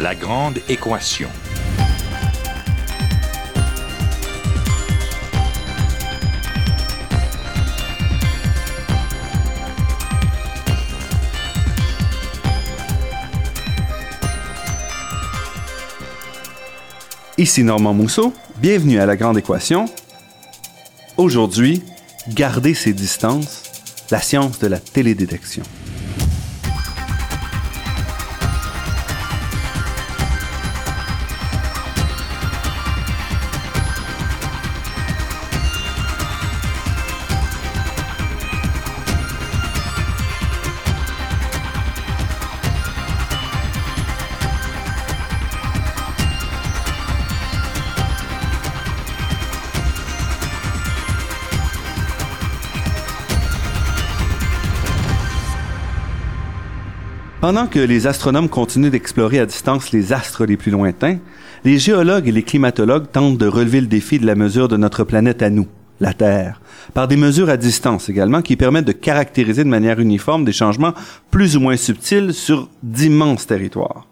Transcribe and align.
La 0.00 0.14
grande 0.14 0.56
équation. 0.66 1.28
Ici 17.36 17.62
Normand 17.62 17.92
Mousseau, 17.92 18.32
bienvenue 18.56 19.00
à 19.00 19.04
La 19.04 19.16
Grande 19.16 19.36
Équation. 19.36 19.84
Aujourd'hui, 21.18 21.82
garder 22.30 22.72
ses 22.72 22.94
distances, 22.94 23.64
la 24.10 24.22
science 24.22 24.60
de 24.60 24.66
la 24.66 24.78
télédétection. 24.78 25.62
Pendant 57.50 57.66
que 57.66 57.80
les 57.80 58.06
astronomes 58.06 58.48
continuent 58.48 58.92
d'explorer 58.92 59.40
à 59.40 59.44
distance 59.44 59.90
les 59.90 60.12
astres 60.12 60.46
les 60.46 60.56
plus 60.56 60.70
lointains, 60.70 61.18
les 61.64 61.78
géologues 61.78 62.28
et 62.28 62.30
les 62.30 62.44
climatologues 62.44 63.10
tentent 63.10 63.38
de 63.38 63.48
relever 63.48 63.80
le 63.80 63.88
défi 63.88 64.20
de 64.20 64.26
la 64.26 64.36
mesure 64.36 64.68
de 64.68 64.76
notre 64.76 65.02
planète 65.02 65.42
à 65.42 65.50
nous, 65.50 65.66
la 65.98 66.12
Terre, 66.12 66.60
par 66.94 67.08
des 67.08 67.16
mesures 67.16 67.50
à 67.50 67.56
distance 67.56 68.08
également 68.08 68.40
qui 68.40 68.54
permettent 68.54 68.84
de 68.84 68.92
caractériser 68.92 69.64
de 69.64 69.68
manière 69.68 69.98
uniforme 69.98 70.44
des 70.44 70.52
changements 70.52 70.94
plus 71.32 71.56
ou 71.56 71.60
moins 71.60 71.76
subtils 71.76 72.34
sur 72.34 72.68
d'immenses 72.84 73.48
territoires. 73.48 74.06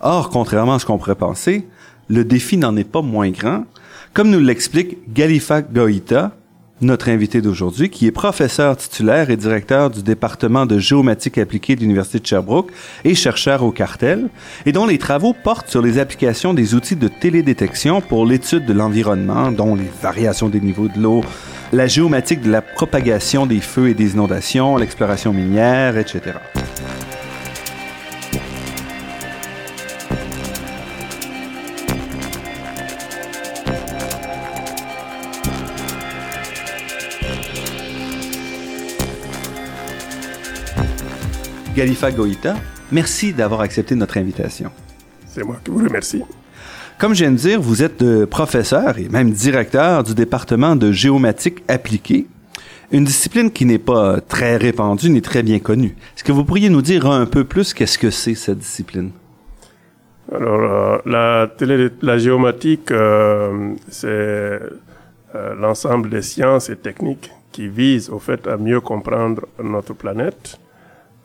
Or, 0.00 0.28
contrairement 0.28 0.74
à 0.74 0.78
ce 0.80 0.84
qu'on 0.84 0.98
pourrait 0.98 1.14
penser, 1.14 1.68
le 2.08 2.24
défi 2.24 2.56
n'en 2.56 2.76
est 2.76 2.82
pas 2.82 3.02
moins 3.02 3.30
grand, 3.30 3.66
comme 4.14 4.30
nous 4.30 4.40
l'explique 4.40 5.12
Galifa 5.12 5.62
Goïta, 5.62 6.32
notre 6.80 7.08
invité 7.08 7.40
d'aujourd'hui, 7.40 7.88
qui 7.88 8.06
est 8.06 8.12
professeur 8.12 8.76
titulaire 8.76 9.30
et 9.30 9.36
directeur 9.36 9.90
du 9.90 10.02
département 10.02 10.66
de 10.66 10.78
géomatique 10.78 11.38
appliquée 11.38 11.74
de 11.74 11.80
l'Université 11.80 12.18
de 12.18 12.26
Sherbrooke 12.26 12.70
et 13.04 13.14
chercheur 13.14 13.62
au 13.62 13.70
cartel, 13.70 14.28
et 14.66 14.72
dont 14.72 14.86
les 14.86 14.98
travaux 14.98 15.32
portent 15.32 15.68
sur 15.68 15.80
les 15.80 15.98
applications 15.98 16.54
des 16.54 16.74
outils 16.74 16.96
de 16.96 17.08
télédétection 17.08 18.00
pour 18.00 18.26
l'étude 18.26 18.66
de 18.66 18.72
l'environnement, 18.72 19.50
dont 19.50 19.74
les 19.74 19.90
variations 20.02 20.48
des 20.48 20.60
niveaux 20.60 20.88
de 20.88 21.00
l'eau, 21.00 21.22
la 21.72 21.86
géomatique 21.86 22.42
de 22.42 22.50
la 22.50 22.62
propagation 22.62 23.46
des 23.46 23.60
feux 23.60 23.88
et 23.88 23.94
des 23.94 24.12
inondations, 24.12 24.76
l'exploration 24.76 25.32
minière, 25.32 25.96
etc. 25.96 26.34
Galifa 41.76 42.10
Goïta, 42.10 42.54
merci 42.90 43.34
d'avoir 43.34 43.60
accepté 43.60 43.94
notre 43.94 44.16
invitation. 44.16 44.70
C'est 45.26 45.44
moi 45.44 45.58
qui 45.62 45.70
vous 45.70 45.84
remercie. 45.84 46.22
Comme 46.98 47.14
je 47.14 47.24
viens 47.24 47.32
de 47.32 47.36
dire, 47.36 47.60
vous 47.60 47.82
êtes 47.82 48.24
professeur 48.24 48.98
et 48.98 49.10
même 49.10 49.30
directeur 49.30 50.02
du 50.02 50.14
département 50.14 50.74
de 50.74 50.90
géomatique 50.90 51.62
appliquée, 51.68 52.28
une 52.92 53.04
discipline 53.04 53.50
qui 53.50 53.66
n'est 53.66 53.78
pas 53.78 54.22
très 54.22 54.56
répandue 54.56 55.10
ni 55.10 55.20
très 55.20 55.42
bien 55.42 55.58
connue. 55.58 55.94
Est-ce 56.16 56.24
que 56.24 56.32
vous 56.32 56.46
pourriez 56.46 56.70
nous 56.70 56.80
dire 56.80 57.04
un 57.04 57.26
peu 57.26 57.44
plus 57.44 57.74
qu'est-ce 57.74 57.98
que 57.98 58.08
c'est 58.08 58.34
cette 58.34 58.60
discipline? 58.60 59.10
Alors, 60.32 60.62
euh, 60.62 60.98
la, 61.04 61.46
télé, 61.46 61.90
la 62.00 62.16
géomatique, 62.16 62.90
euh, 62.90 63.74
c'est 63.90 64.08
euh, 64.08 64.60
l'ensemble 65.60 66.08
des 66.08 66.22
sciences 66.22 66.70
et 66.70 66.76
techniques 66.76 67.30
qui 67.52 67.68
visent 67.68 68.08
au 68.08 68.18
fait 68.18 68.46
à 68.46 68.56
mieux 68.56 68.80
comprendre 68.80 69.42
notre 69.62 69.92
planète 69.92 70.58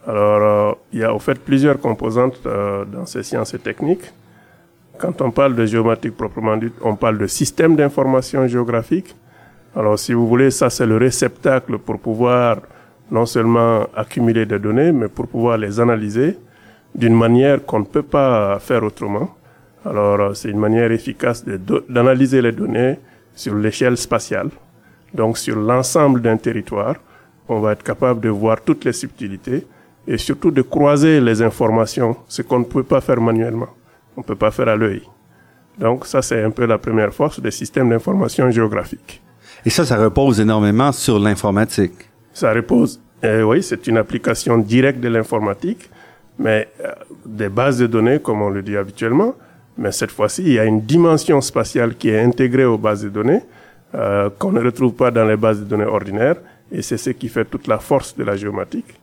alors, 0.07 0.41
euh, 0.41 0.73
il 0.93 0.99
y 0.99 1.03
a 1.03 1.13
au 1.13 1.19
fait 1.19 1.39
plusieurs 1.39 1.79
composantes 1.79 2.39
euh, 2.45 2.85
dans 2.85 3.05
ces 3.05 3.21
sciences 3.23 3.53
et 3.53 3.59
techniques. 3.59 4.11
Quand 4.97 5.21
on 5.21 5.31
parle 5.31 5.55
de 5.55 5.65
géomatique 5.65 6.17
proprement 6.17 6.57
dit, 6.57 6.71
on 6.81 6.95
parle 6.95 7.17
de 7.19 7.27
système 7.27 7.75
d'information 7.75 8.47
géographique. 8.47 9.15
Alors, 9.75 9.99
si 9.99 10.13
vous 10.13 10.27
voulez, 10.27 10.49
ça 10.49 10.69
c'est 10.69 10.87
le 10.87 10.97
réceptacle 10.97 11.77
pour 11.77 11.99
pouvoir 11.99 12.57
non 13.11 13.25
seulement 13.25 13.85
accumuler 13.95 14.45
des 14.45 14.57
données, 14.57 14.91
mais 14.91 15.07
pour 15.07 15.27
pouvoir 15.27 15.57
les 15.57 15.79
analyser 15.79 16.37
d'une 16.95 17.15
manière 17.15 17.63
qu'on 17.65 17.79
ne 17.79 17.85
peut 17.85 18.03
pas 18.03 18.57
faire 18.59 18.83
autrement. 18.83 19.29
Alors, 19.85 20.19
euh, 20.19 20.33
c'est 20.33 20.49
une 20.49 20.59
manière 20.59 20.91
efficace 20.91 21.45
d'analyser 21.45 22.41
les 22.41 22.51
données 22.51 22.97
sur 23.35 23.53
l'échelle 23.53 23.97
spatiale, 23.97 24.49
donc 25.13 25.37
sur 25.37 25.57
l'ensemble 25.57 26.21
d'un 26.21 26.37
territoire. 26.37 26.95
On 27.47 27.59
va 27.59 27.73
être 27.73 27.83
capable 27.83 28.21
de 28.21 28.29
voir 28.29 28.61
toutes 28.61 28.83
les 28.85 28.93
subtilités 28.93 29.65
et 30.07 30.17
surtout 30.17 30.51
de 30.51 30.61
croiser 30.61 31.21
les 31.21 31.41
informations, 31.41 32.15
ce 32.27 32.41
qu'on 32.41 32.59
ne 32.59 32.65
peut 32.65 32.83
pas 32.83 33.01
faire 33.01 33.21
manuellement. 33.21 33.69
On 34.17 34.21
ne 34.21 34.25
peut 34.25 34.35
pas 34.35 34.51
faire 34.51 34.67
à 34.67 34.75
l'œil. 34.75 35.03
Donc 35.79 36.05
ça, 36.05 36.21
c'est 36.21 36.43
un 36.43 36.51
peu 36.51 36.65
la 36.65 36.77
première 36.77 37.13
force 37.13 37.39
des 37.39 37.51
systèmes 37.51 37.89
d'information 37.89 38.49
géographique. 38.51 39.21
Et 39.65 39.69
ça, 39.69 39.85
ça 39.85 39.97
repose 39.97 40.39
énormément 40.39 40.91
sur 40.91 41.19
l'informatique. 41.19 42.09
Ça 42.33 42.51
repose, 42.53 42.99
eh 43.23 43.43
oui, 43.43 43.61
c'est 43.61 43.87
une 43.87 43.97
application 43.97 44.57
directe 44.57 44.99
de 44.99 45.07
l'informatique, 45.07 45.89
mais 46.39 46.67
euh, 46.83 46.91
des 47.25 47.49
bases 47.49 47.77
de 47.77 47.87
données, 47.87 48.19
comme 48.19 48.41
on 48.41 48.49
le 48.49 48.63
dit 48.63 48.75
habituellement, 48.75 49.35
mais 49.77 49.91
cette 49.91 50.11
fois-ci, 50.11 50.43
il 50.43 50.53
y 50.53 50.59
a 50.59 50.65
une 50.65 50.81
dimension 50.81 51.39
spatiale 51.41 51.95
qui 51.95 52.09
est 52.09 52.21
intégrée 52.21 52.65
aux 52.65 52.77
bases 52.77 53.03
de 53.03 53.09
données, 53.09 53.41
euh, 53.95 54.29
qu'on 54.37 54.51
ne 54.51 54.61
retrouve 54.61 54.93
pas 54.93 55.11
dans 55.11 55.25
les 55.25 55.37
bases 55.37 55.59
de 55.59 55.65
données 55.65 55.85
ordinaires, 55.85 56.37
et 56.71 56.81
c'est 56.81 56.97
ce 56.97 57.11
qui 57.11 57.27
fait 57.29 57.45
toute 57.45 57.67
la 57.67 57.79
force 57.79 58.15
de 58.15 58.23
la 58.23 58.35
géomatique 58.35 59.00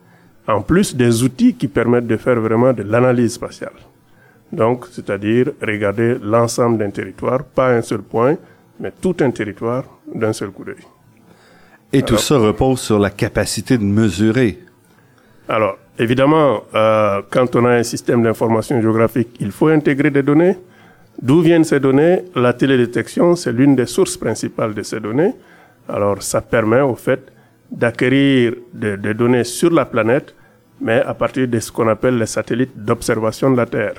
en 0.49 0.63
plus 0.63 0.97
des 0.97 1.23
outils 1.23 1.55
qui 1.55 1.69
permettent 1.69 2.07
de 2.07 2.17
faire 2.17 2.41
vraiment 2.41 2.73
de 2.73 2.83
l'analyse 2.83 3.35
spatiale. 3.35 3.79
Donc, 4.51 4.87
c'est-à-dire 4.91 5.53
regarder 5.61 6.17
l'ensemble 6.23 6.79
d'un 6.79 6.91
territoire, 6.91 7.45
pas 7.45 7.71
un 7.71 7.83
seul 7.83 8.01
point, 8.01 8.37
mais 8.81 8.91
tout 8.91 9.17
un 9.21 9.31
territoire 9.31 9.85
d'un 10.13 10.33
seul 10.33 10.49
coup 10.51 10.65
d'œil. 10.65 10.85
Et 11.93 12.03
tout 12.03 12.17
ça 12.17 12.39
repose 12.39 12.81
sur 12.81 12.99
la 12.99 13.11
capacité 13.11 13.77
de 13.77 13.85
mesurer. 13.85 14.59
Alors, 15.49 15.77
évidemment, 15.99 16.63
euh, 16.75 17.21
quand 17.31 17.55
on 17.57 17.65
a 17.67 17.73
un 17.73 17.83
système 17.83 18.23
d'information 18.23 18.81
géographique, 18.81 19.37
il 19.41 19.53
faut 19.53 19.69
intégrer 19.69 20.11
des 20.11 20.23
données. 20.23 20.57
D'où 21.21 21.41
viennent 21.41 21.65
ces 21.65 21.81
données? 21.81 22.25
La 22.35 22.53
télédétection, 22.53 23.37
c'est 23.37 23.53
l'une 23.53 23.75
des 23.75 23.87
sources 23.87 24.17
principales 24.17 24.73
de 24.75 24.83
ces 24.83 25.01
données. 25.01 25.35
Alors, 25.89 26.23
ça 26.23 26.41
permet 26.41 26.81
au 26.81 26.95
fait 26.95 27.21
d'acquérir 27.71 28.55
des, 28.73 28.97
des 28.97 29.15
données 29.15 29.45
sur 29.45 29.71
la 29.71 29.85
planète 29.85 30.35
mais 30.81 31.01
à 31.03 31.15
partir 31.15 31.49
de 31.49 31.59
ce 31.59 31.71
qu'on 31.73 31.89
appelle 31.89 32.19
les 32.19 32.27
satellites 32.27 32.77
d'observation 32.77 33.51
de 33.51 33.57
la 33.57 33.67
Terre. 33.67 33.95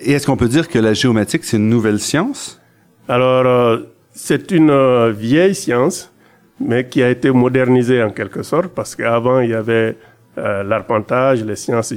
Et 0.00 0.12
est-ce 0.12 0.26
qu'on 0.26 0.36
peut 0.36 0.48
dire 0.48 0.68
que 0.68 0.78
la 0.78 0.94
géomatique, 0.94 1.44
c'est 1.44 1.56
une 1.56 1.68
nouvelle 1.68 1.98
science? 1.98 2.60
Alors, 3.08 3.46
euh, 3.46 3.78
c'est 4.12 4.50
une 4.50 4.70
euh, 4.70 5.10
vieille 5.10 5.54
science, 5.54 6.12
mais 6.60 6.86
qui 6.88 7.02
a 7.02 7.10
été 7.10 7.30
modernisée 7.30 8.02
en 8.02 8.10
quelque 8.10 8.42
sorte, 8.42 8.68
parce 8.68 8.94
qu'avant, 8.94 9.40
il 9.40 9.50
y 9.50 9.54
avait 9.54 9.96
euh, 10.38 10.62
l'arpentage, 10.62 11.44
les 11.44 11.56
sciences, 11.56 11.92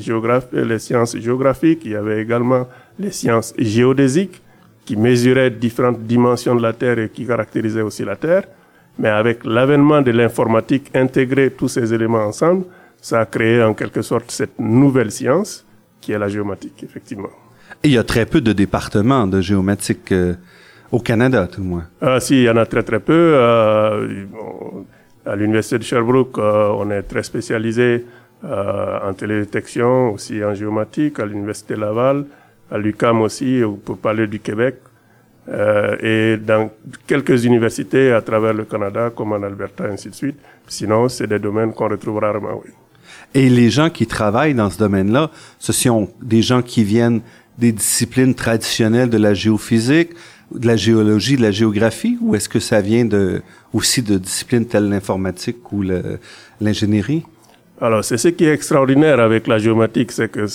les 0.54 0.80
sciences 0.80 1.18
géographiques, 1.18 1.82
il 1.86 1.92
y 1.92 1.96
avait 1.96 2.22
également 2.22 2.68
les 2.98 3.12
sciences 3.12 3.54
géodésiques, 3.58 4.42
qui 4.86 4.96
mesuraient 4.96 5.52
différentes 5.52 6.02
dimensions 6.02 6.56
de 6.56 6.62
la 6.62 6.74
Terre 6.74 6.98
et 6.98 7.10
qui 7.10 7.26
caractérisaient 7.26 7.82
aussi 7.82 8.04
la 8.04 8.16
Terre. 8.16 8.44
Mais 8.98 9.10
avec 9.10 9.46
l'avènement 9.46 10.02
de 10.02 10.12
l'informatique, 10.12 10.92
intégrer 10.96 11.52
tous 11.52 11.68
ces 11.68 11.94
éléments 11.94 12.26
ensemble, 12.26 12.66
ça 13.02 13.22
a 13.22 13.26
créé 13.26 13.62
en 13.64 13.74
quelque 13.74 14.02
sorte 14.02 14.32
cette 14.32 14.60
nouvelle 14.60 15.12
science 15.12 15.66
qui 16.00 16.14
est 16.14 16.20
la 16.20 16.30
géomatique, 16.30 16.84
effectivement. 16.84 17.30
Et 17.84 17.90
il 17.90 17.94
y 17.94 17.98
a 17.98 18.04
très 18.04 18.26
peu 18.26 18.42
de 18.42 18.54
départements 18.54 19.28
de 19.28 19.42
géomatique 19.42 20.12
euh, 20.12 20.36
au 20.92 21.00
Canada, 21.00 21.48
tout 21.48 21.62
le 21.62 21.68
moins. 21.68 21.88
Ah, 22.02 22.20
si, 22.20 22.42
il 22.42 22.44
y 22.44 22.50
en 22.50 22.58
a 22.58 22.66
très 22.66 22.84
très 22.84 23.00
peu. 23.00 23.14
Euh, 23.14 24.24
à 25.26 25.36
l'université 25.36 25.78
de 25.78 25.84
Sherbrooke, 25.84 26.38
euh, 26.38 26.70
on 26.78 26.90
est 26.92 27.04
très 27.04 27.24
spécialisé 27.24 28.06
euh, 28.44 29.10
en 29.10 29.14
télédétection, 29.14 30.14
aussi 30.14 30.44
en 30.44 30.54
géomatique. 30.54 31.20
À 31.20 31.26
l'université 31.26 31.76
Laval, 31.76 32.26
à 32.72 32.78
l'UCAM 32.78 33.22
aussi, 33.22 33.62
on 33.66 33.76
peut 33.76 33.96
parler 33.96 34.28
du 34.28 34.40
Québec. 34.40 34.76
Euh, 35.50 35.98
et 36.02 36.38
dans 36.38 36.70
quelques 37.08 37.46
universités 37.46 38.12
à 38.12 38.22
travers 38.22 38.54
le 38.54 38.66
Canada, 38.66 39.12
comme 39.16 39.34
en 39.34 39.42
Alberta, 39.44 39.86
ainsi 39.86 40.10
de 40.10 40.16
suite. 40.16 40.38
Sinon, 40.68 41.10
c'est 41.10 41.28
des 41.28 41.40
domaines 41.40 41.74
qu'on 41.74 41.90
retrouve 41.90 42.20
rarement, 42.20 42.62
oui. 42.64 42.72
Et 43.34 43.50
les 43.50 43.70
gens 43.70 43.90
qui 43.90 44.08
travaillent 44.08 44.54
dans 44.54 44.70
ce 44.70 44.78
domaine-là, 44.78 45.32
ce 45.60 45.72
sont 45.72 46.10
des 46.22 46.42
gens 46.42 46.62
qui 46.62 46.84
viennent 46.84 47.22
des 47.58 47.72
disciplines 47.72 48.36
traditionnelles 48.36 49.10
de 49.10 49.18
la 49.18 49.34
géophysique, 49.34 50.10
de 50.54 50.68
la 50.68 50.76
géologie, 50.76 51.38
de 51.38 51.42
la 51.42 51.52
géographie, 51.52 52.18
ou 52.22 52.36
est-ce 52.36 52.50
que 52.50 52.60
ça 52.60 52.82
vient 52.82 53.06
de, 53.06 53.42
aussi 53.74 54.02
de 54.02 54.18
disciplines 54.18 54.66
telles 54.66 54.90
l'informatique 54.90 55.72
ou 55.72 55.84
l'ingénierie? 56.60 57.24
Alors, 57.80 58.04
c'est 58.04 58.18
ce 58.18 58.28
qui 58.28 58.46
est 58.46 58.54
extraordinaire 58.54 59.20
avec 59.20 59.48
la 59.48 59.58
géomatique, 59.60 60.12
c'est 60.12 60.30
que 60.30 60.46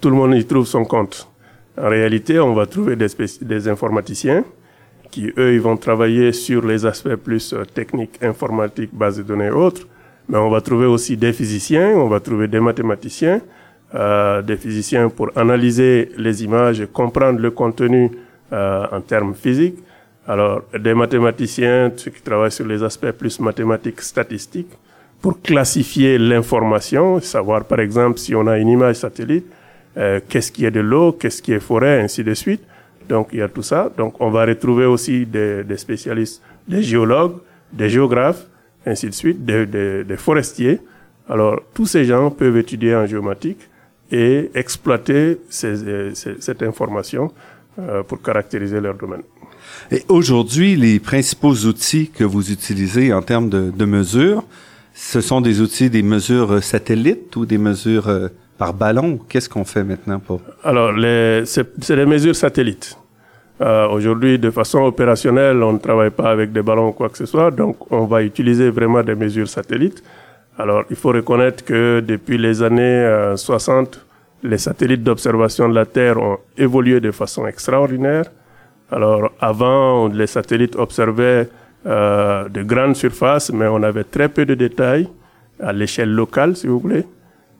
tout 0.00 0.10
le 0.10 0.16
monde 0.16 0.34
y 0.34 0.44
trouve 0.44 0.66
son 0.66 0.84
compte. 0.84 1.28
En 1.76 1.88
réalité, 1.88 2.38
on 2.40 2.54
va 2.54 2.66
trouver 2.66 2.96
des, 2.96 3.68
informaticiens 3.68 4.44
qui, 5.10 5.32
eux, 5.36 5.54
ils 5.54 5.60
vont 5.60 5.76
travailler 5.76 6.32
sur 6.32 6.64
les 6.64 6.86
aspects 6.86 7.16
plus 7.16 7.52
euh, 7.52 7.64
techniques, 7.64 8.22
informatiques, 8.22 8.94
bases 8.94 9.18
de 9.18 9.22
données 9.22 9.46
et 9.46 9.50
autres. 9.50 9.86
Mais 10.28 10.38
on 10.38 10.50
va 10.50 10.60
trouver 10.60 10.86
aussi 10.86 11.16
des 11.16 11.32
physiciens, 11.32 11.90
on 11.90 12.08
va 12.08 12.20
trouver 12.20 12.48
des 12.48 12.60
mathématiciens, 12.60 13.40
euh, 13.94 14.42
des 14.42 14.56
physiciens 14.56 15.08
pour 15.08 15.30
analyser 15.36 16.10
les 16.16 16.42
images 16.42 16.80
et 16.80 16.86
comprendre 16.86 17.38
le 17.40 17.50
contenu 17.50 18.10
euh, 18.52 18.86
en 18.90 19.00
termes 19.00 19.34
physiques. 19.34 19.78
Alors, 20.26 20.62
des 20.78 20.94
mathématiciens, 20.94 21.92
ceux 21.96 22.10
qui 22.10 22.22
travaillent 22.22 22.50
sur 22.50 22.66
les 22.66 22.82
aspects 22.82 23.10
plus 23.10 23.38
mathématiques, 23.40 24.00
statistiques, 24.00 24.72
pour 25.20 25.40
classifier 25.40 26.18
l'information, 26.18 27.20
savoir 27.20 27.64
par 27.64 27.80
exemple 27.80 28.18
si 28.18 28.34
on 28.34 28.46
a 28.46 28.58
une 28.58 28.68
image 28.68 28.96
satellite, 28.96 29.46
euh, 29.96 30.20
qu'est-ce 30.28 30.50
qui 30.50 30.64
est 30.64 30.70
de 30.70 30.80
l'eau, 30.80 31.12
qu'est-ce 31.12 31.40
qui 31.40 31.52
est 31.52 31.60
forêt, 31.60 32.00
ainsi 32.02 32.24
de 32.24 32.34
suite. 32.34 32.62
Donc 33.08 33.28
il 33.32 33.38
y 33.38 33.42
a 33.42 33.48
tout 33.48 33.62
ça. 33.62 33.90
Donc 33.96 34.20
on 34.20 34.30
va 34.30 34.44
retrouver 34.44 34.86
aussi 34.86 35.26
des, 35.26 35.62
des 35.62 35.76
spécialistes, 35.76 36.42
des 36.66 36.82
géologues, 36.82 37.36
des 37.72 37.88
géographes, 37.88 38.46
ainsi 38.86 39.06
de 39.06 39.14
suite, 39.14 39.44
des, 39.44 39.66
des, 39.66 40.04
des, 40.04 40.16
forestiers. 40.16 40.80
Alors 41.28 41.60
tous 41.72 41.86
ces 41.86 42.04
gens 42.04 42.30
peuvent 42.30 42.56
étudier 42.56 42.94
en 42.94 43.06
géomatique 43.06 43.68
et 44.10 44.50
exploiter 44.54 45.40
ces, 45.48 46.14
ces, 46.14 46.40
cette 46.40 46.62
information 46.62 47.32
euh, 47.78 48.02
pour 48.02 48.20
caractériser 48.22 48.80
leur 48.80 48.94
domaine. 48.94 49.22
Et 49.90 50.02
aujourd'hui, 50.08 50.76
les 50.76 51.00
principaux 51.00 51.54
outils 51.66 52.10
que 52.10 52.24
vous 52.24 52.52
utilisez 52.52 53.12
en 53.12 53.22
termes 53.22 53.48
de, 53.48 53.70
de 53.70 53.84
mesures, 53.84 54.44
ce 54.94 55.20
sont 55.20 55.40
des 55.40 55.60
outils, 55.60 55.90
des 55.90 56.02
mesures 56.02 56.62
satellites 56.62 57.34
ou 57.36 57.46
des 57.46 57.58
mesures 57.58 58.08
euh, 58.08 58.28
par 58.58 58.74
ballon? 58.74 59.18
Qu'est-ce 59.28 59.48
qu'on 59.48 59.64
fait 59.64 59.84
maintenant 59.84 60.20
pour? 60.20 60.40
Alors, 60.62 60.92
c'est 61.46 61.96
des 61.96 62.06
mesures 62.06 62.36
satellites. 62.36 62.96
Euh, 63.60 63.86
Aujourd'hui, 63.88 64.38
de 64.38 64.50
façon 64.50 64.80
opérationnelle, 64.80 65.62
on 65.62 65.74
ne 65.74 65.78
travaille 65.78 66.10
pas 66.10 66.30
avec 66.30 66.52
des 66.52 66.62
ballons 66.62 66.88
ou 66.88 66.92
quoi 66.92 67.08
que 67.08 67.18
ce 67.18 67.26
soit, 67.26 67.50
donc 67.52 67.76
on 67.92 68.04
va 68.04 68.22
utiliser 68.22 68.70
vraiment 68.70 69.02
des 69.02 69.14
mesures 69.14 69.48
satellites. 69.48 70.02
Alors, 70.58 70.84
il 70.90 70.96
faut 70.96 71.10
reconnaître 71.10 71.64
que 71.64 72.00
depuis 72.00 72.36
les 72.36 72.62
années 72.62 73.32
60, 73.36 73.96
euh, 73.96 74.48
les 74.48 74.58
satellites 74.58 75.02
d'observation 75.02 75.68
de 75.68 75.74
la 75.74 75.86
Terre 75.86 76.20
ont 76.20 76.38
évolué 76.56 77.00
de 77.00 77.10
façon 77.12 77.46
extraordinaire. 77.46 78.24
Alors, 78.90 79.30
avant, 79.40 80.08
les 80.08 80.26
satellites 80.26 80.76
observaient 80.76 81.48
euh, 81.86 82.48
de 82.48 82.62
grandes 82.62 82.96
surfaces, 82.96 83.52
mais 83.52 83.66
on 83.66 83.82
avait 83.82 84.04
très 84.04 84.28
peu 84.28 84.44
de 84.44 84.54
détails 84.54 85.08
à 85.60 85.72
l'échelle 85.72 86.10
locale, 86.10 86.56
si 86.56 86.66
vous 86.66 86.78
voulez. 86.80 87.04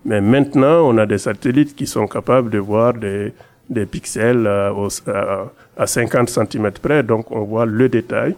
Mais 0.04 0.20
maintenant, 0.20 0.88
on 0.88 0.98
a 0.98 1.06
des 1.06 1.18
satellites 1.18 1.74
qui 1.74 1.86
sont 1.86 2.06
capables 2.06 2.50
de 2.50 2.58
voir 2.58 2.94
des, 2.94 3.32
pixels 3.86 4.46
à 5.76 5.86
50 5.86 6.28
cm 6.28 6.70
près, 6.82 7.02
donc 7.02 7.30
on 7.30 7.42
voit 7.44 7.66
le 7.66 7.88
détail. 7.88 8.36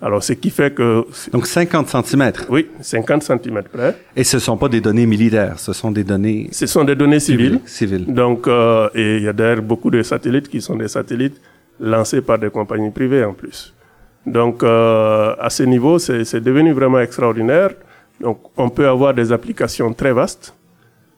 Alors, 0.00 0.22
ce 0.22 0.32
qui 0.32 0.50
fait 0.50 0.72
que... 0.72 1.04
Donc 1.32 1.46
50 1.46 1.88
cm 1.88 2.32
Oui, 2.48 2.68
50 2.80 3.22
cm 3.22 3.62
près. 3.64 3.96
Et 4.14 4.22
ce 4.22 4.36
ne 4.36 4.40
sont 4.40 4.56
pas 4.56 4.68
des 4.68 4.80
données 4.80 5.06
militaires, 5.06 5.58
ce 5.58 5.72
sont 5.72 5.90
des 5.90 6.04
données... 6.04 6.48
Ce 6.52 6.66
sont 6.66 6.84
des 6.84 6.94
données 6.94 7.18
civiles. 7.18 7.60
Civiles. 7.66 8.06
Donc, 8.06 8.46
euh, 8.46 8.88
et 8.94 9.16
il 9.16 9.22
y 9.24 9.28
a 9.28 9.32
d'ailleurs 9.32 9.62
beaucoup 9.62 9.90
de 9.90 10.02
satellites 10.02 10.48
qui 10.48 10.60
sont 10.60 10.76
des 10.76 10.86
satellites 10.86 11.40
lancés 11.80 12.22
par 12.22 12.38
des 12.38 12.50
compagnies 12.50 12.90
privées 12.90 13.24
en 13.24 13.32
plus. 13.32 13.74
Donc, 14.24 14.62
euh, 14.62 15.34
à 15.40 15.50
ce 15.50 15.64
niveau, 15.64 15.98
c'est 15.98 16.40
devenu 16.40 16.72
vraiment 16.72 17.00
extraordinaire. 17.00 17.70
Donc, 18.20 18.38
on 18.56 18.68
peut 18.68 18.86
avoir 18.86 19.14
des 19.14 19.32
applications 19.32 19.92
très 19.92 20.12
vastes. 20.12 20.54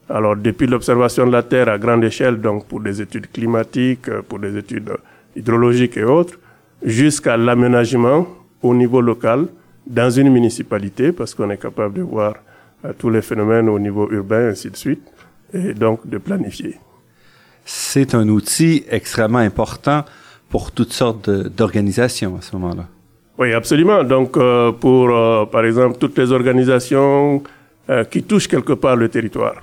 Alors, 0.08 0.36
depuis 0.36 0.66
l'observation 0.66 1.26
de 1.26 1.32
la 1.32 1.42
Terre 1.42 1.68
à 1.68 1.78
grande 1.78 2.02
échelle, 2.04 2.40
donc 2.40 2.66
pour 2.66 2.80
des 2.80 3.00
études 3.02 3.30
climatiques, 3.30 4.10
pour 4.28 4.38
des 4.38 4.56
études 4.56 4.90
hydrologiques 5.36 5.96
et 5.96 6.04
autres, 6.04 6.38
jusqu'à 6.82 7.36
l'aménagement 7.36 8.26
au 8.62 8.74
niveau 8.74 9.00
local 9.00 9.46
dans 9.86 10.10
une 10.10 10.30
municipalité, 10.30 11.12
parce 11.12 11.34
qu'on 11.34 11.50
est 11.50 11.58
capable 11.58 11.94
de 11.94 12.02
voir 12.02 12.34
euh, 12.84 12.92
tous 12.96 13.10
les 13.10 13.22
phénomènes 13.22 13.68
au 13.68 13.78
niveau 13.78 14.08
urbain, 14.10 14.48
ainsi 14.50 14.70
de 14.70 14.76
suite, 14.76 15.02
et 15.52 15.74
donc 15.74 16.06
de 16.06 16.18
planifier. 16.18 16.76
C'est 17.64 18.14
un 18.14 18.28
outil 18.28 18.84
extrêmement 18.88 19.38
important 19.38 20.04
pour 20.48 20.72
toutes 20.72 20.92
sortes 20.92 21.28
d'organisations 21.30 22.36
à 22.36 22.40
ce 22.40 22.56
moment-là. 22.56 22.86
Oui, 23.38 23.52
absolument. 23.52 24.04
Donc, 24.04 24.36
euh, 24.36 24.72
pour, 24.72 25.10
euh, 25.10 25.46
par 25.46 25.64
exemple, 25.64 25.98
toutes 25.98 26.18
les 26.18 26.32
organisations 26.32 27.42
qui 28.08 28.22
touchent 28.22 28.46
quelque 28.46 28.74
part 28.74 28.94
le 28.94 29.08
territoire. 29.08 29.56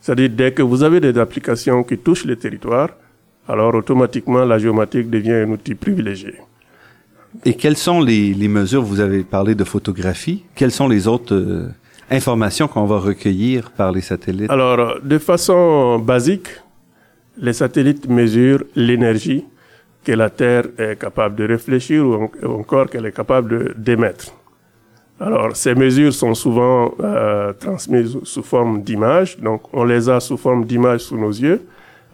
C'est-à-dire, 0.00 0.30
dès 0.30 0.50
que 0.50 0.60
vous 0.60 0.82
avez 0.82 0.98
des 0.98 1.16
applications 1.16 1.84
qui 1.84 1.98
touchent 1.98 2.24
le 2.24 2.34
territoire, 2.34 2.88
alors 3.48 3.74
automatiquement, 3.74 4.44
la 4.44 4.58
géomatique 4.58 5.10
devient 5.10 5.44
un 5.46 5.50
outil 5.50 5.74
privilégié. 5.74 6.34
Et 7.44 7.54
quelles 7.54 7.76
sont 7.76 8.00
les, 8.00 8.34
les 8.34 8.48
mesures, 8.48 8.82
vous 8.82 9.00
avez 9.00 9.22
parlé 9.22 9.54
de 9.54 9.64
photographie, 9.64 10.44
quelles 10.54 10.72
sont 10.72 10.88
les 10.88 11.06
autres 11.06 11.34
euh, 11.34 11.68
informations 12.10 12.66
qu'on 12.68 12.86
va 12.86 12.98
recueillir 12.98 13.70
par 13.70 13.92
les 13.92 14.00
satellites? 14.00 14.50
Alors, 14.50 15.00
de 15.02 15.18
façon 15.18 15.98
basique, 15.98 16.48
les 17.38 17.52
satellites 17.52 18.08
mesurent 18.08 18.64
l'énergie 18.74 19.44
que 20.04 20.12
la 20.12 20.30
Terre 20.30 20.64
est 20.78 20.98
capable 20.98 21.36
de 21.36 21.46
réfléchir 21.46 22.04
ou 22.04 22.30
encore 22.46 22.86
qu'elle 22.88 23.06
est 23.06 23.16
capable 23.16 23.74
d'émettre. 23.76 24.32
Alors, 25.20 25.54
ces 25.54 25.74
mesures 25.74 26.14
sont 26.14 26.34
souvent 26.34 26.94
euh, 27.00 27.52
transmises 27.52 28.18
sous 28.24 28.42
forme 28.42 28.82
d'images, 28.82 29.38
donc 29.38 29.62
on 29.72 29.84
les 29.84 30.08
a 30.08 30.18
sous 30.18 30.38
forme 30.38 30.64
d'images 30.64 31.02
sous 31.02 31.18
nos 31.18 31.30
yeux. 31.30 31.60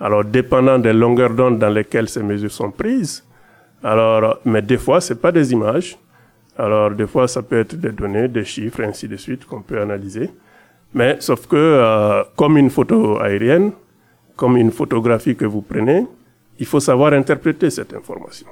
Alors, 0.01 0.25
dépendant 0.25 0.79
des 0.79 0.93
longueurs 0.93 1.31
d'onde 1.31 1.59
dans 1.59 1.71
lesquelles 1.71 2.09
ces 2.09 2.23
mesures 2.23 2.51
sont 2.51 2.71
prises, 2.71 3.25
alors, 3.83 4.39
mais 4.45 4.63
des 4.63 4.79
fois, 4.79 5.01
c'est 5.01 5.21
pas 5.21 5.33
des 5.33 5.53
images. 5.53 5.99
Alors, 6.59 6.91
des 6.91 7.07
fois, 7.07 7.29
ça 7.29 7.43
peut 7.43 7.59
être 7.59 7.77
des 7.77 7.93
données, 7.93 8.29
des 8.29 8.45
chiffres, 8.45 8.83
ainsi 8.83 9.09
de 9.09 9.17
suite, 9.17 9.45
qu'on 9.47 9.63
peut 9.63 9.81
analyser. 9.81 10.31
Mais 10.95 11.17
sauf 11.21 11.47
que, 11.47 11.57
euh, 11.57 12.25
comme 12.37 12.57
une 12.57 12.71
photo 12.71 13.19
aérienne, 13.21 13.73
comme 14.35 14.57
une 14.57 14.71
photographie 14.71 15.37
que 15.37 15.45
vous 15.45 15.63
prenez, 15.63 16.07
il 16.59 16.67
faut 16.67 16.81
savoir 16.81 17.13
interpréter 17.13 17.71
cette 17.71 17.95
information. 17.95 18.47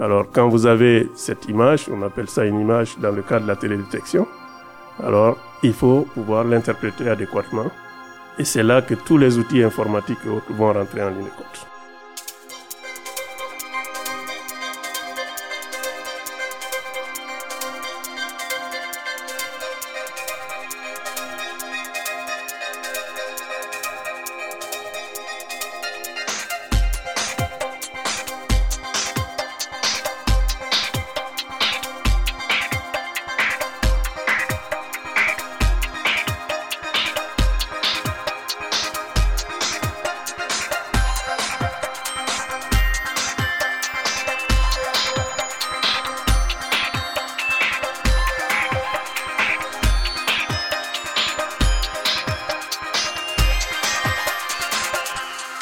Alors, 0.00 0.30
quand 0.32 0.48
vous 0.48 0.66
avez 0.66 1.08
cette 1.14 1.48
image, 1.48 1.86
on 1.92 2.02
appelle 2.02 2.28
ça 2.28 2.44
une 2.44 2.60
image 2.60 2.96
dans 2.98 3.10
le 3.10 3.22
cadre 3.22 3.42
de 3.42 3.48
la 3.48 3.56
télédétection, 3.56 4.26
alors 5.02 5.36
il 5.62 5.72
faut 5.72 6.06
pouvoir 6.14 6.44
l'interpréter 6.44 7.08
adéquatement. 7.08 7.66
Et 8.38 8.44
c'est 8.44 8.62
là 8.62 8.82
que 8.82 8.94
tous 8.94 9.18
les 9.18 9.36
outils 9.38 9.62
informatiques 9.62 10.24
vont 10.24 10.72
rentrer 10.72 11.02
en 11.02 11.10
ligne 11.10 11.24
de 11.24 11.30
compte. 11.30 11.77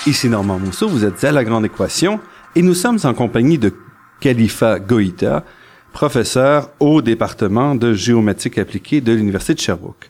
Ici 0.07 0.29
Normand 0.29 0.61
Mousseau, 0.61 0.89
vous 0.89 1.05
êtes 1.05 1.25
à 1.25 1.33
La 1.33 1.43
Grande 1.43 1.65
Équation 1.65 2.21
et 2.55 2.63
nous 2.63 2.75
sommes 2.75 3.01
en 3.03 3.13
compagnie 3.13 3.59
de 3.59 3.75
Khalifa 4.21 4.79
Goïta, 4.79 5.45
professeur 5.93 6.71
au 6.79 7.03
département 7.03 7.75
de 7.75 7.93
géométrie 7.93 8.61
appliquée 8.61 9.01
de 9.01 9.13
l'Université 9.13 9.55
de 9.55 9.59
Sherbrooke. 9.59 10.09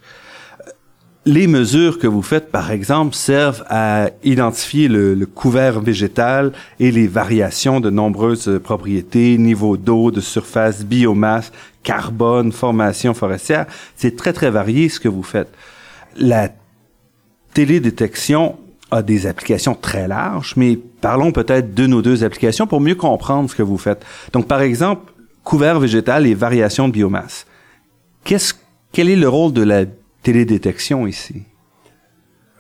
Les 1.25 1.47
mesures 1.47 1.99
que 1.99 2.07
vous 2.07 2.21
faites, 2.21 2.53
par 2.53 2.73
exemple, 2.73 3.15
servent 3.15 3.65
à 3.71 4.11
identifier 4.23 4.89
le, 4.89 5.15
le 5.15 5.25
couvert 5.25 5.81
végétal 5.81 6.53
et 6.79 6.91
les 6.91 7.07
variations 7.07 7.81
de 7.81 7.89
nombreuses 7.89 8.61
propriétés, 8.63 9.39
niveau 9.39 9.79
d'eau, 9.79 10.11
de 10.11 10.21
surface, 10.21 10.85
biomasse, 10.85 11.53
carbone, 11.83 12.53
formation 12.53 13.15
forestière. 13.15 13.65
C'est 13.97 14.15
très, 14.15 14.35
très 14.35 14.51
varié 14.51 14.91
ce 14.91 15.01
que 15.01 15.09
vous 15.09 15.23
faites. 15.23 15.49
La 16.19 16.51
télédétection 17.55 18.59
a 18.91 19.03
des 19.03 19.27
applications 19.27 19.75
très 19.75 20.07
larges, 20.07 20.55
mais 20.57 20.79
parlons 21.01 21.33
peut-être 21.33 21.75
de 21.75 21.87
nos 21.87 22.03
deux 22.03 22.25
applications 22.25 22.67
pour 22.67 22.81
mieux 22.81 22.95
comprendre 22.95 23.51
ce 23.51 23.57
que 23.57 23.63
vous 23.63 23.79
faites. 23.79 24.05
Donc, 24.33 24.47
par 24.47 24.61
exemple, 24.61 25.13
couvert 25.43 25.81
végétal 25.81 26.27
et 26.27 26.35
variation 26.35 26.89
de 26.89 26.93
biomasse. 26.93 27.47
Qu'est-ce, 28.25 28.55
quel 28.93 29.09
est 29.09 29.17
le 29.17 29.29
rôle 29.29 29.53
de 29.53 29.63
la 29.63 29.85
télédétection 30.23 31.07
ici? 31.07 31.43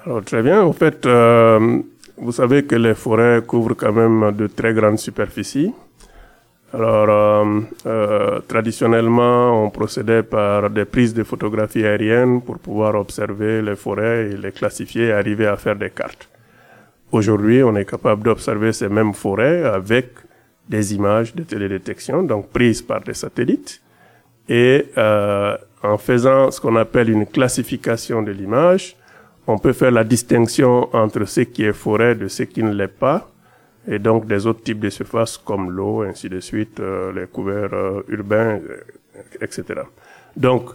Alors, 0.04 0.23
très 0.23 0.42
bien. 0.42 0.62
En 0.62 0.73
fait, 0.73 1.06
euh, 1.06 1.80
vous 2.16 2.33
savez 2.33 2.64
que 2.64 2.76
les 2.76 2.95
forêts 2.95 3.42
couvrent 3.47 3.75
quand 3.75 3.92
même 3.92 4.33
de 4.33 4.47
très 4.47 4.73
grandes 4.73 4.99
superficies. 4.99 5.73
Alors, 6.73 7.08
euh, 7.08 7.61
euh, 7.87 8.40
traditionnellement, 8.49 9.64
on 9.64 9.70
procédait 9.70 10.23
par 10.23 10.68
des 10.68 10.85
prises 10.85 11.14
de 11.14 11.23
photographies 11.23 11.85
aériennes 11.85 12.42
pour 12.42 12.58
pouvoir 12.58 12.96
observer 12.96 13.62
les 13.62 13.76
forêts 13.76 14.30
et 14.30 14.37
les 14.37 14.52
classifier 14.52 15.06
et 15.06 15.12
arriver 15.12 15.46
à 15.46 15.56
faire 15.56 15.76
des 15.76 15.90
cartes. 15.90 16.28
Aujourd'hui, 17.12 17.62
on 17.62 17.76
est 17.76 17.85
capable 17.85 18.25
d'observer 18.25 18.73
ces 18.73 18.88
mêmes 18.88 19.14
forêts 19.14 19.62
avec 19.62 20.11
des 20.68 20.94
images 20.94 21.35
de 21.35 21.44
télédétection, 21.44 22.25
donc 22.25 22.49
prises 22.49 22.82
par 22.82 23.00
des 23.00 23.14
satellites. 23.14 23.80
Et 24.49 24.87
euh, 24.99 25.56
en 25.85 25.99
faisant 25.99 26.50
ce 26.50 26.61
qu'on 26.61 26.75
appelle 26.75 27.11
une 27.11 27.26
classification 27.26 28.23
de 28.23 28.32
l'image, 28.32 28.96
on 29.46 29.58
peut 29.58 29.73
faire 29.73 29.92
la 29.92 30.02
distinction 30.02 30.88
entre 30.92 31.25
ce 31.26 31.42
qui 31.42 31.64
est 31.64 31.73
forêt 31.73 32.16
de 32.16 32.26
ce 32.26 32.42
qui 32.42 32.64
ne 32.64 32.73
l'est 32.73 32.88
pas, 32.88 33.28
et 33.88 33.99
donc 33.99 34.26
des 34.26 34.47
autres 34.47 34.62
types 34.62 34.81
de 34.81 34.90
surfaces 34.90 35.38
comme 35.38 35.71
l'eau, 35.71 36.02
ainsi 36.02 36.28
de 36.28 36.40
suite, 36.40 36.81
euh, 36.81 37.12
les 37.12 37.26
couverts 37.26 37.73
euh, 37.73 38.02
urbains, 38.09 38.59
euh, 38.59 38.81
etc. 39.40 39.64
Donc, 40.37 40.71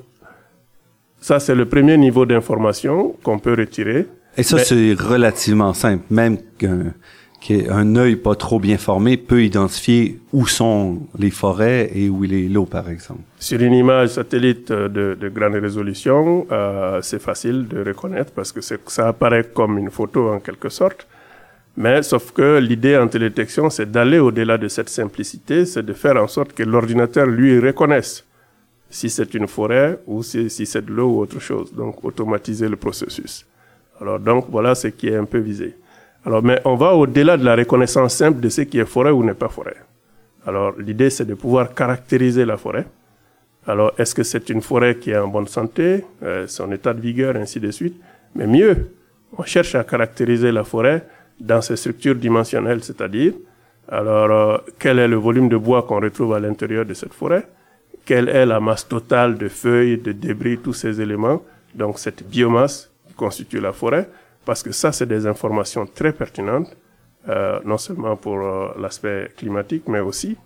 ça, 1.19 1.39
c'est 1.39 1.55
le 1.55 1.65
premier 1.65 1.97
niveau 1.97 2.25
d'information 2.25 3.15
qu'on 3.23 3.37
peut 3.39 3.53
retirer. 3.53 4.07
Et 4.37 4.43
ça, 4.43 4.57
c'est 4.59 4.93
relativement 4.93 5.73
simple. 5.73 6.05
Même 6.09 6.37
qu'un 6.57 6.93
qu'un 7.41 7.95
œil 7.95 8.15
pas 8.15 8.35
trop 8.35 8.59
bien 8.59 8.77
formé 8.77 9.17
peut 9.17 9.43
identifier 9.43 10.19
où 10.31 10.45
sont 10.45 10.99
les 11.17 11.31
forêts 11.31 11.89
et 11.93 12.07
où 12.07 12.23
il 12.23 12.33
est 12.33 12.47
l'eau, 12.47 12.65
par 12.65 12.87
exemple. 12.89 13.21
Sur 13.39 13.59
une 13.61 13.73
image 13.73 14.09
satellite 14.09 14.71
de, 14.71 15.17
de 15.19 15.29
grande 15.29 15.55
résolution, 15.55 16.45
euh, 16.51 17.01
c'est 17.01 17.21
facile 17.21 17.67
de 17.67 17.83
reconnaître 17.83 18.31
parce 18.31 18.51
que 18.51 18.61
ça 18.61 19.07
apparaît 19.07 19.45
comme 19.53 19.79
une 19.79 19.89
photo 19.89 20.29
en 20.31 20.39
quelque 20.39 20.69
sorte. 20.69 21.07
Mais 21.77 22.03
sauf 22.03 22.31
que 22.31 22.59
l'idée 22.59 22.97
en 22.97 23.07
télédétection, 23.07 23.69
c'est 23.69 23.89
d'aller 23.89 24.19
au-delà 24.19 24.57
de 24.57 24.67
cette 24.67 24.89
simplicité, 24.89 25.65
c'est 25.65 25.83
de 25.83 25.93
faire 25.93 26.17
en 26.17 26.27
sorte 26.27 26.53
que 26.53 26.63
l'ordinateur 26.63 27.25
lui 27.25 27.59
reconnaisse 27.59 28.25
si 28.89 29.09
c'est 29.09 29.33
une 29.33 29.47
forêt 29.47 29.99
ou 30.05 30.21
si, 30.21 30.49
si 30.49 30.65
c'est 30.65 30.85
de 30.85 30.91
l'eau 30.91 31.09
ou 31.09 31.19
autre 31.21 31.39
chose. 31.39 31.73
Donc 31.73 32.03
automatiser 32.03 32.67
le 32.67 32.75
processus. 32.75 33.45
Alors 34.01 34.19
donc 34.19 34.47
voilà 34.49 34.75
ce 34.75 34.87
qui 34.87 35.07
est 35.07 35.15
un 35.15 35.25
peu 35.25 35.39
visé. 35.39 35.75
Alors, 36.23 36.43
mais 36.43 36.61
on 36.65 36.75
va 36.75 36.93
au-delà 36.93 37.35
de 37.35 37.43
la 37.43 37.55
reconnaissance 37.55 38.13
simple 38.13 38.39
de 38.39 38.49
ce 38.49 38.61
qui 38.61 38.77
est 38.77 38.85
forêt 38.85 39.09
ou 39.09 39.23
n'est 39.23 39.33
pas 39.33 39.49
forêt. 39.49 39.77
Alors, 40.45 40.73
l'idée, 40.77 41.09
c'est 41.09 41.25
de 41.25 41.33
pouvoir 41.33 41.73
caractériser 41.73 42.45
la 42.45 42.57
forêt. 42.57 42.85
Alors, 43.65 43.91
est-ce 43.97 44.13
que 44.13 44.23
c'est 44.23 44.49
une 44.49 44.61
forêt 44.61 44.97
qui 44.97 45.11
est 45.11 45.17
en 45.17 45.27
bonne 45.27 45.47
santé, 45.47 46.03
euh, 46.23 46.45
son 46.47 46.71
état 46.71 46.93
de 46.93 47.01
vigueur, 47.01 47.35
ainsi 47.35 47.59
de 47.59 47.71
suite 47.71 47.99
Mais 48.35 48.45
mieux, 48.45 48.91
on 49.35 49.43
cherche 49.43 49.75
à 49.75 49.83
caractériser 49.83 50.51
la 50.51 50.63
forêt 50.63 51.07
dans 51.41 51.61
ses 51.61 51.75
structures 51.75 52.15
dimensionnelles, 52.15 52.83
c'est-à-dire, 52.83 53.33
alors, 53.89 54.31
euh, 54.31 54.57
quel 54.79 54.99
est 54.99 55.07
le 55.07 55.17
volume 55.17 55.49
de 55.49 55.57
bois 55.57 55.83
qu'on 55.83 55.99
retrouve 55.99 56.33
à 56.33 56.39
l'intérieur 56.39 56.85
de 56.85 56.93
cette 56.93 57.13
forêt? 57.13 57.45
Quelle 58.05 58.29
est 58.29 58.45
la 58.45 58.59
masse 58.59 58.87
totale 58.87 59.37
de 59.37 59.49
feuilles, 59.49 59.97
de 59.97 60.11
débris, 60.11 60.57
tous 60.57 60.73
ces 60.73 61.01
éléments? 61.01 61.41
Donc, 61.75 61.99
cette 61.99 62.27
biomasse 62.27 62.89
qui 63.07 63.13
constitue 63.13 63.59
la 63.59 63.73
forêt 63.73 64.09
parce 64.45 64.63
que 64.63 64.71
ça, 64.71 64.91
c'est 64.91 65.05
des 65.05 65.27
informations 65.27 65.85
très 65.85 66.13
pertinentes, 66.13 66.75
euh, 67.27 67.59
non 67.65 67.77
seulement 67.77 68.15
pour 68.15 68.39
euh, 68.39 68.69
l'aspect 68.79 69.31
climatique, 69.37 69.83
mais 69.87 69.99
aussi 69.99 70.37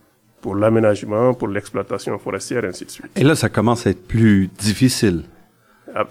pour 0.41 0.55
l'aménagement, 0.55 1.33
pour 1.33 1.47
l'exploitation 1.47 2.17
forestière, 2.19 2.65
ainsi 2.65 2.85
de 2.85 2.91
suite. 2.91 3.11
Et 3.15 3.23
là, 3.23 3.35
ça 3.35 3.49
commence 3.49 3.87
à 3.87 3.91
être 3.91 4.07
plus 4.07 4.47
difficile. 4.47 5.23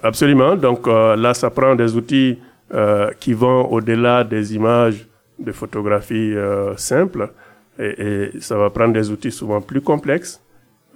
Absolument. 0.03 0.55
Donc 0.55 0.87
là, 0.87 1.33
ça 1.35 1.51
prend 1.51 1.75
des 1.75 1.95
outils 1.95 2.39
euh, 2.73 3.11
qui 3.19 3.33
vont 3.33 3.71
au-delà 3.71 4.23
des 4.23 4.55
images 4.55 5.07
de 5.39 5.51
photographie 5.51 6.33
euh, 6.35 6.75
simples, 6.77 7.31
et, 7.77 8.31
et, 8.35 8.41
ça 8.41 8.57
va 8.57 8.69
prendre 8.69 8.93
des 8.93 9.11
outils 9.11 9.31
souvent 9.31 9.61
plus 9.61 9.81
complexes. 9.81 10.41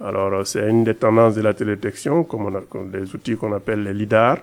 Alors, 0.02 0.46
c'est 0.46 0.66
une 0.68 0.82
des 0.82 0.94
tendances 0.94 1.34
de 1.34 1.42
la 1.42 1.52
télédétection, 1.52 2.24
comme 2.24 2.46
on 2.46 2.54
a 2.54 2.62
comme 2.62 2.90
des 2.90 3.14
outils 3.14 3.36
qu'on 3.36 3.52
appelle 3.52 3.82
les 3.82 3.92
lidar, 3.92 4.38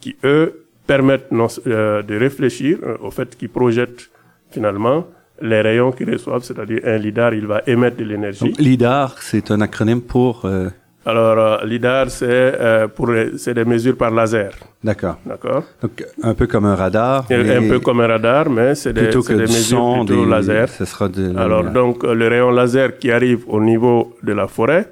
qui 0.00 0.16
eux 0.24 0.66
permettent 0.86 1.32
euh, 1.66 2.02
de 2.02 2.16
réfléchir 2.18 2.78
euh, 2.82 2.96
au 3.00 3.10
fait 3.12 3.36
qu'ils 3.38 3.50
projettent 3.50 4.10
finalement 4.50 5.06
les 5.40 5.60
rayons 5.60 5.92
qu'ils 5.92 6.10
reçoivent, 6.10 6.42
c'est-à-dire 6.42 6.80
un 6.84 6.98
lidar, 6.98 7.32
il 7.32 7.46
va 7.46 7.62
émettre 7.66 7.96
de 7.96 8.04
l'énergie. 8.04 8.52
lidar, 8.58 9.22
c'est 9.22 9.50
un 9.50 9.60
acronyme 9.60 10.02
pour. 10.02 10.44
Euh... 10.44 10.68
Alors 11.06 11.38
euh, 11.38 11.64
lidar, 11.64 12.10
c'est 12.10 12.26
euh, 12.28 12.86
pour 12.88 13.08
c'est 13.38 13.54
des 13.54 13.64
mesures 13.64 13.96
par 13.96 14.10
laser. 14.10 14.52
D'accord. 14.84 15.16
D'accord. 15.24 15.62
Donc 15.80 16.04
un 16.22 16.34
peu 16.34 16.46
comme 16.46 16.66
un 16.66 16.74
radar. 16.74 17.24
Un 17.30 17.68
peu 17.68 17.80
comme 17.80 18.00
un 18.00 18.06
radar, 18.06 18.50
mais 18.50 18.74
c'est 18.74 18.92
des, 18.92 19.02
plutôt 19.04 19.22
que 19.22 19.32
des 19.32 19.46
du 19.46 19.52
mesures 19.52 19.78
son, 19.78 20.04
plutôt 20.04 20.24
des- 20.24 20.30
laser. 20.30 20.68
Ce 20.68 20.84
sera 20.84 21.08
de. 21.08 21.34
Alors 21.38 21.62
lumière. 21.62 21.72
donc 21.72 22.04
euh, 22.04 22.12
le 22.14 22.28
rayon 22.28 22.50
laser 22.50 22.98
qui 22.98 23.10
arrive 23.10 23.44
au 23.48 23.60
niveau 23.62 24.14
de 24.22 24.32
la 24.34 24.46
forêt 24.46 24.88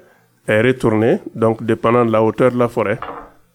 est 0.47 0.61
retourné, 0.61 1.19
donc 1.35 1.63
dépendant 1.63 2.03
de 2.05 2.11
la 2.11 2.23
hauteur 2.23 2.51
de 2.51 2.57
la 2.57 2.67
forêt. 2.67 2.99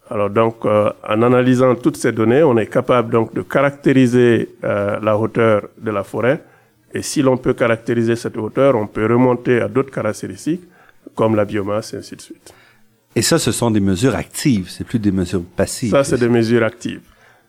Alors 0.08 0.30
donc 0.30 0.64
euh, 0.64 0.90
en 1.08 1.23
analysant 1.23 1.75
toutes 1.75 1.96
ces 1.96 2.12
données, 2.12 2.44
on 2.44 2.56
est 2.56 2.66
capable 2.66 3.11
donc 3.11 3.34
de 3.34 3.42
caractériser 3.42 4.50
euh, 4.62 4.99
la 5.02 5.18
hauteur 5.18 5.62
de 5.78 5.90
la 5.90 6.04
forêt. 6.04 6.40
Et 6.92 7.02
si 7.02 7.20
l'on 7.23 7.37
peut 7.37 7.54
caractériser 7.54 8.14
cette 8.14 8.37
hauteur, 8.37 8.76
on 8.76 8.87
peut 8.87 9.06
remonter 9.06 9.61
à 9.61 9.66
d'autres 9.66 9.90
caractéristiques 9.90 10.62
comme 11.14 11.35
la 11.37 11.44
biomasse 11.44 11.94
et 11.94 11.99
ainsi 11.99 12.16
de 12.16 12.21
suite. 12.21 12.52
Et 13.16 13.23
ça, 13.23 13.38
ce 13.38 13.52
sont 13.52 13.71
des 13.71 13.80
mesures 13.80 14.14
actives. 14.16 14.68
C'est 14.68 14.85
plus 14.85 14.99
des 14.99 15.12
mesures 15.12 15.42
passives. 15.56 15.90
Ça, 15.92 16.02
c'est 16.04 16.18
des 16.18 16.28
mesures 16.28 16.64
actives. 16.64 17.00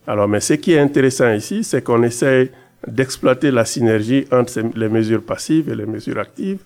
Alors, 0.08 0.28
mais 0.28 0.40
ce 0.40 0.54
qui 0.54 0.74
est 0.74 0.80
intéressant 0.80 1.32
ici, 1.34 1.64
c'est 1.64 1.82
qu'on 1.84 2.04
essaye 2.04 2.52
d'exploiter 2.88 3.50
la 3.50 3.66
synergie 3.66 4.26
entre 4.32 4.52
ces- 4.52 4.64
les 4.76 4.90
mesures 4.90 5.24
passives 5.24 5.70
et 5.70 5.76
les 5.76 5.88
mesures 5.88 6.20
actives 6.20 6.60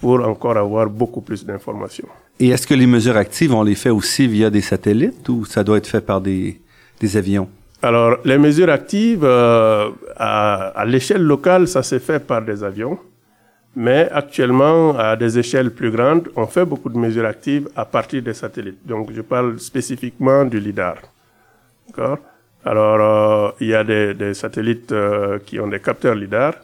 pour 0.00 0.26
encore 0.26 0.56
avoir 0.56 0.90
beaucoup 0.90 1.20
plus 1.20 1.44
d'informations. 1.46 2.08
Et 2.40 2.48
est-ce 2.48 2.66
que 2.66 2.74
les 2.74 2.86
mesures 2.86 3.16
actives, 3.16 3.54
on 3.54 3.62
les 3.62 3.76
fait 3.76 3.90
aussi 3.90 4.26
via 4.26 4.50
des 4.50 4.62
satellites 4.62 5.28
ou 5.28 5.44
ça 5.44 5.62
doit 5.62 5.76
être 5.78 5.86
fait 5.86 6.00
par 6.00 6.20
des, 6.20 6.60
des 6.98 7.16
avions? 7.16 7.48
Alors, 7.82 8.18
les 8.24 8.36
mesures 8.38 8.68
actives, 8.70 9.22
euh, 9.24 9.88
à, 10.16 10.68
à 10.80 10.84
l'échelle 10.84 11.22
locale, 11.22 11.68
ça 11.68 11.82
s'est 11.82 12.00
fait 12.00 12.18
par 12.18 12.42
des 12.42 12.64
avions. 12.64 12.98
Mais 13.76 14.08
actuellement, 14.12 14.96
à 14.98 15.16
des 15.16 15.38
échelles 15.38 15.70
plus 15.70 15.90
grandes, 15.90 16.28
on 16.36 16.46
fait 16.46 16.64
beaucoup 16.64 16.88
de 16.88 16.98
mesures 16.98 17.24
actives 17.26 17.68
à 17.76 17.84
partir 17.84 18.20
des 18.22 18.34
satellites. 18.34 18.84
Donc, 18.84 19.12
je 19.12 19.20
parle 19.22 19.58
spécifiquement 19.60 20.44
du 20.44 20.58
LIDAR. 20.58 20.96
D'accord? 21.88 22.18
Alors, 22.64 22.98
euh, 23.00 23.50
il 23.60 23.68
y 23.68 23.74
a 23.74 23.84
des, 23.84 24.12
des 24.14 24.34
satellites 24.34 24.92
euh, 24.92 25.38
qui 25.46 25.60
ont 25.60 25.68
des 25.68 25.80
capteurs 25.80 26.14
LIDAR 26.14 26.54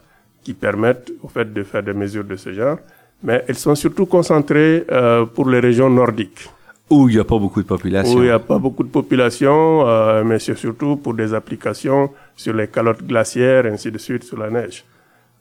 qui 0.42 0.52
permettent, 0.52 1.10
au 1.22 1.28
fait, 1.28 1.52
de 1.52 1.62
faire 1.62 1.82
des 1.82 1.92
mesures 1.94 2.24
de 2.24 2.36
ce 2.36 2.52
genre. 2.52 2.78
Mais 3.22 3.44
elles 3.48 3.56
sont 3.56 3.74
surtout 3.74 4.06
concentrées 4.06 4.84
euh, 4.90 5.24
pour 5.26 5.48
les 5.48 5.60
régions 5.60 5.88
nordiques 5.88 6.48
Où 6.90 7.08
il 7.08 7.14
n'y 7.14 7.20
a 7.20 7.24
pas 7.24 7.38
beaucoup 7.38 7.62
de 7.62 7.66
population. 7.66 8.14
où 8.16 8.22
il 8.22 8.26
n'y 8.26 8.30
a 8.30 8.38
pas 8.38 8.58
beaucoup 8.58 8.82
de 8.84 8.88
population, 8.90 9.88
euh, 9.88 10.22
mais 10.24 10.38
c'est 10.38 10.54
surtout 10.56 10.96
pour 10.96 11.14
des 11.14 11.32
applications 11.34 12.10
sur 12.36 12.52
les 12.52 12.68
calottes 12.68 13.02
glaciaires, 13.06 13.66
ainsi 13.66 13.90
de 13.90 13.98
suite, 13.98 14.24
sur 14.24 14.38
la 14.38 14.50
neige. 14.50 14.84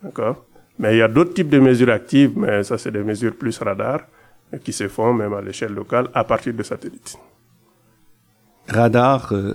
D'accord? 0.01 0.37
Mais 0.79 0.95
il 0.95 0.97
y 0.99 1.01
a 1.01 1.07
d'autres 1.07 1.33
types 1.33 1.49
de 1.49 1.59
mesures 1.59 1.89
actives, 1.89 2.33
mais 2.35 2.63
ça, 2.63 2.77
c'est 2.77 2.91
des 2.91 3.03
mesures 3.03 3.35
plus 3.35 3.57
radar, 3.59 4.01
euh, 4.53 4.57
qui 4.57 4.73
se 4.73 4.87
font 4.87 5.13
même 5.13 5.33
à 5.33 5.41
l'échelle 5.41 5.73
locale 5.73 6.09
à 6.13 6.23
partir 6.23 6.53
de 6.53 6.63
satellites. 6.63 7.17
Radar, 8.67 9.31
euh, 9.31 9.53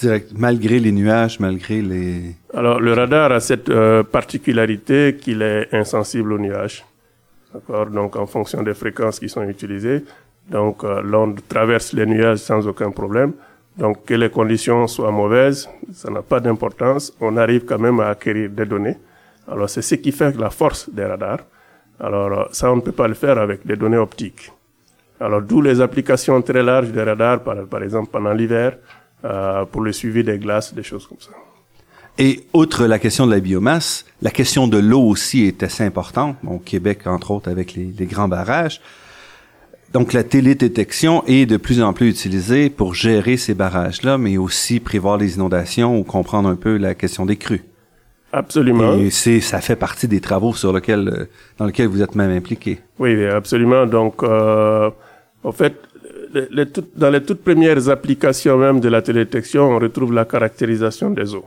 direct, 0.00 0.32
malgré 0.36 0.78
les 0.78 0.92
nuages, 0.92 1.40
malgré 1.40 1.82
les... 1.82 2.34
Alors, 2.54 2.80
le 2.80 2.92
radar 2.92 3.32
a 3.32 3.40
cette 3.40 3.68
euh, 3.68 4.02
particularité 4.02 5.16
qu'il 5.20 5.42
est 5.42 5.68
insensible 5.72 6.32
aux 6.32 6.38
nuages. 6.38 6.84
D'accord? 7.52 7.86
Donc, 7.86 8.16
en 8.16 8.26
fonction 8.26 8.62
des 8.62 8.74
fréquences 8.74 9.18
qui 9.18 9.28
sont 9.28 9.42
utilisées, 9.42 10.04
donc 10.48 10.84
euh, 10.84 11.02
l'onde 11.02 11.40
traverse 11.48 11.92
les 11.92 12.06
nuages 12.06 12.38
sans 12.38 12.66
aucun 12.66 12.90
problème. 12.90 13.32
Donc, 13.76 14.04
que 14.04 14.14
les 14.14 14.30
conditions 14.30 14.86
soient 14.86 15.10
mauvaises, 15.10 15.68
ça 15.92 16.10
n'a 16.10 16.22
pas 16.22 16.38
d'importance. 16.38 17.12
On 17.20 17.36
arrive 17.36 17.64
quand 17.64 17.78
même 17.78 17.98
à 18.00 18.10
acquérir 18.10 18.50
des 18.50 18.66
données. 18.66 18.96
Alors, 19.50 19.68
c'est 19.68 19.82
ce 19.82 19.94
qui 19.96 20.12
fait 20.12 20.36
la 20.36 20.50
force 20.50 20.88
des 20.90 21.04
radars. 21.04 21.40
Alors, 22.00 22.32
euh, 22.32 22.44
ça, 22.52 22.72
on 22.72 22.76
ne 22.76 22.80
peut 22.80 22.92
pas 22.92 23.08
le 23.08 23.14
faire 23.14 23.38
avec 23.38 23.66
des 23.66 23.76
données 23.76 23.98
optiques. 23.98 24.52
Alors, 25.20 25.42
d'où 25.42 25.60
les 25.60 25.80
applications 25.80 26.40
très 26.42 26.62
larges 26.62 26.90
des 26.90 27.02
radars, 27.02 27.40
par, 27.42 27.82
exemple 27.82 28.10
pendant 28.10 28.32
l'hiver, 28.32 28.76
euh, 29.24 29.64
pour 29.64 29.82
le 29.82 29.92
suivi 29.92 30.24
des 30.24 30.38
glaces, 30.38 30.74
des 30.74 30.82
choses 30.82 31.06
comme 31.06 31.20
ça. 31.20 31.30
Et 32.18 32.46
outre 32.52 32.86
la 32.86 32.98
question 32.98 33.26
de 33.26 33.32
la 33.32 33.40
biomasse, 33.40 34.04
la 34.22 34.30
question 34.30 34.68
de 34.68 34.78
l'eau 34.78 35.02
aussi 35.02 35.44
est 35.44 35.62
assez 35.62 35.82
importante. 35.82 36.36
Au 36.46 36.58
Québec, 36.58 37.06
entre 37.06 37.32
autres, 37.32 37.50
avec 37.50 37.74
les 37.74 38.06
grands 38.06 38.28
barrages. 38.28 38.80
Donc 39.94 40.12
la 40.12 40.24
télédétection 40.24 41.22
est 41.28 41.46
de 41.46 41.56
plus 41.56 41.80
en 41.80 41.92
plus 41.92 42.08
utilisée 42.08 42.68
pour 42.68 42.94
gérer 42.94 43.36
ces 43.36 43.54
barrages-là, 43.54 44.18
mais 44.18 44.36
aussi 44.38 44.80
prévoir 44.80 45.18
les 45.18 45.36
inondations 45.36 45.96
ou 45.96 46.02
comprendre 46.02 46.48
un 46.48 46.56
peu 46.56 46.76
la 46.76 46.96
question 46.96 47.24
des 47.26 47.36
crues. 47.36 47.62
Absolument. 48.34 48.94
Et 48.98 49.10
c'est, 49.10 49.40
ça 49.40 49.60
fait 49.60 49.76
partie 49.76 50.08
des 50.08 50.20
travaux 50.20 50.54
sur 50.54 50.72
lesquels, 50.72 51.08
euh, 51.08 51.24
dans 51.56 51.66
lesquels 51.66 51.86
vous 51.86 52.02
êtes 52.02 52.16
même 52.16 52.32
impliqué. 52.32 52.80
Oui, 52.98 53.24
absolument. 53.26 53.86
Donc, 53.86 54.24
euh, 54.24 54.90
en 55.44 55.52
fait, 55.52 55.74
les, 56.32 56.66
dans 56.96 57.10
les 57.10 57.22
toutes 57.22 57.44
premières 57.44 57.88
applications 57.88 58.58
même 58.58 58.80
de 58.80 58.88
la 58.88 59.02
télédétection, 59.02 59.70
on 59.70 59.78
retrouve 59.78 60.12
la 60.12 60.24
caractérisation 60.24 61.10
des 61.10 61.32
eaux, 61.32 61.44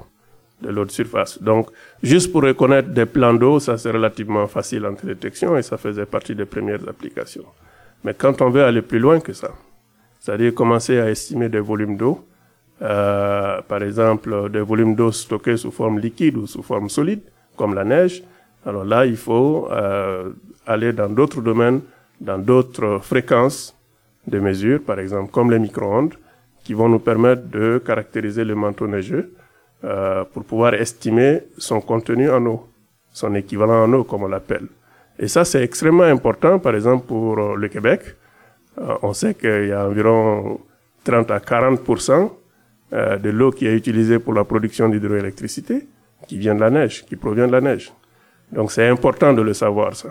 de 0.61 0.69
l'eau 0.69 0.85
de 0.85 0.91
surface. 0.91 1.41
Donc, 1.43 1.67
juste 2.01 2.31
pour 2.31 2.43
reconnaître 2.43 2.89
des 2.89 3.05
plans 3.05 3.33
d'eau, 3.33 3.59
ça 3.59 3.77
c'est 3.77 3.91
relativement 3.91 4.47
facile 4.47 4.85
en 4.85 4.93
télédétection 4.93 5.57
et 5.57 5.63
ça 5.63 5.75
faisait 5.75 6.05
partie 6.05 6.35
des 6.35 6.45
premières 6.45 6.87
applications. 6.87 7.45
Mais 8.05 8.13
quand 8.13 8.41
on 8.41 8.49
veut 8.49 8.63
aller 8.63 8.81
plus 8.81 8.99
loin 8.99 9.19
que 9.19 9.33
ça, 9.33 9.51
c'est-à-dire 10.21 10.53
commencer 10.53 10.97
à 10.99 11.09
estimer 11.09 11.49
des 11.49 11.59
volumes 11.59 11.97
d'eau, 11.97 12.25
euh, 12.81 13.61
par 13.61 13.83
exemple 13.83 14.49
des 14.49 14.61
volumes 14.61 14.95
d'eau 14.95 15.11
stockés 15.11 15.57
sous 15.57 15.71
forme 15.71 15.99
liquide 15.99 16.37
ou 16.37 16.47
sous 16.47 16.63
forme 16.63 16.89
solide, 16.89 17.21
comme 17.55 17.73
la 17.73 17.83
neige, 17.83 18.23
alors 18.67 18.83
là, 18.83 19.05
il 19.05 19.15
faut 19.15 19.69
euh, 19.71 20.31
aller 20.65 20.91
dans 20.91 21.07
d'autres 21.07 21.41
domaines, 21.41 21.81
dans 22.19 22.37
d'autres 22.37 22.99
fréquences 23.01 23.73
de 24.27 24.39
mesure, 24.39 24.81
par 24.81 24.99
exemple 24.99 25.31
comme 25.31 25.51
les 25.51 25.59
micro-ondes, 25.59 26.15
qui 26.65 26.73
vont 26.73 26.89
nous 26.89 26.99
permettre 26.99 27.47
de 27.47 27.81
caractériser 27.83 28.43
le 28.43 28.55
manteau 28.55 28.87
neigeux 28.87 29.31
euh, 29.85 30.25
pour 30.25 30.43
pouvoir 30.43 30.73
estimer 30.73 31.43
son 31.57 31.79
contenu 31.79 32.29
en 32.29 32.45
eau, 32.45 32.67
son 33.13 33.33
équivalent 33.35 33.85
en 33.85 33.93
eau, 33.93 34.03
comme 34.03 34.23
on 34.23 34.27
l'appelle. 34.27 34.67
Et 35.17 35.29
ça, 35.29 35.45
c'est 35.45 35.63
extrêmement 35.63 36.03
important, 36.03 36.59
par 36.59 36.75
exemple, 36.75 37.05
pour 37.07 37.37
le 37.55 37.67
Québec. 37.69 38.01
Euh, 38.79 38.97
on 39.01 39.13
sait 39.13 39.33
qu'il 39.33 39.67
y 39.67 39.71
a 39.71 39.87
environ 39.87 40.59
30 41.05 41.31
à 41.31 41.39
40 41.39 41.79
euh, 42.93 43.17
de 43.17 43.29
l'eau 43.29 43.51
qui 43.51 43.65
est 43.67 43.75
utilisée 43.75 44.19
pour 44.19 44.33
la 44.33 44.43
production 44.43 44.89
d'hydroélectricité 44.89 45.87
qui 46.27 46.37
vient 46.37 46.55
de 46.55 46.61
la 46.61 46.69
neige, 46.69 47.05
qui 47.05 47.15
provient 47.15 47.47
de 47.47 47.51
la 47.51 47.61
neige. 47.61 47.91
Donc, 48.51 48.71
c'est 48.71 48.87
important 48.87 49.33
de 49.33 49.41
le 49.41 49.53
savoir, 49.53 49.95
ça. 49.95 50.09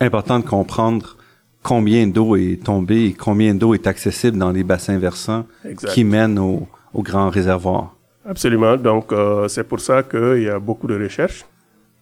Important 0.00 0.40
de 0.40 0.44
comprendre 0.44 1.16
combien 1.62 2.06
d'eau 2.06 2.36
est 2.36 2.62
tombée 2.64 3.06
et 3.06 3.12
combien 3.12 3.54
d'eau 3.54 3.74
est 3.74 3.86
accessible 3.86 4.36
dans 4.36 4.50
les 4.50 4.64
bassins 4.64 4.98
versants 4.98 5.46
qui 5.92 6.02
mènent 6.02 6.38
au, 6.38 6.66
au 6.92 7.02
grand 7.02 7.30
réservoir. 7.30 7.94
Absolument. 8.26 8.76
Donc, 8.76 9.12
euh, 9.12 9.48
c'est 9.48 9.64
pour 9.64 9.80
ça 9.80 10.02
qu'il 10.02 10.42
y 10.42 10.48
a 10.48 10.58
beaucoup 10.58 10.86
de 10.86 11.00
recherches 11.00 11.44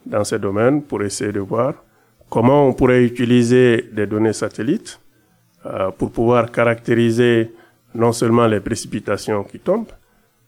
dans 0.06 0.24
ces 0.24 0.38
domaines 0.38 0.82
pour 0.82 1.02
essayer 1.02 1.32
de 1.32 1.40
voir 1.40 1.74
comment 2.28 2.66
on 2.66 2.72
pourrait 2.72 3.04
utiliser 3.04 3.88
des 3.92 4.06
données 4.06 4.32
satellites 4.32 5.00
euh, 5.66 5.90
pour 5.90 6.10
pouvoir 6.10 6.50
caractériser 6.50 7.52
non 7.94 8.12
seulement 8.12 8.46
les 8.46 8.60
précipitations 8.60 9.44
qui 9.44 9.58
tombent, 9.58 9.92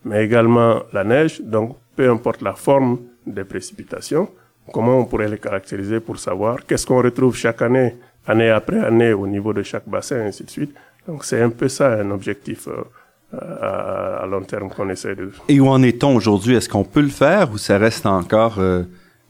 mais 0.05 0.25
également 0.25 0.83
la 0.93 1.05
neige. 1.05 1.41
Donc, 1.41 1.77
peu 1.97 2.11
importe 2.11 2.43
la 2.43 2.55
forme 2.55 2.99
des 3.27 3.45
précipitations, 3.45 4.29
comment 4.73 4.99
on 4.99 5.05
pourrait 5.05 5.29
les 5.29 5.39
caractériser 5.39 6.01
pour 6.01 6.19
savoir 6.19 6.65
qu'est-ce 6.67 6.87
qu'on 6.87 7.03
retrouve 7.03 7.37
chaque 7.37 7.63
année, 7.63 7.97
année 8.27 8.51
après 8.51 8.81
année, 8.81 9.13
au 9.13 9.27
niveau 9.27 9.53
de 9.53 9.63
chaque 9.63 9.89
bassin, 9.89 10.17
et 10.25 10.29
ainsi 10.29 10.45
de 10.45 10.51
suite. 10.51 10.75
Donc, 11.07 11.25
c'est 11.25 11.41
un 11.43 11.51
peu 11.51 11.69
ça 11.69 11.93
un 11.93 12.11
objectif 12.11 12.69
euh, 12.69 14.21
à, 14.21 14.27
long 14.27 14.43
terme 14.43 14.71
qu'on 14.71 14.89
essaie 14.89 15.15
de. 15.15 15.31
Et 15.49 15.59
où 15.59 15.69
en 15.69 15.83
est-on 15.83 16.15
aujourd'hui? 16.15 16.55
Est-ce 16.55 16.69
qu'on 16.69 16.85
peut 16.85 17.01
le 17.01 17.09
faire 17.09 17.51
ou 17.53 17.59
ça 17.59 17.79
reste 17.79 18.07
encore 18.07 18.57
euh, 18.59 18.83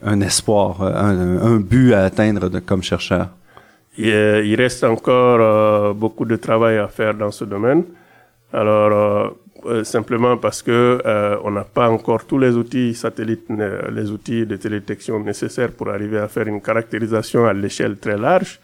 un 0.02 0.20
espoir, 0.20 0.82
un, 0.82 1.38
un, 1.38 1.56
but 1.56 1.94
à 1.94 2.04
atteindre 2.04 2.50
de, 2.50 2.58
comme 2.58 2.82
chercheur? 2.82 3.28
Il, 3.96 4.06
il, 4.06 4.54
reste 4.56 4.84
encore 4.84 5.38
euh, 5.40 5.92
beaucoup 5.92 6.24
de 6.24 6.36
travail 6.36 6.78
à 6.78 6.88
faire 6.88 7.14
dans 7.14 7.30
ce 7.30 7.44
domaine. 7.44 7.84
Alors, 8.52 8.92
euh, 8.92 9.28
euh 9.66 9.84
simplement 9.84 10.36
parce 10.36 10.62
que 10.62 11.00
euh, 11.04 11.36
on 11.44 11.50
n'a 11.52 11.64
pas 11.64 11.88
encore 11.88 12.24
tous 12.24 12.38
les 12.38 12.56
outils 12.56 12.94
satellites, 12.94 13.46
les 13.90 14.10
outils 14.10 14.44
de 14.46 14.56
télédétection 14.56 15.20
nécessaires 15.20 15.72
pour 15.72 15.88
arriver 15.88 16.18
à 16.18 16.28
faire 16.28 16.48
une 16.48 16.60
caractérisation 16.60 17.46
à 17.46 17.52
l'échelle 17.52 17.96
très 17.98 18.18
large. 18.18 18.60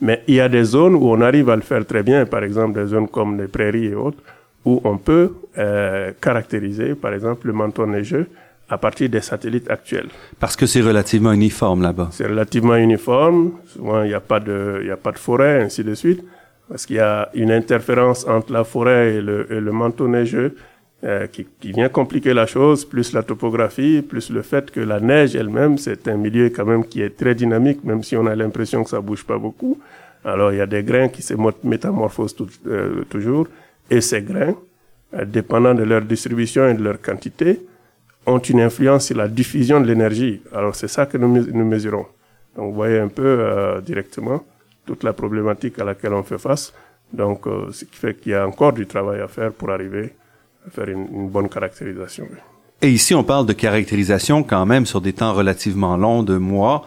Mais 0.00 0.22
il 0.26 0.36
y 0.36 0.40
a 0.40 0.48
des 0.48 0.64
zones 0.64 0.94
où 0.94 1.10
on 1.10 1.20
arrive 1.20 1.50
à 1.50 1.56
le 1.56 1.62
faire 1.62 1.84
très 1.84 2.02
bien, 2.02 2.24
par 2.24 2.42
exemple 2.42 2.80
des 2.80 2.86
zones 2.86 3.08
comme 3.08 3.38
les 3.38 3.48
prairies 3.48 3.86
et 3.86 3.94
autres, 3.94 4.22
où 4.64 4.80
on 4.84 4.96
peut 4.96 5.32
euh, 5.58 6.12
caractériser, 6.20 6.94
par 6.94 7.12
exemple, 7.12 7.46
le 7.46 7.52
manteau 7.52 7.86
neigeux 7.86 8.26
à 8.68 8.78
partir 8.78 9.08
des 9.08 9.20
satellites 9.20 9.68
actuels. 9.68 10.08
Parce 10.38 10.56
que 10.56 10.64
c'est 10.64 10.80
relativement 10.80 11.32
uniforme 11.32 11.82
là-bas. 11.82 12.08
C'est 12.12 12.26
relativement 12.26 12.76
uniforme. 12.76 13.52
Souvent, 13.66 14.02
il 14.02 14.08
n'y 14.08 14.14
a 14.14 14.20
pas 14.20 14.38
de, 14.38 14.78
il 14.82 14.86
y 14.86 14.92
a 14.92 14.96
pas 14.96 15.12
de 15.12 15.18
forêt, 15.18 15.62
ainsi 15.62 15.82
de 15.82 15.94
suite. 15.94 16.24
Parce 16.70 16.86
qu'il 16.86 16.96
y 16.96 17.00
a 17.00 17.28
une 17.34 17.50
interférence 17.50 18.24
entre 18.28 18.52
la 18.52 18.62
forêt 18.62 19.16
et 19.16 19.20
le, 19.20 19.72
manteau 19.72 20.06
neigeux 20.06 20.54
euh, 21.02 21.26
qui, 21.26 21.44
vient 21.72 21.88
compliquer 21.88 22.32
la 22.32 22.46
chose, 22.46 22.84
plus 22.84 23.12
la 23.12 23.24
topographie, 23.24 24.02
plus 24.02 24.30
le 24.30 24.42
fait 24.42 24.70
que 24.70 24.78
la 24.78 25.00
neige 25.00 25.34
elle-même, 25.34 25.78
c'est 25.78 26.06
un 26.06 26.16
milieu 26.16 26.48
quand 26.50 26.64
même 26.64 26.84
qui 26.84 27.02
est 27.02 27.16
très 27.16 27.34
dynamique, 27.34 27.82
même 27.82 28.04
si 28.04 28.16
on 28.16 28.24
a 28.26 28.36
l'impression 28.36 28.84
que 28.84 28.90
ça 28.90 29.00
bouge 29.00 29.24
pas 29.24 29.36
beaucoup. 29.36 29.80
Alors, 30.24 30.52
il 30.52 30.58
y 30.58 30.60
a 30.60 30.66
des 30.66 30.84
grains 30.84 31.08
qui 31.08 31.22
se 31.22 31.34
métamorphosent 31.64 32.36
euh, 32.68 33.02
toujours. 33.10 33.48
Et 33.90 34.00
ces 34.00 34.22
grains, 34.22 34.54
euh, 35.14 35.24
dépendant 35.24 35.74
de 35.74 35.82
leur 35.82 36.02
distribution 36.02 36.68
et 36.68 36.74
de 36.74 36.84
leur 36.84 37.00
quantité, 37.00 37.62
ont 38.26 38.38
une 38.38 38.60
influence 38.60 39.06
sur 39.06 39.16
la 39.16 39.26
diffusion 39.26 39.80
de 39.80 39.86
l'énergie. 39.86 40.40
Alors 40.54 40.76
c'est 40.76 40.88
ça 40.88 41.06
que 41.06 41.18
nous, 41.18 41.46
nous, 41.52 41.64
mesurons. 41.64 42.06
Donc 42.54 42.66
vous 42.68 42.74
voyez 42.74 43.00
un 43.00 43.08
peu 43.08 43.80
directement 43.84 44.44
toute 44.90 45.04
la 45.04 45.12
problématique 45.12 45.78
à 45.78 45.84
laquelle 45.84 46.14
on 46.14 46.24
fait 46.24 46.38
face. 46.38 46.74
Donc 47.12 47.46
euh, 47.46 47.70
ce 47.70 47.84
qui 47.84 47.96
fait 47.96 48.14
qu'il 48.18 48.32
y 48.32 48.34
a 48.34 48.44
encore 48.44 48.72
du 48.72 48.86
travail 48.88 49.20
à 49.20 49.28
faire 49.28 49.52
pour 49.52 49.70
arriver 49.70 50.14
à 50.66 50.70
faire 50.70 50.88
une, 50.88 51.28
bonne 51.28 51.48
caractérisation. 51.48 52.26
Et 52.82 52.90
ici, 52.90 53.14
on 53.14 53.22
parle 53.22 53.46
de 53.46 53.52
caractérisation 53.52 54.42
quand 54.42 54.66
même 54.66 54.86
sur 54.86 55.00
des 55.00 55.12
temps 55.12 55.32
relativement 55.32 55.96
longs, 55.96 56.24
de 56.24 56.36
mois. 56.36 56.86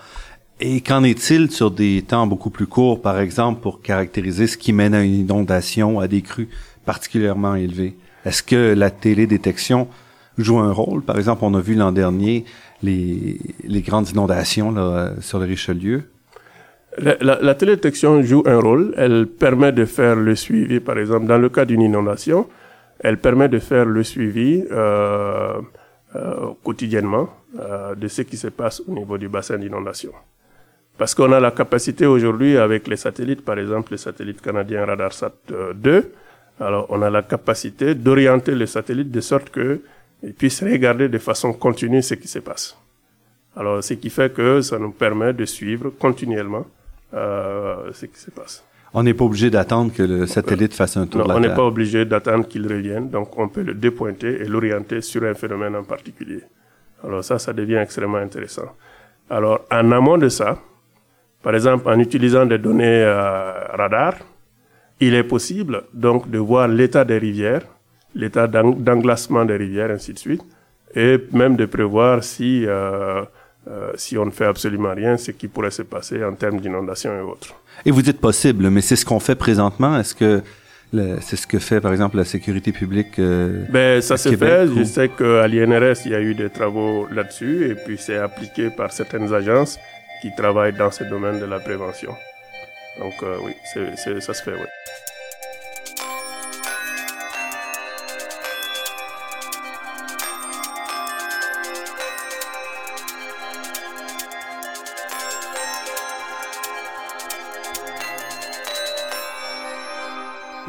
Et 0.59 0.81
qu'en 0.81 1.03
est-il 1.03 1.49
sur 1.49 1.71
des 1.71 2.01
temps 2.01 2.27
beaucoup 2.27 2.49
plus 2.49 2.67
courts, 2.67 3.01
par 3.01 3.19
exemple, 3.19 3.61
pour 3.61 3.81
caractériser 3.81 4.47
ce 4.47 4.57
qui 4.57 4.73
mène 4.73 4.93
à 4.93 5.01
une 5.01 5.15
inondation, 5.15 6.01
à 6.01 6.07
des 6.09 6.21
crues 6.21 6.49
particulièrement 6.85 7.55
élevées? 7.55 7.95
Est-ce 8.25 8.43
que 8.43 8.73
la 8.73 8.91
télédétection 8.91 9.87
joue 10.37 10.59
un 10.59 10.73
rôle? 10.73 11.03
Par 11.03 11.17
exemple, 11.17 11.45
on 11.45 11.53
a 11.53 11.61
vu 11.61 11.75
l'an 11.75 11.93
dernier 11.93 12.43
les, 12.81 13.39
les 13.63 13.81
grandes 13.81 14.09
inondations 14.09 14.71
là, 14.71 15.13
sur 15.21 15.39
le 15.39 15.45
Richelieu. 15.45 16.12
La, 16.97 17.15
la, 17.21 18.21
joue 18.21 18.43
un 18.45 18.59
rôle. 18.59 18.93
Elle 18.97 19.27
permet 19.27 19.71
de 19.71 19.85
faire 19.85 20.15
le 20.15 20.35
suivi, 20.35 20.79
par 20.79 20.97
exemple, 20.97 21.25
dans 21.25 21.37
le 21.37 21.49
cas 21.49 21.65
d'une 21.65 21.81
inondation, 21.81 22.47
elle 22.99 23.17
permet 23.17 23.49
de 23.49 23.59
faire 23.59 23.85
le 23.85 24.03
suivi 24.03 24.63
euh, 24.71 25.59
euh, 26.15 26.53
quotidiennement 26.63 27.29
euh, 27.59 27.95
de 27.95 28.07
ce 28.07 28.21
qui 28.21 28.37
se 28.37 28.47
passe 28.47 28.81
au 28.87 28.91
niveau 28.91 29.17
du 29.17 29.27
bassin 29.27 29.57
d'inondation. 29.57 30.11
Parce 30.97 31.15
qu'on 31.15 31.31
a 31.31 31.39
la 31.39 31.51
capacité 31.51 32.05
aujourd'hui 32.05 32.57
avec 32.57 32.87
les 32.87 32.97
satellites, 32.97 33.43
par 33.43 33.57
exemple 33.57 33.91
le 33.91 33.97
satellite 33.97 34.41
canadien 34.41 34.85
RadarSat 34.85 35.33
2, 35.75 36.11
alors 36.59 36.85
on 36.89 37.01
a 37.01 37.09
la 37.09 37.23
capacité 37.23 37.95
d'orienter 37.95 38.53
le 38.53 38.67
satellite 38.67 39.11
de 39.11 39.21
sorte 39.21 39.49
que 39.49 39.81
et 40.23 40.31
puissent 40.31 40.63
regarder 40.63 41.09
de 41.09 41.17
façon 41.17 41.51
continue 41.51 42.01
ce 42.01 42.13
qui 42.13 42.27
se 42.27 42.39
passe. 42.39 42.77
Alors, 43.55 43.83
ce 43.83 43.93
qui 43.95 44.09
fait 44.09 44.33
que 44.33 44.61
ça 44.61 44.79
nous 44.79 44.91
permet 44.91 45.33
de 45.33 45.45
suivre 45.45 45.89
continuellement 45.89 46.65
euh, 47.13 47.91
ce 47.93 48.05
qui 48.05 48.19
se 48.19 48.31
passe. 48.31 48.63
On 48.93 49.01
n'est 49.03 49.13
pas 49.13 49.25
obligé 49.25 49.49
d'attendre 49.49 49.91
que 49.91 50.03
le 50.03 50.27
satellite 50.27 50.73
fasse 50.73 50.97
un 50.97 51.07
tour 51.07 51.19
non, 51.21 51.25
de 51.25 51.29
la 51.29 51.35
on 51.35 51.41
Terre. 51.41 51.49
n'est 51.49 51.55
pas 51.55 51.63
obligé 51.65 52.05
d'attendre 52.05 52.47
qu'il 52.47 52.67
revienne, 52.67 53.09
donc 53.09 53.37
on 53.39 53.47
peut 53.49 53.63
le 53.63 53.73
dépointer 53.73 54.41
et 54.41 54.45
l'orienter 54.45 55.01
sur 55.01 55.23
un 55.23 55.33
phénomène 55.33 55.75
en 55.75 55.83
particulier. 55.83 56.41
Alors 57.03 57.23
ça, 57.23 57.39
ça 57.39 57.53
devient 57.53 57.77
extrêmement 57.77 58.17
intéressant. 58.17 58.69
Alors, 59.29 59.61
en 59.71 59.91
amont 59.91 60.17
de 60.17 60.29
ça, 60.29 60.59
par 61.41 61.55
exemple, 61.55 61.89
en 61.89 61.99
utilisant 61.99 62.45
des 62.45 62.59
données 62.59 63.01
euh, 63.03 63.53
radar, 63.73 64.13
il 64.99 65.15
est 65.15 65.23
possible 65.23 65.83
donc 65.93 66.29
de 66.29 66.37
voir 66.37 66.67
l'état 66.67 67.03
des 67.03 67.17
rivières 67.17 67.63
l'état 68.15 68.47
d'englacement 68.47 69.45
des 69.45 69.55
rivières, 69.57 69.91
ainsi 69.91 70.13
de 70.13 70.19
suite, 70.19 70.41
et 70.95 71.17
même 71.31 71.55
de 71.55 71.65
prévoir 71.65 72.23
si, 72.23 72.65
euh, 72.67 73.23
euh, 73.69 73.91
si 73.95 74.17
on 74.17 74.25
ne 74.25 74.31
fait 74.31 74.45
absolument 74.45 74.93
rien, 74.93 75.17
ce 75.17 75.31
qui 75.31 75.47
pourrait 75.47 75.71
se 75.71 75.83
passer 75.83 76.23
en 76.23 76.33
termes 76.33 76.59
d'inondation 76.59 77.17
et 77.17 77.21
autres. 77.21 77.55
Et 77.85 77.91
vous 77.91 78.01
dites 78.01 78.19
possible, 78.19 78.69
mais 78.69 78.81
c'est 78.81 78.95
ce 78.95 79.05
qu'on 79.05 79.19
fait 79.19 79.35
présentement. 79.35 79.97
Est-ce 79.97 80.15
que 80.15 80.41
c'est 81.21 81.35
ce 81.37 81.47
que 81.47 81.57
fait, 81.57 81.81
par 81.81 81.91
exemple, 81.91 82.17
la 82.17 82.23
sécurité 82.23 82.71
publique 82.71 83.17
euh, 83.17 83.65
Ben, 83.69 84.01
ça 84.01 84.17
se 84.17 84.35
fait. 84.35 84.67
Ou... 84.67 84.77
Je 84.77 84.83
sais 84.83 85.09
qu'à 85.09 85.47
l'INRS, 85.47 86.05
il 86.05 86.11
y 86.11 86.15
a 86.15 86.21
eu 86.21 86.35
des 86.35 86.49
travaux 86.49 87.07
là-dessus, 87.11 87.71
et 87.71 87.75
puis 87.75 87.97
c'est 87.97 88.17
appliqué 88.17 88.69
par 88.69 88.91
certaines 88.91 89.33
agences 89.33 89.79
qui 90.21 90.29
travaillent 90.35 90.77
dans 90.77 90.91
ce 90.91 91.03
domaine 91.03 91.39
de 91.39 91.45
la 91.45 91.59
prévention. 91.59 92.11
Donc, 92.99 93.13
euh, 93.23 93.37
oui, 93.43 93.53
ça 94.21 94.33
se 94.33 94.43
fait, 94.43 94.53
oui. 94.53 94.67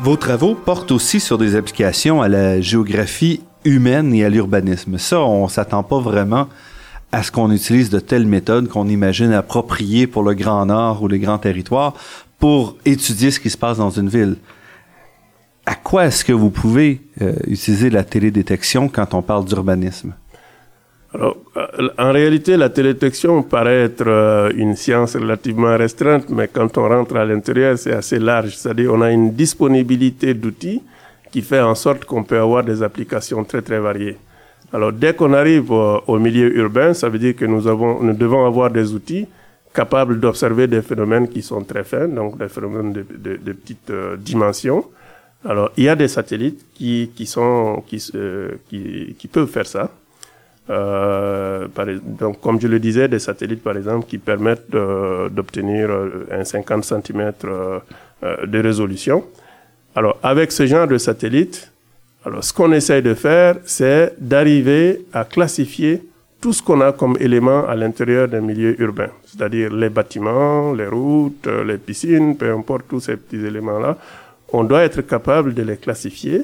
Vos 0.04 0.16
travaux 0.18 0.54
portent 0.54 0.92
aussi 0.92 1.18
sur 1.18 1.38
des 1.38 1.56
applications 1.56 2.20
à 2.20 2.28
la 2.28 2.60
géographie 2.60 3.40
humaine 3.64 4.12
et 4.12 4.22
à 4.22 4.28
l'urbanisme. 4.28 4.98
Ça, 4.98 5.22
on 5.22 5.48
s'attend 5.48 5.82
pas 5.82 5.98
vraiment 5.98 6.48
à 7.10 7.22
ce 7.22 7.32
qu'on 7.32 7.50
utilise 7.50 7.88
de 7.88 7.98
telles 8.00 8.26
méthodes 8.26 8.68
qu'on 8.68 8.86
imagine 8.86 9.32
appropriées 9.32 10.06
pour 10.06 10.22
le 10.22 10.34
Grand 10.34 10.66
Nord 10.66 11.02
ou 11.02 11.08
les 11.08 11.18
grands 11.18 11.38
territoires 11.38 11.94
pour 12.38 12.76
étudier 12.84 13.30
ce 13.30 13.40
qui 13.40 13.48
se 13.48 13.56
passe 13.56 13.78
dans 13.78 13.88
une 13.88 14.10
ville. 14.10 14.36
À 15.64 15.74
quoi 15.74 16.04
est-ce 16.04 16.22
que 16.22 16.34
vous 16.34 16.50
pouvez 16.50 17.00
euh, 17.22 17.32
utiliser 17.46 17.88
la 17.88 18.04
télédétection 18.04 18.90
quand 18.90 19.14
on 19.14 19.22
parle 19.22 19.46
d'urbanisme? 19.46 20.12
Alors, 21.14 21.36
euh, 21.56 21.88
en 21.96 22.10
réalité, 22.10 22.56
la 22.56 22.70
télédétection 22.70 23.44
paraît 23.44 23.82
être 23.84 24.04
euh, 24.08 24.50
une 24.56 24.74
science 24.74 25.14
relativement 25.14 25.76
restreinte, 25.76 26.28
mais 26.28 26.48
quand 26.48 26.76
on 26.76 26.88
rentre 26.88 27.14
à 27.16 27.24
l'intérieur, 27.24 27.78
c'est 27.78 27.92
assez 27.92 28.18
large. 28.18 28.56
C'est-à-dire, 28.56 28.92
on 28.92 29.00
a 29.00 29.12
une 29.12 29.32
disponibilité 29.32 30.34
d'outils 30.34 30.82
qui 31.30 31.40
fait 31.42 31.60
en 31.60 31.76
sorte 31.76 32.04
qu'on 32.04 32.24
peut 32.24 32.38
avoir 32.38 32.64
des 32.64 32.82
applications 32.82 33.44
très 33.44 33.62
très 33.62 33.78
variées. 33.78 34.16
Alors, 34.72 34.92
dès 34.92 35.14
qu'on 35.14 35.32
arrive 35.34 35.70
au, 35.70 36.18
milieu 36.18 36.56
urbain, 36.58 36.94
ça 36.94 37.08
veut 37.08 37.20
dire 37.20 37.36
que 37.36 37.44
nous 37.44 37.68
avons, 37.68 38.02
nous 38.02 38.14
devons 38.14 38.44
avoir 38.44 38.70
des 38.70 38.92
outils 38.92 39.28
capables 39.72 40.18
d'observer 40.18 40.66
des 40.66 40.82
phénomènes 40.82 41.28
qui 41.28 41.42
sont 41.42 41.62
très 41.62 41.84
fins, 41.84 42.08
donc 42.08 42.38
des 42.38 42.48
phénomènes 42.48 42.92
de, 42.92 43.06
de, 43.16 43.36
de 43.36 43.52
petites 43.52 43.92
dimensions 44.18 44.84
alors, 45.46 45.70
il 45.76 45.84
y 45.84 45.90
a 45.90 45.94
des 45.94 46.08
satellites 46.08 46.64
qui, 46.72 47.10
qui 47.14 47.26
sont, 47.26 47.82
qui, 47.86 47.98
qui, 48.70 49.14
qui 49.18 49.28
peuvent 49.28 49.46
faire 49.46 49.66
ça. 49.66 49.90
Euh, 50.70 51.68
par, 51.68 51.86
donc, 52.02 52.40
comme 52.40 52.60
je 52.60 52.68
le 52.68 52.78
disais, 52.78 53.08
des 53.08 53.18
satellites, 53.18 53.62
par 53.62 53.76
exemple, 53.76 54.06
qui 54.06 54.18
permettent 54.18 54.70
d'obtenir 54.70 55.90
euh, 55.90 56.26
un 56.30 56.44
50 56.44 56.84
cm 56.84 57.32
euh, 57.44 57.78
euh, 58.22 58.46
de 58.46 58.58
résolution. 58.60 59.24
Alors, 59.94 60.18
avec 60.22 60.52
ce 60.52 60.66
genre 60.66 60.86
de 60.86 60.96
satellite, 60.98 61.70
alors, 62.24 62.42
ce 62.42 62.52
qu'on 62.54 62.72
essaye 62.72 63.02
de 63.02 63.12
faire, 63.12 63.56
c'est 63.64 64.14
d'arriver 64.18 65.04
à 65.12 65.24
classifier 65.24 66.02
tout 66.40 66.54
ce 66.54 66.62
qu'on 66.62 66.80
a 66.80 66.92
comme 66.92 67.16
éléments 67.20 67.66
à 67.66 67.74
l'intérieur 67.74 68.28
d'un 68.28 68.40
milieu 68.40 68.80
urbain, 68.80 69.08
c'est-à-dire 69.26 69.72
les 69.72 69.90
bâtiments, 69.90 70.72
les 70.72 70.86
routes, 70.86 71.46
les 71.46 71.78
piscines, 71.78 72.36
peu 72.36 72.50
importe 72.50 72.84
tous 72.88 73.00
ces 73.00 73.16
petits 73.16 73.44
éléments-là, 73.44 73.96
on 74.52 74.64
doit 74.64 74.82
être 74.82 75.00
capable 75.02 75.54
de 75.54 75.62
les 75.62 75.76
classifier, 75.76 76.42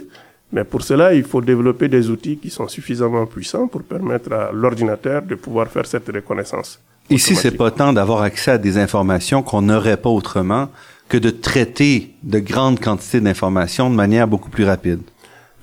mais 0.53 0.65
pour 0.65 0.83
cela, 0.83 1.15
il 1.15 1.25
faut 1.25 1.41
développer 1.41 1.89
des 1.89 2.11
outils 2.11 2.37
qui 2.37 2.51
sont 2.51 2.69
suffisamment 2.69 3.27
puissants 3.27 3.69
pour 3.69 3.83
permettre 3.83 4.33
à 4.33 4.51
l'ordinateur 4.53 5.23
de 5.23 5.35
pouvoir 5.37 5.69
faire 5.69 5.87
cette 5.87 6.09
reconnaissance. 6.09 6.81
Ici, 7.09 7.35
c'est 7.35 7.57
pas 7.57 7.71
tant 7.71 7.93
d'avoir 7.93 8.23
accès 8.23 8.53
à 8.53 8.59
des 8.59 8.79
informations 8.79 9.43
qu'on 9.43 9.63
n'aurait 9.63 9.97
pas 9.97 10.11
autrement 10.11 10.69
que 11.09 11.19
de 11.19 11.31
traiter 11.31 12.15
de 12.23 12.39
grandes 12.39 12.81
quantités 12.81 13.21
d'informations 13.21 13.91
de 13.91 13.97
manière 13.97 14.29
beaucoup 14.29 14.51
plus 14.51 14.65
rapide. 14.65 15.01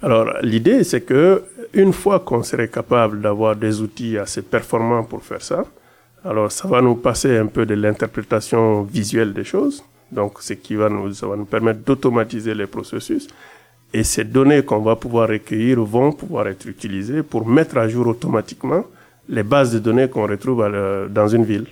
Alors, 0.02 0.28
l'idée, 0.42 0.84
c'est 0.84 1.02
que 1.02 1.44
une 1.74 1.94
fois 1.94 2.20
qu'on 2.20 2.44
serait 2.44 2.68
capable 2.68 3.22
d'avoir 3.22 3.56
des 3.56 3.82
outils 3.82 4.18
assez 4.18 4.42
performants 4.42 5.04
pour 5.04 5.24
faire 5.24 5.42
ça, 5.42 5.66
alors 6.24 6.52
ça 6.52 6.68
va 6.68 6.82
nous 6.82 6.96
passer 6.96 7.38
un 7.38 7.48
peu 7.48 7.66
de 7.66 7.74
l'interprétation 7.74 8.84
visuelle 8.84 9.34
des 9.34 9.44
choses, 9.44 9.84
donc, 10.12 10.42
ce 10.42 10.54
qui 10.54 10.76
va 10.76 10.90
nous, 10.90 11.14
ça 11.14 11.28
va 11.28 11.36
nous 11.36 11.46
permettre 11.46 11.82
d'automatiser 11.82 12.54
les 12.54 12.68
processus. 12.68 13.28
Et 13.94 14.04
ces 14.04 14.26
données 14.26 14.64
qu'on 14.64 14.80
va 14.80 14.96
pouvoir 14.96 15.30
recueillir 15.30 15.82
vont 15.84 16.12
pouvoir 16.12 16.48
être 16.48 16.66
utilisées 16.68 17.24
pour 17.24 17.48
mettre 17.48 17.78
à 17.78 17.88
jour 17.88 18.08
automatiquement 18.08 18.84
les 19.30 19.44
bases 19.44 19.74
de 19.74 19.80
données 19.80 20.08
qu'on 20.10 20.28
retrouve 20.28 20.66
dans 21.10 21.28
une 21.28 21.46
ville. 21.46 21.68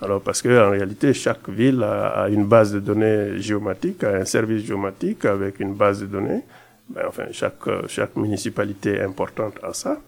Alors, 0.00 0.20
parce 0.20 0.42
que 0.42 0.66
en 0.66 0.70
réalité, 0.70 1.14
chaque 1.14 1.48
ville 1.48 1.82
a, 1.82 2.28
une 2.28 2.44
base 2.44 2.72
de 2.72 2.80
données 2.80 3.38
géomatique, 3.38 4.02
a 4.02 4.16
un 4.16 4.24
service 4.24 4.64
géomatique 4.64 5.24
avec 5.24 5.60
une 5.60 5.74
base 5.74 6.00
de 6.00 6.06
données. 6.06 6.42
Ben, 6.88 7.02
enfin, 7.06 7.24
chaque, 7.30 7.68
chaque 7.86 8.16
municipalité 8.16 9.00
importante 9.00 9.54
a 9.62 9.72
ça. 9.72 9.98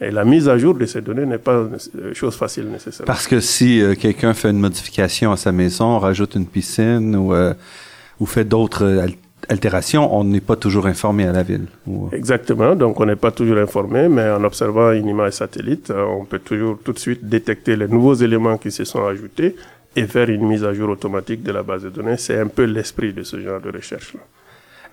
Et 0.00 0.10
la 0.10 0.24
mise 0.24 0.48
à 0.48 0.56
jour 0.56 0.74
de 0.74 0.86
ces 0.86 1.00
données 1.00 1.26
n'est 1.26 1.38
pas 1.38 1.66
une 1.94 2.14
chose 2.14 2.36
facile 2.36 2.66
nécessairement. 2.66 3.06
Parce 3.06 3.26
que 3.26 3.40
si 3.40 3.80
euh, 3.80 3.94
quelqu'un 3.94 4.34
fait 4.34 4.50
une 4.50 4.58
modification 4.58 5.32
à 5.32 5.36
sa 5.36 5.52
maison, 5.52 5.98
rajoute 5.98 6.34
une 6.34 6.46
piscine 6.46 7.14
ou, 7.16 7.34
euh, 7.34 7.54
ou 8.20 8.26
fait 8.26 8.44
d'autres 8.44 8.84
altérations, 9.48 10.14
on 10.14 10.24
n'est 10.24 10.40
pas 10.40 10.56
toujours 10.56 10.86
informé 10.86 11.26
à 11.26 11.32
la 11.32 11.42
ville. 11.42 11.66
Euh. 11.88 11.92
Exactement, 12.12 12.74
donc 12.74 13.00
on 13.00 13.06
n'est 13.06 13.16
pas 13.16 13.30
toujours 13.30 13.58
informé, 13.58 14.08
mais 14.08 14.30
en 14.30 14.42
observant 14.44 14.92
une 14.92 15.08
image 15.08 15.34
satellite, 15.34 15.90
on 15.90 16.24
peut 16.24 16.38
toujours 16.38 16.78
tout 16.82 16.92
de 16.92 16.98
suite 16.98 17.28
détecter 17.28 17.76
les 17.76 17.88
nouveaux 17.88 18.14
éléments 18.14 18.58
qui 18.58 18.70
se 18.70 18.84
sont 18.84 19.04
ajoutés 19.06 19.56
et 19.96 20.06
faire 20.06 20.28
une 20.28 20.46
mise 20.46 20.64
à 20.64 20.74
jour 20.74 20.90
automatique 20.90 21.42
de 21.42 21.52
la 21.52 21.62
base 21.62 21.84
de 21.84 21.90
données. 21.90 22.16
C'est 22.16 22.38
un 22.38 22.48
peu 22.48 22.64
l'esprit 22.64 23.12
de 23.12 23.22
ce 23.22 23.40
genre 23.40 23.60
de 23.60 23.70
recherche-là. 23.70 24.20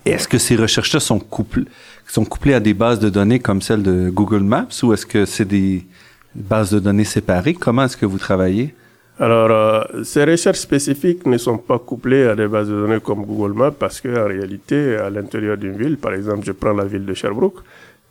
Est-ce 0.06 0.28
que 0.28 0.38
ces 0.38 0.56
recherches-là 0.56 1.00
sont 1.00 1.20
couplées, 1.20 1.66
sont 2.08 2.26
couplées 2.26 2.56
à 2.56 2.60
des 2.60 2.74
bases 2.74 3.00
de 3.00 3.10
données 3.10 3.40
comme 3.40 3.62
celle 3.62 3.84
de 3.84 4.10
Google 4.10 4.44
Maps 4.44 4.68
ou 4.84 4.94
est-ce 4.94 5.06
que 5.06 5.26
c'est 5.26 5.46
des 5.46 5.86
bases 6.34 6.72
de 6.72 6.80
données 6.80 7.04
séparées? 7.04 7.54
Comment 7.54 7.86
est-ce 7.86 7.98
que 7.98 8.06
vous 8.06 8.18
travaillez? 8.18 8.74
Alors, 9.21 9.51
euh, 9.51 10.03
ces 10.03 10.23
recherches 10.23 10.57
spécifiques 10.57 11.27
ne 11.27 11.38
sont 11.38 11.60
pas 11.60 11.77
couplées 11.77 12.25
à 12.25 12.36
des 12.36 12.47
bases 12.47 12.69
de 12.69 12.73
données 12.73 12.99
comme 12.99 13.23
Google 13.23 13.53
Maps 13.53 13.69
parce 13.69 14.01
qu'en 14.01 14.25
réalité, 14.25 14.95
à 14.95 15.12
l'intérieur 15.12 15.57
d'une 15.57 15.77
ville, 15.77 15.97
par 15.97 16.15
exemple, 16.15 16.43
je 16.43 16.51
prends 16.53 16.73
la 16.73 16.86
ville 16.86 17.05
de 17.05 17.13
Sherbrooke, 17.13 17.60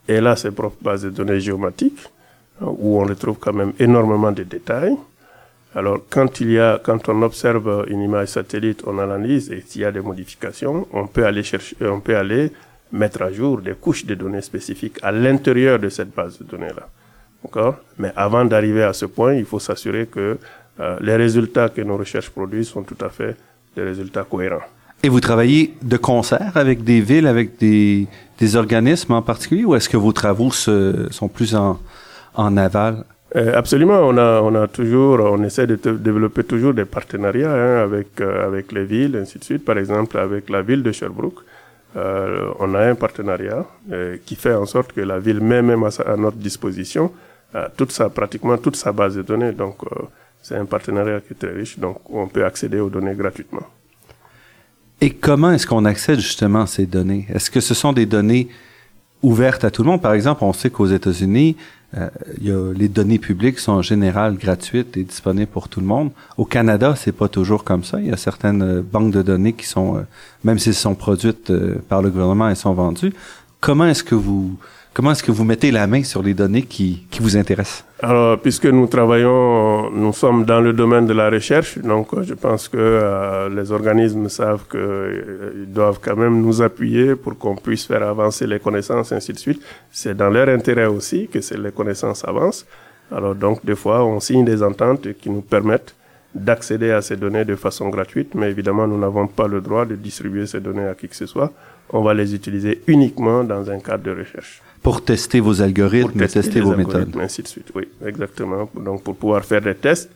et 0.06 0.20
là, 0.20 0.36
ses 0.36 0.52
propres 0.52 0.76
bases 0.80 1.02
de 1.02 1.10
données 1.10 1.40
géomatiques, 1.40 1.98
où 2.60 3.00
on 3.00 3.04
retrouve 3.04 3.38
quand 3.40 3.52
même 3.52 3.72
énormément 3.80 4.30
de 4.30 4.44
détails. 4.44 4.96
Alors, 5.74 5.98
quand 6.08 6.40
il 6.40 6.52
y 6.52 6.60
a, 6.60 6.80
quand 6.80 7.08
on 7.08 7.22
observe 7.22 7.86
une 7.88 8.02
image 8.02 8.28
satellite, 8.28 8.84
on 8.86 8.96
analyse 9.00 9.50
et 9.50 9.62
s'il 9.66 9.82
y 9.82 9.84
a 9.84 9.90
des 9.90 10.00
modifications, 10.00 10.86
on 10.92 11.08
peut 11.08 11.26
aller 11.26 11.42
chercher, 11.42 11.74
on 11.80 11.98
peut 11.98 12.16
aller 12.16 12.52
mettre 12.92 13.22
à 13.22 13.32
jour 13.32 13.60
des 13.60 13.74
couches 13.74 14.06
de 14.06 14.14
données 14.14 14.42
spécifiques 14.42 15.00
à 15.02 15.10
l'intérieur 15.10 15.80
de 15.80 15.88
cette 15.88 16.14
base 16.14 16.38
de 16.38 16.44
données-là. 16.44 16.88
D'accord? 17.42 17.76
Mais 17.98 18.12
avant 18.14 18.44
d'arriver 18.44 18.84
à 18.84 18.92
ce 18.92 19.06
point, 19.06 19.34
il 19.34 19.44
faut 19.44 19.58
s'assurer 19.58 20.06
que 20.06 20.38
euh, 20.80 20.96
les 21.00 21.16
résultats 21.16 21.68
que 21.68 21.82
nos 21.82 21.96
recherches 21.96 22.30
produisent 22.30 22.68
sont 22.68 22.82
tout 22.82 22.96
à 23.04 23.08
fait 23.08 23.36
des 23.76 23.82
résultats 23.82 24.24
cohérents. 24.24 24.62
Et 25.02 25.08
vous 25.08 25.20
travaillez 25.20 25.74
de 25.82 25.96
concert 25.96 26.52
avec 26.56 26.84
des 26.84 27.00
villes, 27.00 27.26
avec 27.26 27.58
des, 27.58 28.06
des 28.38 28.56
organismes 28.56 29.12
en 29.12 29.22
particulier, 29.22 29.64
ou 29.64 29.74
est-ce 29.74 29.88
que 29.88 29.96
vos 29.96 30.12
travaux 30.12 30.50
se, 30.50 31.06
sont 31.10 31.28
plus 31.28 31.54
en, 31.54 31.78
en 32.34 32.56
aval? 32.56 33.04
Euh, 33.36 33.52
absolument, 33.54 34.00
on 34.00 34.16
a, 34.18 34.40
on 34.40 34.54
a 34.56 34.66
toujours, 34.66 35.20
on 35.20 35.42
essaie 35.44 35.66
de 35.66 35.76
développer 35.76 36.42
toujours 36.42 36.74
des 36.74 36.84
partenariats 36.84 37.52
hein, 37.52 37.82
avec 37.84 38.20
euh, 38.20 38.46
avec 38.46 38.72
les 38.72 38.84
villes, 38.84 39.16
ainsi 39.16 39.38
de 39.38 39.44
suite. 39.44 39.64
Par 39.64 39.78
exemple, 39.78 40.18
avec 40.18 40.50
la 40.50 40.62
ville 40.62 40.82
de 40.82 40.90
Sherbrooke, 40.90 41.40
euh, 41.96 42.50
on 42.58 42.74
a 42.74 42.80
un 42.80 42.94
partenariat 42.94 43.64
qui 44.24 44.34
fait 44.36 44.54
en 44.54 44.66
sorte 44.66 44.92
que 44.92 45.00
la 45.00 45.18
ville 45.18 45.40
met 45.40 45.62
même 45.62 45.84
à, 45.84 46.16
notre 46.16 46.36
disposition 46.36 47.12
toute 47.76 47.90
sa 47.90 48.08
pratiquement 48.08 48.56
toute 48.58 48.76
sa 48.76 48.92
base 48.92 49.16
de 49.16 49.22
données. 49.22 49.52
Donc, 49.52 49.78
c'est 50.42 50.56
un 50.56 50.64
partenariat 50.64 51.20
qui 51.20 51.32
est 51.32 51.36
très 51.36 51.52
riche, 51.52 51.78
donc 51.78 51.98
on 52.10 52.26
peut 52.26 52.44
accéder 52.44 52.80
aux 52.80 52.90
données 52.90 53.14
gratuitement. 53.14 53.66
Et 55.00 55.10
comment 55.10 55.52
est-ce 55.52 55.66
qu'on 55.66 55.84
accède 55.84 56.20
justement 56.20 56.62
à 56.62 56.66
ces 56.66 56.86
données? 56.86 57.26
Est-ce 57.32 57.50
que 57.50 57.60
ce 57.60 57.74
sont 57.74 57.92
des 57.92 58.06
données 58.06 58.48
ouvertes 59.22 59.64
à 59.64 59.70
tout 59.70 59.82
le 59.82 59.88
monde? 59.90 60.02
Par 60.02 60.12
exemple, 60.12 60.44
on 60.44 60.52
sait 60.52 60.70
qu'aux 60.70 60.86
États-Unis 60.86 61.56
euh, 61.96 62.72
les 62.76 62.88
données 62.88 63.18
publiques 63.18 63.58
sont 63.58 63.72
en 63.72 63.82
général 63.82 64.36
gratuites 64.36 64.96
et 64.96 65.02
disponibles 65.02 65.50
pour 65.50 65.68
tout 65.68 65.80
le 65.80 65.86
monde. 65.86 66.10
Au 66.36 66.44
Canada, 66.44 66.94
c'est 66.96 67.12
pas 67.12 67.28
toujours 67.28 67.64
comme 67.64 67.82
ça. 67.82 67.98
Il 68.00 68.06
y 68.06 68.12
a 68.12 68.16
certaines 68.16 68.62
euh, 68.62 68.82
banques 68.82 69.10
de 69.10 69.22
données 69.22 69.54
qui 69.54 69.66
sont, 69.66 69.96
euh, 69.96 70.02
même 70.44 70.58
si 70.58 70.68
elles 70.68 70.76
sont 70.76 70.94
produites 70.94 71.52
par 71.88 72.00
le 72.02 72.10
gouvernement, 72.10 72.48
elles 72.48 72.56
sont 72.56 72.74
vendues. 72.74 73.12
Comment 73.60 73.86
est-ce 73.86 74.04
que 74.04 74.14
vous 74.14 74.56
Comment 74.92 75.12
est-ce 75.12 75.22
que 75.22 75.30
vous 75.30 75.44
mettez 75.44 75.70
la 75.70 75.86
main 75.86 76.02
sur 76.02 76.20
les 76.20 76.34
données 76.34 76.62
qui, 76.62 77.06
vous 77.20 77.36
intéressent? 77.36 77.84
Alors, 78.02 78.40
puisque 78.40 78.66
nous 78.66 78.88
travaillons, 78.88 79.88
nous 79.92 80.12
sommes 80.12 80.44
dans 80.44 80.60
le 80.60 80.72
domaine 80.72 81.06
de 81.06 81.12
la 81.12 81.30
recherche, 81.30 81.78
donc 81.78 82.08
je 82.22 82.34
pense 82.34 82.66
que 82.66 82.76
euh, 82.76 83.48
les 83.48 83.70
organismes 83.70 84.28
savent 84.28 84.66
qu'ils 84.68 84.80
euh, 84.80 85.64
doivent 85.68 86.00
quand 86.02 86.16
même 86.16 86.42
nous 86.42 86.60
appuyer 86.60 87.14
pour 87.14 87.38
qu'on 87.38 87.54
puisse 87.54 87.86
faire 87.86 88.02
avancer 88.02 88.48
les 88.48 88.58
connaissances, 88.58 89.12
ainsi 89.12 89.32
de 89.32 89.38
suite. 89.38 89.62
C'est 89.92 90.16
dans 90.16 90.28
leur 90.28 90.48
intérêt 90.48 90.86
aussi 90.86 91.28
que 91.28 91.38
les 91.56 91.70
connaissances 91.70 92.24
avancent. 92.24 92.66
Alors 93.12 93.36
donc, 93.36 93.64
des 93.64 93.76
fois, 93.76 94.04
on 94.04 94.18
signe 94.18 94.44
des 94.44 94.60
ententes 94.60 95.06
qui 95.20 95.30
nous 95.30 95.42
permettent 95.42 95.94
d'accéder 96.34 96.90
à 96.90 97.00
ces 97.00 97.16
données 97.16 97.44
de 97.44 97.54
façon 97.54 97.90
gratuite, 97.90 98.34
mais 98.34 98.50
évidemment, 98.50 98.88
nous 98.88 98.98
n'avons 98.98 99.28
pas 99.28 99.46
le 99.46 99.60
droit 99.60 99.84
de 99.84 99.94
distribuer 99.94 100.46
ces 100.46 100.58
données 100.58 100.86
à 100.86 100.94
qui 100.94 101.06
que 101.06 101.16
ce 101.16 101.26
soit. 101.26 101.52
On 101.90 102.02
va 102.02 102.12
les 102.12 102.34
utiliser 102.34 102.82
uniquement 102.88 103.44
dans 103.44 103.70
un 103.70 103.78
cadre 103.78 104.02
de 104.04 104.18
recherche. 104.18 104.62
Pour 104.82 105.04
tester 105.04 105.40
vos 105.40 105.60
algorithmes 105.60 106.12
pour 106.12 106.20
tester, 106.20 106.42
tester 106.42 106.60
vos 106.60 106.74
méthodes. 106.74 107.14
Ainsi 107.20 107.42
de 107.42 107.48
suite, 107.48 107.70
oui, 107.74 107.88
exactement. 108.04 108.68
Donc, 108.74 109.02
pour 109.02 109.16
pouvoir 109.16 109.44
faire 109.44 109.60
des 109.60 109.74
tests, 109.74 110.10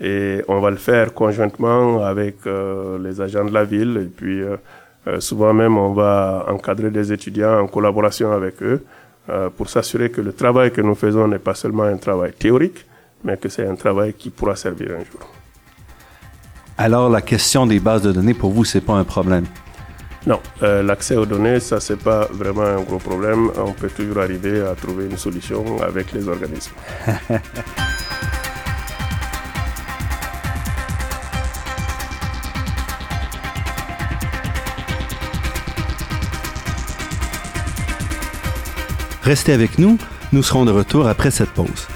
et 0.00 0.42
on 0.48 0.60
va 0.60 0.70
le 0.70 0.76
faire 0.76 1.12
conjointement 1.12 2.02
avec 2.04 2.36
euh, 2.46 2.98
les 3.02 3.20
agents 3.20 3.44
de 3.44 3.52
la 3.52 3.64
ville, 3.64 3.98
et 4.02 4.06
puis 4.06 4.40
euh, 4.40 4.56
euh, 5.06 5.20
souvent 5.20 5.52
même, 5.52 5.76
on 5.76 5.92
va 5.92 6.46
encadrer 6.48 6.90
des 6.90 7.12
étudiants 7.12 7.60
en 7.60 7.66
collaboration 7.66 8.32
avec 8.32 8.62
eux 8.62 8.84
pour 9.58 9.68
s'assurer 9.68 10.10
que 10.10 10.22
le 10.22 10.32
travail 10.32 10.72
que 10.72 10.80
nous 10.80 10.94
faisons 10.94 11.28
n'est 11.28 11.38
pas 11.38 11.54
seulement 11.54 11.82
un 11.82 11.98
travail 11.98 12.32
théorique, 12.32 12.86
mais 13.22 13.36
que 13.36 13.50
c'est 13.50 13.66
un 13.66 13.74
travail 13.74 14.14
qui 14.14 14.30
pourra 14.30 14.56
servir 14.56 14.92
un 14.92 15.04
jour. 15.04 15.20
Alors, 16.78 17.10
la 17.10 17.20
question 17.20 17.66
des 17.66 17.78
bases 17.78 18.00
de 18.00 18.12
données, 18.12 18.32
pour 18.32 18.52
vous, 18.52 18.64
c'est 18.64 18.80
pas 18.80 18.94
un 18.94 19.04
problème? 19.04 19.44
Non, 20.26 20.40
euh, 20.62 20.82
l'accès 20.82 21.16
aux 21.16 21.26
données, 21.26 21.60
ça 21.60 21.80
c'est 21.80 21.96
pas 21.98 22.28
vraiment 22.30 22.62
un 22.62 22.80
gros 22.80 22.98
problème. 22.98 23.50
On 23.56 23.72
peut 23.72 23.88
toujours 23.88 24.18
arriver 24.18 24.60
à 24.60 24.74
trouver 24.74 25.06
une 25.06 25.16
solution 25.16 25.80
avec 25.80 26.12
les 26.12 26.28
organismes. 26.28 26.72
Restez 39.22 39.52
avec 39.52 39.78
nous, 39.78 39.98
nous 40.32 40.42
serons 40.42 40.64
de 40.64 40.70
retour 40.70 41.06
après 41.06 41.30
cette 41.30 41.50
pause. 41.50 41.86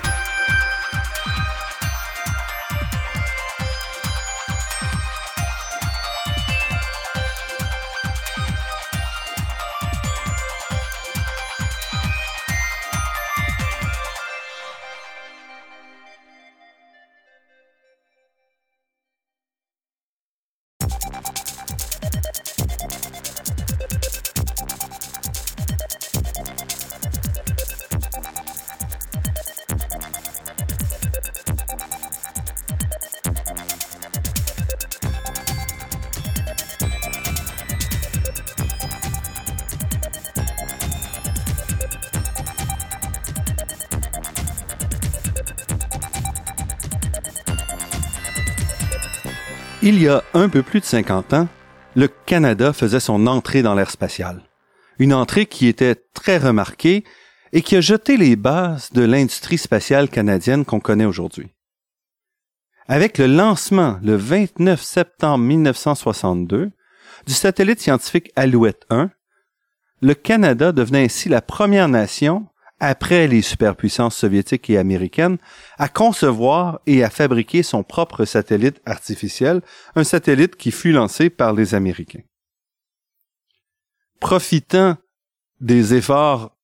Un 50.42 50.48
peu 50.48 50.62
plus 50.62 50.80
de 50.80 50.84
50 50.84 51.34
ans, 51.34 51.48
le 51.94 52.08
Canada 52.08 52.72
faisait 52.72 53.00
son 53.00 53.28
entrée 53.28 53.62
dans 53.62 53.74
l'ère 53.74 53.90
spatiale. 53.90 54.42
Une 54.98 55.14
entrée 55.14 55.46
qui 55.46 55.68
était 55.68 55.94
très 55.94 56.36
remarquée 56.36 57.04
et 57.52 57.62
qui 57.62 57.76
a 57.76 57.80
jeté 57.80 58.16
les 58.16 58.34
bases 58.34 58.90
de 58.92 59.02
l'industrie 59.02 59.58
spatiale 59.58 60.08
canadienne 60.08 60.64
qu'on 60.64 60.80
connaît 60.80 61.04
aujourd'hui. 61.04 61.50
Avec 62.88 63.18
le 63.18 63.26
lancement 63.26 64.00
le 64.02 64.16
29 64.16 64.82
septembre 64.82 65.44
1962 65.44 66.72
du 67.26 67.32
satellite 67.32 67.80
scientifique 67.80 68.32
Alouette 68.34 68.84
1, 68.90 69.10
le 70.00 70.14
Canada 70.14 70.72
devenait 70.72 71.04
ainsi 71.04 71.28
la 71.28 71.40
première 71.40 71.88
nation 71.88 72.48
après 72.82 73.28
les 73.28 73.42
superpuissances 73.42 74.16
soviétiques 74.16 74.68
et 74.68 74.76
américaines, 74.76 75.38
à 75.78 75.88
concevoir 75.88 76.80
et 76.86 77.04
à 77.04 77.10
fabriquer 77.10 77.62
son 77.62 77.84
propre 77.84 78.24
satellite 78.24 78.82
artificiel, 78.84 79.62
un 79.94 80.02
satellite 80.02 80.56
qui 80.56 80.72
fut 80.72 80.90
lancé 80.90 81.30
par 81.30 81.52
les 81.52 81.76
Américains. 81.76 82.24
Profitant 84.18 84.96
des 85.60 85.94
efforts 85.94 86.56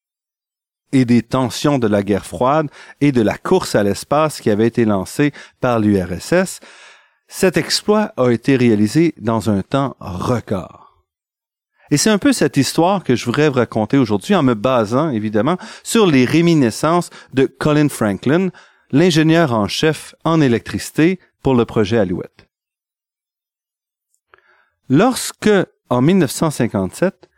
et 0.91 1.05
des 1.05 1.23
tensions 1.23 1.79
de 1.79 1.87
la 1.87 2.03
guerre 2.03 2.27
froide 2.27 2.69
et 3.01 3.13
de 3.13 3.23
la 3.23 3.39
course 3.39 3.77
à 3.77 3.85
l'espace 3.85 4.41
qui 4.41 4.51
avait 4.51 4.67
été 4.67 4.85
lancée 4.85 5.33
par 5.61 5.79
l'URSS, 5.79 6.59
cet 7.29 7.57
exploit 7.57 8.13
a 8.17 8.31
été 8.31 8.57
réalisé 8.57 9.15
dans 9.19 9.51
un 9.51 9.63
temps 9.63 9.97
record. 10.01 10.88
Et 11.91 11.97
c'est 11.97 12.11
un 12.11 12.19
peu 12.19 12.33
cette 12.33 12.57
histoire 12.57 13.03
que 13.03 13.17
je 13.17 13.25
voudrais 13.25 13.49
vous 13.49 13.57
raconter 13.57 13.97
aujourd'hui 13.97 14.35
en 14.35 14.43
me 14.43 14.55
basant, 14.55 15.11
évidemment, 15.11 15.57
sur 15.83 16.07
les 16.07 16.25
réminiscences 16.25 17.11
de 17.33 17.47
Colin 17.47 17.89
Franklin, 17.89 18.51
l'ingénieur 18.91 19.53
en 19.53 19.69
chef 19.69 20.15
en 20.25 20.41
électricité 20.41 21.19
pour 21.43 21.55
le 21.55 21.65
projet 21.65 21.99
Alouette. 21.99 22.47
Lorsque, 24.89 25.51
en 25.91 26.03
1957, 26.03 27.29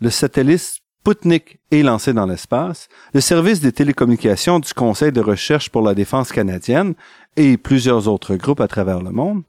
le 0.00 0.10
satellite 0.10 0.80
Sputnik 1.02 1.60
est 1.70 1.82
lancé 1.82 2.12
dans 2.12 2.26
l'espace, 2.26 2.88
le 3.14 3.20
service 3.20 3.60
des 3.60 3.72
télécommunications 3.72 4.58
du 4.58 4.72
Conseil 4.74 5.12
de 5.12 5.20
recherche 5.20 5.70
pour 5.70 5.82
la 5.82 5.94
défense 5.94 6.30
canadienne 6.30 6.94
et 7.36 7.56
plusieurs 7.56 8.06
autres 8.06 8.36
groupes 8.36 8.60
à 8.60 8.68
travers 8.68 9.00
le 9.00 9.10
monde 9.10 9.42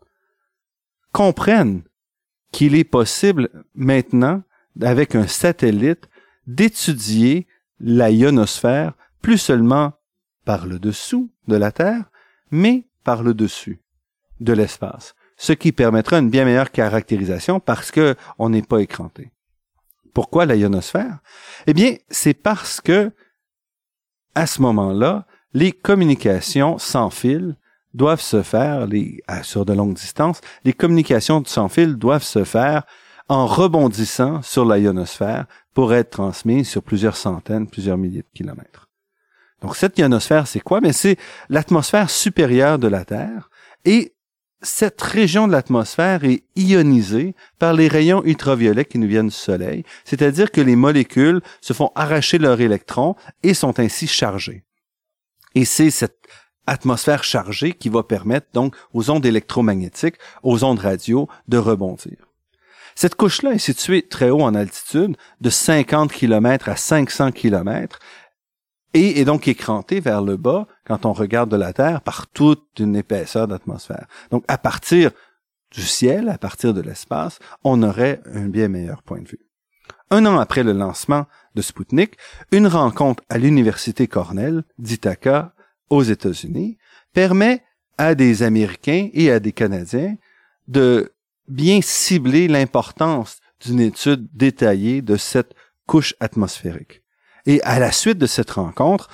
comprennent 1.11 1.83
qu'il 2.51 2.75
est 2.75 2.85
possible 2.85 3.49
maintenant 3.75 4.43
avec 4.79 5.15
un 5.15 5.27
satellite, 5.27 6.09
d'étudier 6.47 7.47
la 7.79 8.11
ionosphère 8.11 8.93
plus 9.21 9.37
seulement 9.37 9.93
par 10.45 10.65
le 10.65 10.79
dessous 10.79 11.31
de 11.47 11.55
la 11.55 11.71
Terre, 11.71 12.05
mais 12.49 12.87
par 13.03 13.23
le 13.23 13.33
dessus 13.33 13.81
de 14.39 14.53
l'espace, 14.53 15.15
ce 15.37 15.53
qui 15.53 15.71
permettra 15.71 16.19
une 16.19 16.29
bien 16.29 16.45
meilleure 16.45 16.71
caractérisation 16.71 17.59
parce 17.59 17.91
que 17.91 18.15
on 18.39 18.49
n'est 18.49 18.61
pas 18.61 18.79
écranté. 18.79 19.31
Pourquoi 20.13 20.45
la 20.45 20.55
ionosphère? 20.55 21.19
Eh 21.67 21.73
bien, 21.73 21.95
c'est 22.09 22.33
parce 22.33 22.81
que 22.81 23.11
à 24.35 24.47
ce 24.47 24.61
moment-là, 24.61 25.25
les 25.53 25.71
communications 25.71 26.77
sans 26.77 27.09
fil 27.09 27.55
doivent 27.93 28.21
se 28.21 28.41
faire 28.41 28.87
sur 29.43 29.65
de 29.65 29.73
longues 29.73 29.95
distances. 29.95 30.41
Les 30.63 30.73
communications 30.73 31.43
sans 31.45 31.67
fil 31.67 31.95
doivent 31.95 32.23
se 32.23 32.43
faire 32.43 32.83
en 33.31 33.47
rebondissant 33.47 34.41
sur 34.41 34.65
la 34.65 34.77
ionosphère 34.77 35.45
pour 35.73 35.93
être 35.93 36.09
transmise 36.09 36.67
sur 36.67 36.83
plusieurs 36.83 37.15
centaines, 37.15 37.65
plusieurs 37.65 37.97
milliers 37.97 38.23
de 38.23 38.37
kilomètres. 38.37 38.89
Donc 39.61 39.77
cette 39.77 39.97
ionosphère, 39.97 40.47
c'est 40.47 40.59
quoi? 40.59 40.81
Mais 40.81 40.91
c'est 40.91 41.15
l'atmosphère 41.47 42.09
supérieure 42.09 42.77
de 42.77 42.89
la 42.89 43.05
Terre 43.05 43.49
et 43.85 44.13
cette 44.61 45.01
région 45.01 45.47
de 45.47 45.53
l'atmosphère 45.53 46.25
est 46.25 46.43
ionisée 46.57 47.33
par 47.57 47.71
les 47.71 47.87
rayons 47.87 48.21
ultraviolets 48.25 48.83
qui 48.83 48.99
nous 48.99 49.07
viennent 49.07 49.29
du 49.29 49.33
Soleil, 49.33 49.85
c'est-à-dire 50.03 50.51
que 50.51 50.59
les 50.59 50.75
molécules 50.75 51.39
se 51.61 51.71
font 51.71 51.93
arracher 51.95 52.37
leurs 52.37 52.59
électrons 52.59 53.15
et 53.43 53.53
sont 53.53 53.79
ainsi 53.79 54.07
chargées. 54.07 54.65
Et 55.55 55.63
c'est 55.63 55.89
cette 55.89 56.19
atmosphère 56.67 57.23
chargée 57.23 57.71
qui 57.71 57.87
va 57.87 58.03
permettre 58.03 58.47
donc 58.53 58.75
aux 58.93 59.09
ondes 59.09 59.25
électromagnétiques, 59.25 60.17
aux 60.43 60.65
ondes 60.65 60.79
radio 60.79 61.29
de 61.47 61.57
rebondir. 61.57 62.30
Cette 63.01 63.15
couche-là 63.15 63.53
est 63.53 63.57
située 63.57 64.03
très 64.03 64.29
haut 64.29 64.43
en 64.43 64.53
altitude, 64.53 65.17
de 65.39 65.49
50 65.49 66.11
km 66.11 66.69
à 66.69 66.75
500 66.75 67.31
km, 67.31 67.97
et 68.93 69.19
est 69.19 69.25
donc 69.25 69.47
écrantée 69.47 69.99
vers 69.99 70.21
le 70.21 70.37
bas 70.37 70.67
quand 70.85 71.07
on 71.07 71.11
regarde 71.11 71.49
de 71.49 71.55
la 71.55 71.73
Terre 71.73 72.01
par 72.01 72.27
toute 72.27 72.61
une 72.77 72.95
épaisseur 72.95 73.47
d'atmosphère. 73.47 74.05
Donc 74.29 74.43
à 74.47 74.59
partir 74.59 75.09
du 75.71 75.81
ciel, 75.81 76.29
à 76.29 76.37
partir 76.37 76.75
de 76.75 76.81
l'espace, 76.81 77.39
on 77.63 77.81
aurait 77.81 78.21
un 78.31 78.49
bien 78.49 78.67
meilleur 78.67 79.01
point 79.01 79.21
de 79.21 79.27
vue. 79.27 79.47
Un 80.11 80.27
an 80.27 80.37
après 80.37 80.61
le 80.61 80.73
lancement 80.73 81.25
de 81.55 81.63
Sputnik, 81.63 82.17
une 82.51 82.67
rencontre 82.67 83.23
à 83.29 83.39
l'université 83.39 84.05
Cornell 84.05 84.63
d'Ithaca 84.77 85.55
aux 85.89 86.03
États-Unis 86.03 86.77
permet 87.13 87.63
à 87.97 88.13
des 88.13 88.43
Américains 88.43 89.09
et 89.11 89.31
à 89.31 89.39
des 89.39 89.53
Canadiens 89.53 90.17
de 90.67 91.11
bien 91.51 91.81
cibler 91.81 92.47
l'importance 92.47 93.39
d'une 93.63 93.79
étude 93.79 94.27
détaillée 94.33 95.01
de 95.01 95.17
cette 95.17 95.53
couche 95.85 96.15
atmosphérique. 96.19 97.03
Et 97.45 97.61
à 97.63 97.79
la 97.79 97.91
suite 97.91 98.17
de 98.17 98.27
cette 98.27 98.51
rencontre, 98.51 99.09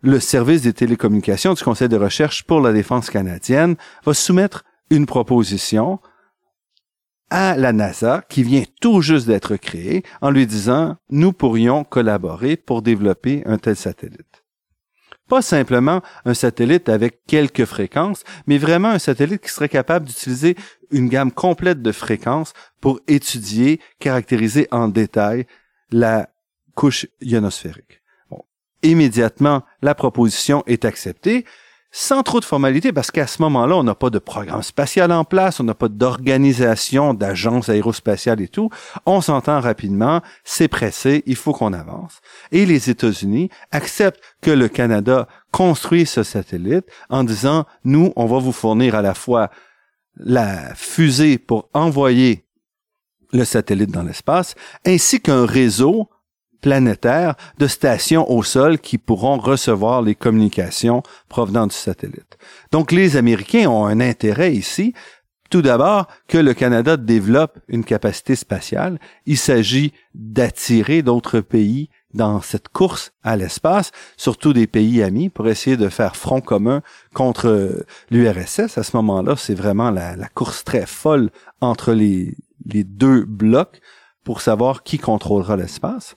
le 0.00 0.20
service 0.20 0.62
des 0.62 0.72
télécommunications 0.72 1.54
du 1.54 1.62
Conseil 1.62 1.88
de 1.88 1.96
recherche 1.96 2.44
pour 2.44 2.60
la 2.60 2.72
défense 2.72 3.10
canadienne 3.10 3.76
va 4.04 4.14
soumettre 4.14 4.64
une 4.90 5.06
proposition 5.06 5.98
à 7.30 7.56
la 7.56 7.72
NASA 7.72 8.22
qui 8.28 8.42
vient 8.42 8.62
tout 8.80 9.02
juste 9.02 9.26
d'être 9.26 9.56
créée 9.56 10.02
en 10.20 10.30
lui 10.30 10.46
disant 10.46 10.96
nous 11.10 11.32
pourrions 11.32 11.84
collaborer 11.84 12.56
pour 12.56 12.80
développer 12.80 13.42
un 13.44 13.58
tel 13.58 13.76
satellite. 13.76 14.44
Pas 15.28 15.42
simplement 15.42 16.00
un 16.24 16.32
satellite 16.32 16.88
avec 16.88 17.20
quelques 17.26 17.66
fréquences, 17.66 18.24
mais 18.46 18.56
vraiment 18.56 18.88
un 18.88 18.98
satellite 18.98 19.42
qui 19.42 19.50
serait 19.50 19.68
capable 19.68 20.06
d'utiliser 20.06 20.56
une 20.90 21.08
gamme 21.08 21.32
complète 21.32 21.82
de 21.82 21.92
fréquences 21.92 22.52
pour 22.80 23.00
étudier, 23.08 23.80
caractériser 23.98 24.68
en 24.70 24.88
détail 24.88 25.46
la 25.90 26.28
couche 26.74 27.06
ionosphérique. 27.20 28.02
Bon. 28.30 28.44
Immédiatement, 28.82 29.64
la 29.82 29.94
proposition 29.94 30.62
est 30.66 30.84
acceptée 30.84 31.44
sans 31.90 32.22
trop 32.22 32.38
de 32.38 32.44
formalité, 32.44 32.92
parce 32.92 33.10
qu'à 33.10 33.26
ce 33.26 33.40
moment-là, 33.42 33.76
on 33.76 33.82
n'a 33.82 33.94
pas 33.94 34.10
de 34.10 34.18
programme 34.18 34.62
spatial 34.62 35.10
en 35.10 35.24
place, 35.24 35.58
on 35.58 35.64
n'a 35.64 35.74
pas 35.74 35.88
d'organisation 35.88 37.14
d'agence 37.14 37.70
aérospatiale 37.70 38.42
et 38.42 38.48
tout. 38.48 38.68
On 39.06 39.20
s'entend 39.20 39.60
rapidement, 39.60 40.20
c'est 40.44 40.68
pressé, 40.68 41.22
il 41.26 41.36
faut 41.36 41.52
qu'on 41.52 41.72
avance. 41.72 42.20
Et 42.52 42.66
les 42.66 42.90
États-Unis 42.90 43.48
acceptent 43.72 44.20
que 44.42 44.50
le 44.50 44.68
Canada 44.68 45.28
construise 45.50 46.10
ce 46.10 46.22
satellite 46.22 46.84
en 47.08 47.24
disant, 47.24 47.64
nous, 47.84 48.12
on 48.16 48.26
va 48.26 48.38
vous 48.38 48.52
fournir 48.52 48.94
à 48.94 49.02
la 49.02 49.14
fois 49.14 49.50
la 50.18 50.74
fusée 50.74 51.38
pour 51.38 51.68
envoyer 51.72 52.44
le 53.32 53.44
satellite 53.44 53.90
dans 53.90 54.02
l'espace, 54.02 54.54
ainsi 54.86 55.20
qu'un 55.20 55.46
réseau 55.46 56.08
planétaire 56.60 57.36
de 57.58 57.66
stations 57.66 58.30
au 58.30 58.42
sol 58.42 58.78
qui 58.78 58.98
pourront 58.98 59.38
recevoir 59.38 60.02
les 60.02 60.14
communications 60.14 61.02
provenant 61.28 61.66
du 61.66 61.74
satellite. 61.74 62.36
Donc 62.72 62.90
les 62.90 63.16
Américains 63.16 63.68
ont 63.68 63.86
un 63.86 64.00
intérêt 64.00 64.52
ici, 64.52 64.92
tout 65.50 65.62
d'abord, 65.62 66.08
que 66.26 66.38
le 66.38 66.52
Canada 66.54 66.96
développe 66.96 67.58
une 67.68 67.84
capacité 67.84 68.34
spatiale. 68.34 68.98
Il 69.24 69.38
s'agit 69.38 69.92
d'attirer 70.14 71.02
d'autres 71.02 71.40
pays 71.40 71.88
dans 72.14 72.40
cette 72.40 72.68
course 72.68 73.12
à 73.22 73.36
l'espace, 73.36 73.92
surtout 74.16 74.52
des 74.52 74.66
pays 74.66 75.02
amis, 75.02 75.28
pour 75.28 75.48
essayer 75.48 75.76
de 75.76 75.88
faire 75.88 76.16
front 76.16 76.40
commun 76.40 76.82
contre 77.14 77.84
l'URSS. 78.10 78.78
À 78.78 78.82
ce 78.82 78.96
moment-là, 78.96 79.36
c'est 79.36 79.54
vraiment 79.54 79.90
la, 79.90 80.16
course 80.34 80.64
très 80.64 80.86
folle 80.86 81.30
entre 81.60 81.92
les, 81.92 82.34
deux 82.64 83.24
blocs 83.24 83.80
pour 84.24 84.40
savoir 84.40 84.82
qui 84.82 84.98
contrôlera 84.98 85.56
l'espace. 85.56 86.16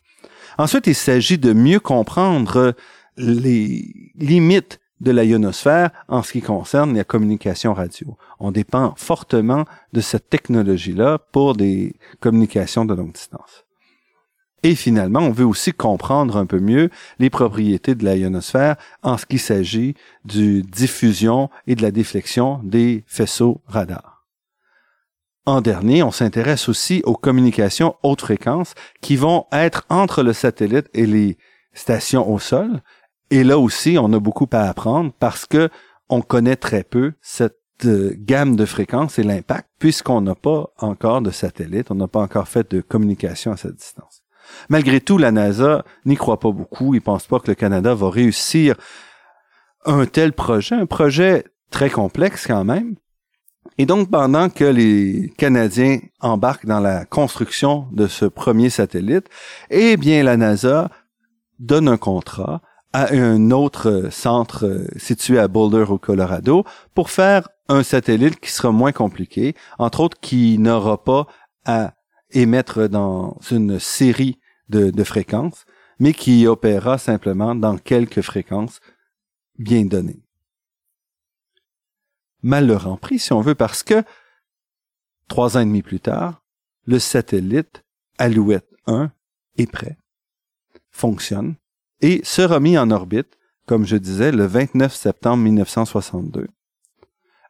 Ensuite, 0.58 0.88
il 0.88 0.96
s'agit 0.96 1.38
de 1.38 1.54
mieux 1.54 1.80
comprendre 1.80 2.74
les 3.18 3.94
limites 4.16 4.80
de 5.00 5.12
la 5.12 5.24
ionosphère 5.24 5.90
en 6.08 6.22
ce 6.22 6.32
qui 6.32 6.42
concerne 6.42 6.96
la 6.96 7.04
communication 7.04 7.74
radio. 7.74 8.18
On 8.40 8.52
dépend 8.52 8.94
fortement 8.98 9.66
de 9.94 10.02
cette 10.02 10.30
technologie-là 10.30 11.18
pour 11.32 11.56
des 11.56 11.96
communications 12.20 12.86
de 12.86 12.94
longue 12.94 13.14
distance. 13.14 13.66
Et 14.64 14.76
finalement, 14.76 15.22
on 15.22 15.32
veut 15.32 15.46
aussi 15.46 15.74
comprendre 15.74 16.38
un 16.38 16.46
peu 16.46 16.60
mieux 16.60 16.90
les 17.18 17.32
propriétés 17.32 17.96
de 17.96 18.06
la 18.06 18.16
ionosphère 18.16 18.76
en 19.02 19.18
ce 19.18 19.26
qui 19.26 19.40
s'agit 19.40 19.96
du 20.24 20.62
diffusion 20.62 21.50
et 21.66 21.76
de 21.76 21.82
la 21.82 21.92
déflexion 21.92 22.60
des 22.64 23.04
faisceaux 23.08 23.62
radars. 23.66 24.28
En 25.48 25.62
dernier, 25.62 26.04
on 26.04 26.12
s'intéresse 26.12 26.70
aussi 26.70 27.02
aux 27.06 27.16
communications 27.16 27.96
haute 28.04 28.22
fréquence 28.22 28.76
qui 29.02 29.16
vont 29.16 29.48
être 29.52 29.86
entre 29.90 30.22
le 30.22 30.34
satellite 30.34 30.88
et 30.94 31.08
les 31.08 31.38
stations 31.74 32.32
au 32.32 32.38
sol. 32.38 32.82
Et 33.32 33.44
là 33.44 33.58
aussi, 33.58 33.98
on 34.00 34.14
a 34.14 34.20
beaucoup 34.20 34.48
à 34.52 34.70
apprendre 34.70 35.12
parce 35.20 35.48
que 35.48 35.70
on 36.10 36.22
connaît 36.22 36.58
très 36.58 36.84
peu 36.84 37.14
cette 37.22 37.58
euh, 37.86 38.14
gamme 38.18 38.56
de 38.56 38.66
fréquences 38.66 39.18
et 39.18 39.24
l'impact 39.24 39.68
puisqu'on 39.80 40.22
n'a 40.22 40.36
pas 40.36 40.72
encore 40.78 41.22
de 41.22 41.32
satellite, 41.32 41.90
on 41.90 41.96
n'a 41.96 42.08
pas 42.08 42.22
encore 42.22 42.48
fait 42.48 42.70
de 42.70 42.82
communication 42.82 43.52
à 43.52 43.58
cette 43.58 43.76
distance. 43.76 44.21
Malgré 44.70 45.02
tout, 45.02 45.18
la 45.18 45.32
NASA 45.32 45.84
n'y 46.06 46.16
croit 46.16 46.40
pas 46.40 46.52
beaucoup. 46.52 46.94
Il 46.94 47.02
pense 47.02 47.28
pas 47.28 47.40
que 47.40 47.48
le 47.48 47.56
Canada 47.56 47.94
va 47.94 48.10
réussir 48.10 48.76
un 49.86 50.06
tel 50.06 50.34
projet, 50.34 50.76
un 50.76 50.86
projet 50.86 51.46
très 51.70 51.90
complexe 51.90 52.48
quand 52.48 52.64
même. 52.64 52.96
Et 53.78 53.86
donc, 53.86 54.10
pendant 54.12 54.50
que 54.50 54.66
les 54.66 55.34
Canadiens 55.38 56.00
embarquent 56.20 56.66
dans 56.66 56.80
la 56.80 57.06
construction 57.06 57.88
de 57.92 58.08
ce 58.08 58.26
premier 58.26 58.70
satellite, 58.70 59.28
eh 59.70 59.98
bien, 59.98 60.24
la 60.24 60.38
NASA 60.38 60.90
donne 61.60 61.88
un 61.88 61.98
contrat 61.98 62.62
à 62.94 63.14
un 63.14 63.52
autre 63.52 64.10
centre 64.12 64.86
situé 64.98 65.40
à 65.40 65.48
Boulder 65.48 65.86
au 65.88 65.98
Colorado 65.98 66.66
pour 66.94 67.10
faire 67.10 67.48
un 67.70 67.84
satellite 67.84 68.40
qui 68.40 68.52
sera 68.52 68.72
moins 68.72 68.92
compliqué, 68.92 69.56
entre 69.80 70.02
autres 70.02 70.20
qui 70.20 70.58
n'aura 70.58 71.02
pas 71.04 71.28
à 71.66 71.94
émettre 72.32 72.90
dans 72.90 73.38
une 73.50 73.80
série 73.80 74.40
de, 74.72 75.04
fréquences, 75.04 75.66
mais 76.00 76.14
qui 76.14 76.48
opérera 76.48 76.98
simplement 76.98 77.54
dans 77.54 77.78
quelques 77.78 78.22
fréquences 78.22 78.80
bien 79.58 79.86
données. 79.86 80.24
Mal 82.42 82.72
en 82.72 83.00
si 83.18 83.34
on 83.34 83.42
veut, 83.42 83.56
parce 83.56 83.84
que 83.84 84.04
trois 85.28 85.58
ans 85.58 85.62
et 85.62 85.66
demi 85.66 85.84
plus 85.84 86.00
tard, 86.00 86.42
le 86.86 86.98
satellite 86.98 87.84
Alouette 88.18 88.74
1 88.88 89.12
est 89.58 89.72
prêt, 89.72 89.98
fonctionne 90.90 91.56
et 92.02 92.22
sera 92.24 92.60
mis 92.60 92.78
en 92.78 92.90
orbite, 92.90 93.38
comme 93.68 93.86
je 93.86 93.96
disais, 93.96 94.32
le 94.32 94.46
29 94.46 94.94
septembre 94.94 95.44
1962, 95.44 96.48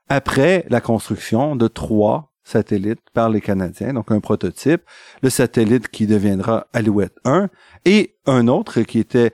après 0.10 0.66
la 0.70 0.82
construction 0.82 1.56
de 1.56 1.70
trois 1.70 2.31
satellite 2.44 3.00
par 3.14 3.30
les 3.30 3.42
Canadiens, 3.42 3.94
donc 3.94 4.12
un 4.12 4.20
prototype, 4.20 4.82
le 5.22 5.30
satellite 5.30 5.88
qui 5.88 6.08
deviendra 6.08 6.68
Alouette 6.74 7.18
1, 7.26 7.50
et 7.86 8.16
un 8.26 8.48
autre 8.48 8.82
qui 8.82 9.00
était 9.00 9.32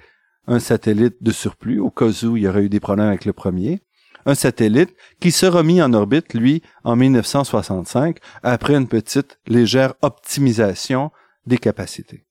un 0.48 0.60
satellite 0.60 1.18
de 1.22 1.32
surplus, 1.32 1.80
au 1.80 1.90
cas 1.90 2.06
où 2.24 2.38
il 2.38 2.44
y 2.44 2.48
aurait 2.48 2.64
eu 2.64 2.70
des 2.70 2.80
problèmes 2.80 3.08
avec 3.08 3.26
le 3.26 3.34
premier, 3.34 3.82
un 4.26 4.36
satellite 4.36 4.94
qui 5.20 5.32
sera 5.32 5.64
mis 5.64 5.82
en 5.82 5.94
orbite, 5.94 6.34
lui, 6.34 6.62
en 6.84 6.96
1965, 6.96 8.20
après 8.44 8.76
une 8.76 8.88
petite 8.88 9.40
légère 9.48 9.94
optimisation 10.02 11.12
des 11.46 11.58
capacités. 11.58 12.26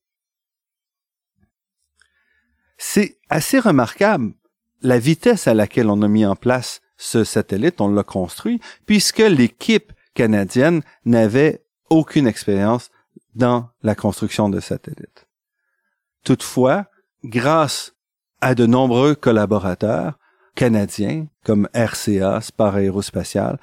C'est 2.77 3.19
assez 3.31 3.59
remarquable 3.59 4.35
la 4.83 4.99
vitesse 4.99 5.49
à 5.49 5.55
laquelle 5.55 5.89
on 5.89 6.03
a 6.03 6.09
mis 6.09 6.27
en 6.27 6.37
place 6.37 6.83
ce 6.99 7.25
satellite, 7.25 7.81
on 7.81 7.89
l'a 7.89 8.05
construit, 8.05 8.61
puisque 8.85 9.19
l'équipe 9.19 9.93
canadienne 10.17 10.83
n'avait 11.05 11.63
aucune 11.91 12.27
expérience 12.27 12.91
dans 13.37 13.69
la 13.83 13.95
construction 13.95 14.49
de 14.49 14.59
satellites. 14.59 15.29
Toutefois, 16.25 16.87
grâce 17.23 17.95
à 18.41 18.57
de 18.57 18.67
nombreux 18.67 19.15
collaborateurs 19.15 20.19
canadiens 20.57 21.27
comme 21.45 21.69
RCA, 21.75 22.41
Spar 22.41 22.75
Aérospatial, 22.75 23.61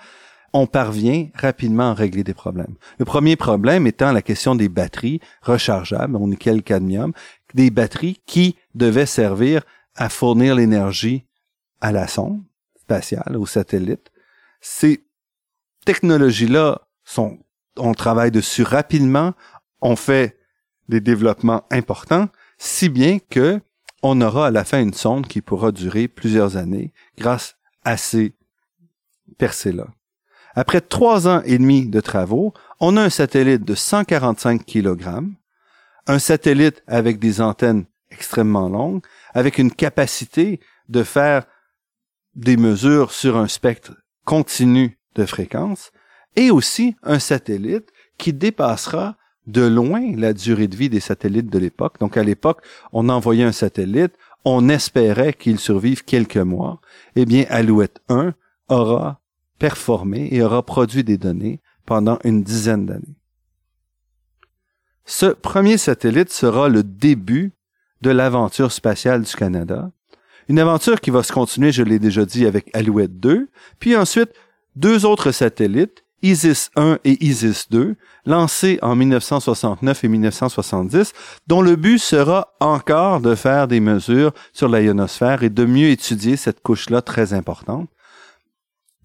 on 0.53 0.67
parvient 0.67 1.29
rapidement 1.33 1.89
à 1.89 1.93
régler 1.95 2.23
des 2.23 2.35
problèmes. 2.35 2.75
Le 2.99 3.05
premier 3.05 3.35
problème 3.35 3.87
étant 3.87 4.11
la 4.11 4.21
question 4.21 4.53
des 4.55 4.69
batteries 4.69 5.19
rechargeables 5.41 6.15
au 6.15 6.27
nickel 6.27 6.61
cadmium, 6.61 7.11
des 7.55 7.71
batteries 7.71 8.21
qui 8.27 8.55
devaient 8.75 9.07
servir 9.07 9.63
à 9.95 10.09
fournir 10.09 10.55
l'énergie 10.55 11.25
à 11.81 11.91
la 11.91 12.07
sonde 12.07 12.41
spatiale, 12.79 13.35
au 13.37 13.45
satellite. 13.45 14.11
C'est 14.61 15.02
technologies-là 15.85 16.81
sont, 17.03 17.39
on 17.77 17.93
travaille 17.93 18.31
dessus 18.31 18.63
rapidement, 18.63 19.33
on 19.81 19.95
fait 19.95 20.37
des 20.89 21.01
développements 21.01 21.63
importants, 21.71 22.29
si 22.57 22.89
bien 22.89 23.19
que 23.29 23.61
on 24.01 24.19
aura 24.21 24.47
à 24.47 24.51
la 24.51 24.65
fin 24.65 24.81
une 24.81 24.93
sonde 24.93 25.27
qui 25.27 25.41
pourra 25.41 25.71
durer 25.71 26.07
plusieurs 26.07 26.57
années 26.57 26.91
grâce 27.17 27.55
à 27.85 27.95
ces 27.95 28.35
percées-là. 29.37 29.87
Après 30.55 30.81
trois 30.81 31.27
ans 31.27 31.41
et 31.45 31.57
demi 31.57 31.87
de 31.87 31.99
travaux, 32.01 32.53
on 32.79 32.97
a 32.97 33.01
un 33.01 33.09
satellite 33.09 33.63
de 33.63 33.75
145 33.75 34.65
kg, 34.65 35.21
un 36.05 36.19
satellite 36.19 36.83
avec 36.85 37.17
des 37.17 37.41
antennes 37.41 37.85
extrêmement 38.11 38.69
longues, 38.69 39.01
avec 39.33 39.57
une 39.57 39.71
capacité 39.71 40.59
de 40.89 41.03
faire 41.03 41.45
des 42.35 42.57
mesures 42.57 43.11
sur 43.11 43.37
un 43.37 43.47
spectre 43.47 43.93
continu 44.25 44.99
de 45.15 45.25
fréquence 45.25 45.91
et 46.35 46.51
aussi 46.51 46.95
un 47.03 47.19
satellite 47.19 47.89
qui 48.17 48.33
dépassera 48.33 49.15
de 49.47 49.61
loin 49.61 50.15
la 50.15 50.33
durée 50.33 50.67
de 50.67 50.75
vie 50.75 50.89
des 50.89 50.99
satellites 50.99 51.49
de 51.49 51.59
l'époque. 51.59 51.99
Donc 51.99 52.17
à 52.17 52.23
l'époque, 52.23 52.61
on 52.91 53.09
envoyait 53.09 53.43
un 53.43 53.51
satellite, 53.51 54.13
on 54.45 54.69
espérait 54.69 55.33
qu'il 55.33 55.59
survive 55.59 56.03
quelques 56.03 56.37
mois. 56.37 56.79
Eh 57.15 57.25
bien, 57.25 57.45
Alouette 57.49 58.01
1 58.09 58.33
aura 58.69 59.19
performé 59.59 60.29
et 60.31 60.41
aura 60.41 60.63
produit 60.63 61.03
des 61.03 61.17
données 61.17 61.61
pendant 61.85 62.19
une 62.23 62.43
dizaine 62.43 62.85
d'années. 62.85 63.17
Ce 65.05 65.25
premier 65.25 65.77
satellite 65.77 66.31
sera 66.31 66.69
le 66.69 66.83
début 66.83 67.51
de 68.01 68.09
l'aventure 68.09 68.71
spatiale 68.71 69.23
du 69.23 69.35
Canada. 69.35 69.91
Une 70.49 70.59
aventure 70.59 70.99
qui 70.99 71.09
va 71.09 71.23
se 71.23 71.31
continuer, 71.31 71.71
je 71.71 71.83
l'ai 71.83 71.99
déjà 71.99 72.25
dit, 72.25 72.45
avec 72.45 72.69
Alouette 72.73 73.19
2, 73.19 73.49
puis 73.79 73.95
ensuite 73.95 74.31
deux 74.75 75.05
autres 75.05 75.31
satellites, 75.31 76.03
ISIS 76.21 76.69
1 76.75 76.99
et 77.03 77.23
ISIS 77.23 77.65
2, 77.69 77.95
lancés 78.25 78.79
en 78.81 78.95
1969 78.95 80.03
et 80.03 80.07
1970, 80.07 81.13
dont 81.47 81.61
le 81.61 81.75
but 81.75 81.99
sera 81.99 82.53
encore 82.61 83.19
de 83.19 83.35
faire 83.35 83.67
des 83.67 83.81
mesures 83.81 84.31
sur 84.53 84.69
la 84.69 84.81
ionosphère 84.81 85.43
et 85.43 85.49
de 85.49 85.65
mieux 85.65 85.89
étudier 85.89 86.37
cette 86.37 86.61
couche-là 86.61 87.01
très 87.01 87.33
importante. 87.33 87.89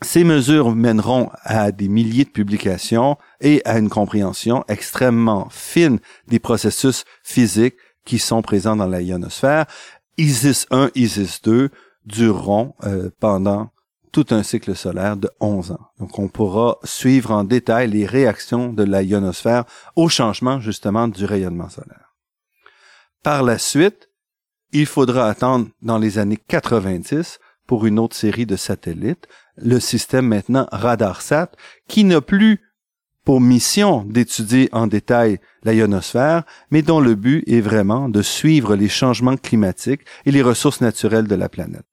Ces 0.03 0.23
mesures 0.23 0.71
mèneront 0.71 1.31
à 1.43 1.73
des 1.73 1.89
milliers 1.89 2.25
de 2.25 2.31
publications 2.31 3.19
et 3.41 3.63
à 3.65 3.79
une 3.79 3.89
compréhension 3.89 4.65
extrêmement 4.69 5.49
fine 5.51 5.99
des 6.29 6.39
processus 6.39 7.05
physiques 7.25 7.75
qui 8.05 8.21
sont 8.21 8.43
présents 8.43 8.77
dans 8.77 8.87
la 8.87 9.03
ionosphère. 9.03 9.67
ISIS 10.17 10.67
1, 10.71 10.91
ISIS 10.95 11.41
2 11.43 11.71
dureront 12.07 12.75
euh, 12.85 13.11
pendant 13.19 13.71
tout 14.13 14.27
un 14.31 14.43
cycle 14.43 14.75
solaire 14.75 15.17
de 15.17 15.31
11 15.41 15.73
ans. 15.73 15.91
Donc, 15.99 16.19
on 16.19 16.29
pourra 16.29 16.79
suivre 16.85 17.31
en 17.31 17.45
détail 17.45 17.91
les 17.91 18.07
réactions 18.07 18.73
de 18.73 18.83
la 18.83 19.03
ionosphère 19.03 19.65
au 19.97 20.09
changement, 20.09 20.61
justement, 20.61 21.09
du 21.09 21.25
rayonnement 21.25 21.69
solaire. 21.69 22.15
Par 23.23 23.43
la 23.43 23.59
suite, 23.59 24.11
il 24.73 24.87
faudra 24.87 25.29
attendre 25.29 25.69
dans 25.83 25.99
les 25.99 26.19
années 26.19 26.39
90 26.49 27.39
pour 27.67 27.87
une 27.87 27.99
autre 27.99 28.17
série 28.17 28.47
de 28.47 28.57
satellites, 28.57 29.29
le 29.57 29.81
système 29.81 30.27
maintenant 30.27 30.67
RadarSat, 30.73 31.51
qui 31.87 32.05
n'a 32.05 32.21
plus 32.21 32.61
pour 33.25 33.43
mission 33.43 34.05
d'étudier 34.05 34.71
en 34.73 34.87
détail 34.87 35.39
la 35.63 35.75
ionosphère, 35.75 36.45
mais 36.71 36.81
dont 36.81 37.01
le 37.01 37.15
but 37.15 37.45
est 37.47 37.61
vraiment 37.61 38.09
de 38.09 38.23
suivre 38.23 38.75
les 38.75 38.89
changements 38.89 39.37
climatiques 39.37 40.01
et 40.25 40.31
les 40.31 40.41
ressources 40.41 40.81
naturelles 40.81 41.27
de 41.27 41.35
la 41.35 41.51
planète. 41.51 41.85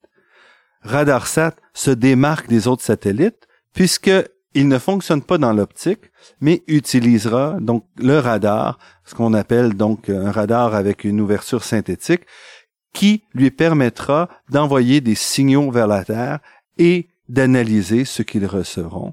RadarSat 0.86 1.56
se 1.74 1.90
démarque 1.90 2.48
des 2.48 2.68
autres 2.68 2.82
satellites 2.82 3.46
puisque 3.74 4.10
il 4.54 4.68
ne 4.68 4.78
fonctionne 4.78 5.22
pas 5.22 5.36
dans 5.36 5.52
l'optique, 5.52 6.10
mais 6.40 6.64
utilisera 6.66 7.58
donc 7.60 7.84
le 7.98 8.18
radar, 8.18 8.78
ce 9.04 9.14
qu'on 9.14 9.34
appelle 9.34 9.74
donc 9.74 10.08
un 10.08 10.30
radar 10.30 10.74
avec 10.74 11.04
une 11.04 11.20
ouverture 11.20 11.62
synthétique, 11.62 12.22
qui 12.94 13.24
lui 13.34 13.50
permettra 13.50 14.30
d'envoyer 14.48 15.02
des 15.02 15.14
signaux 15.14 15.70
vers 15.70 15.86
la 15.86 16.04
Terre 16.04 16.38
et 16.78 17.08
d'analyser 17.28 18.06
ce 18.06 18.22
qu'ils 18.22 18.46
recevront. 18.46 19.12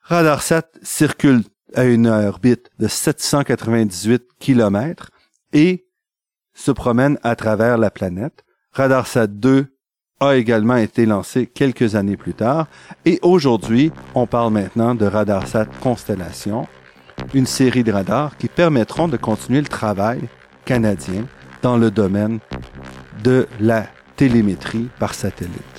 RadarSat 0.00 0.68
circule 0.82 1.44
à 1.74 1.84
une 1.84 2.08
orbite 2.08 2.70
de 2.80 2.88
798 2.88 4.24
km 4.40 5.10
et 5.52 5.86
se 6.54 6.72
promène 6.72 7.18
à 7.22 7.36
travers 7.36 7.78
la 7.78 7.92
planète. 7.92 8.44
RadarSat 8.72 9.28
2 9.28 9.73
a 10.20 10.36
également 10.36 10.76
été 10.76 11.06
lancé 11.06 11.46
quelques 11.46 11.94
années 11.96 12.16
plus 12.16 12.34
tard 12.34 12.66
et 13.04 13.18
aujourd'hui, 13.22 13.92
on 14.14 14.26
parle 14.26 14.52
maintenant 14.52 14.94
de 14.94 15.06
RadarSat 15.06 15.66
Constellation, 15.80 16.66
une 17.34 17.46
série 17.46 17.84
de 17.84 17.92
radars 17.92 18.36
qui 18.36 18.48
permettront 18.48 19.08
de 19.08 19.16
continuer 19.16 19.60
le 19.60 19.68
travail 19.68 20.20
canadien 20.64 21.26
dans 21.62 21.76
le 21.76 21.90
domaine 21.90 22.38
de 23.22 23.48
la 23.60 23.86
télémétrie 24.16 24.88
par 24.98 25.14
satellite. 25.14 25.73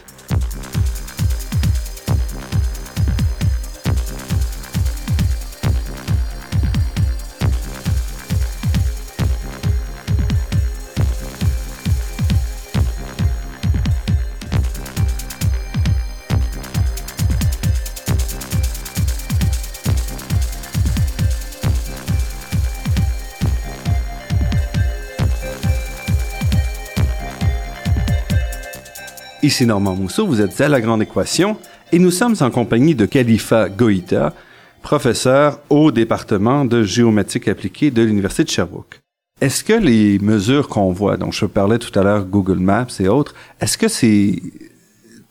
Ici 29.46 29.68
Normand 29.68 29.93
Mousseau, 29.93 30.26
vous 30.26 30.41
êtes 30.41 30.60
à 30.60 30.68
La 30.68 30.82
Grande 30.82 31.04
Équation 31.04 31.56
et 31.91 32.00
nous 32.00 32.10
sommes 32.10 32.34
en 32.39 32.50
compagnie 32.50 32.96
de 32.96 33.06
Khalifa 33.06 33.70
Goïta, 33.70 34.34
professeur 34.82 35.60
au 35.70 35.91
département 35.91 36.66
de 36.66 36.82
géométrie 36.82 37.48
appliquée 37.48 37.91
de 37.91 38.02
l'Université 38.02 38.43
de 38.43 38.50
Sherbrooke. 38.50 39.02
Est-ce 39.39 39.64
que 39.64 39.74
les 39.74 40.18
mesures 40.18 40.68
qu'on 40.68 40.91
voit, 40.91 41.18
dont 41.18 41.30
je 41.30 41.46
parlais 41.46 41.78
tout 41.78 41.91
à 42.00 42.02
l'heure, 42.02 42.26
Google 42.26 42.58
Maps 42.58 42.88
et 43.00 43.08
autres, 43.08 43.36
est-ce 43.62 43.78
que 43.78 43.88
c'est 43.88 44.41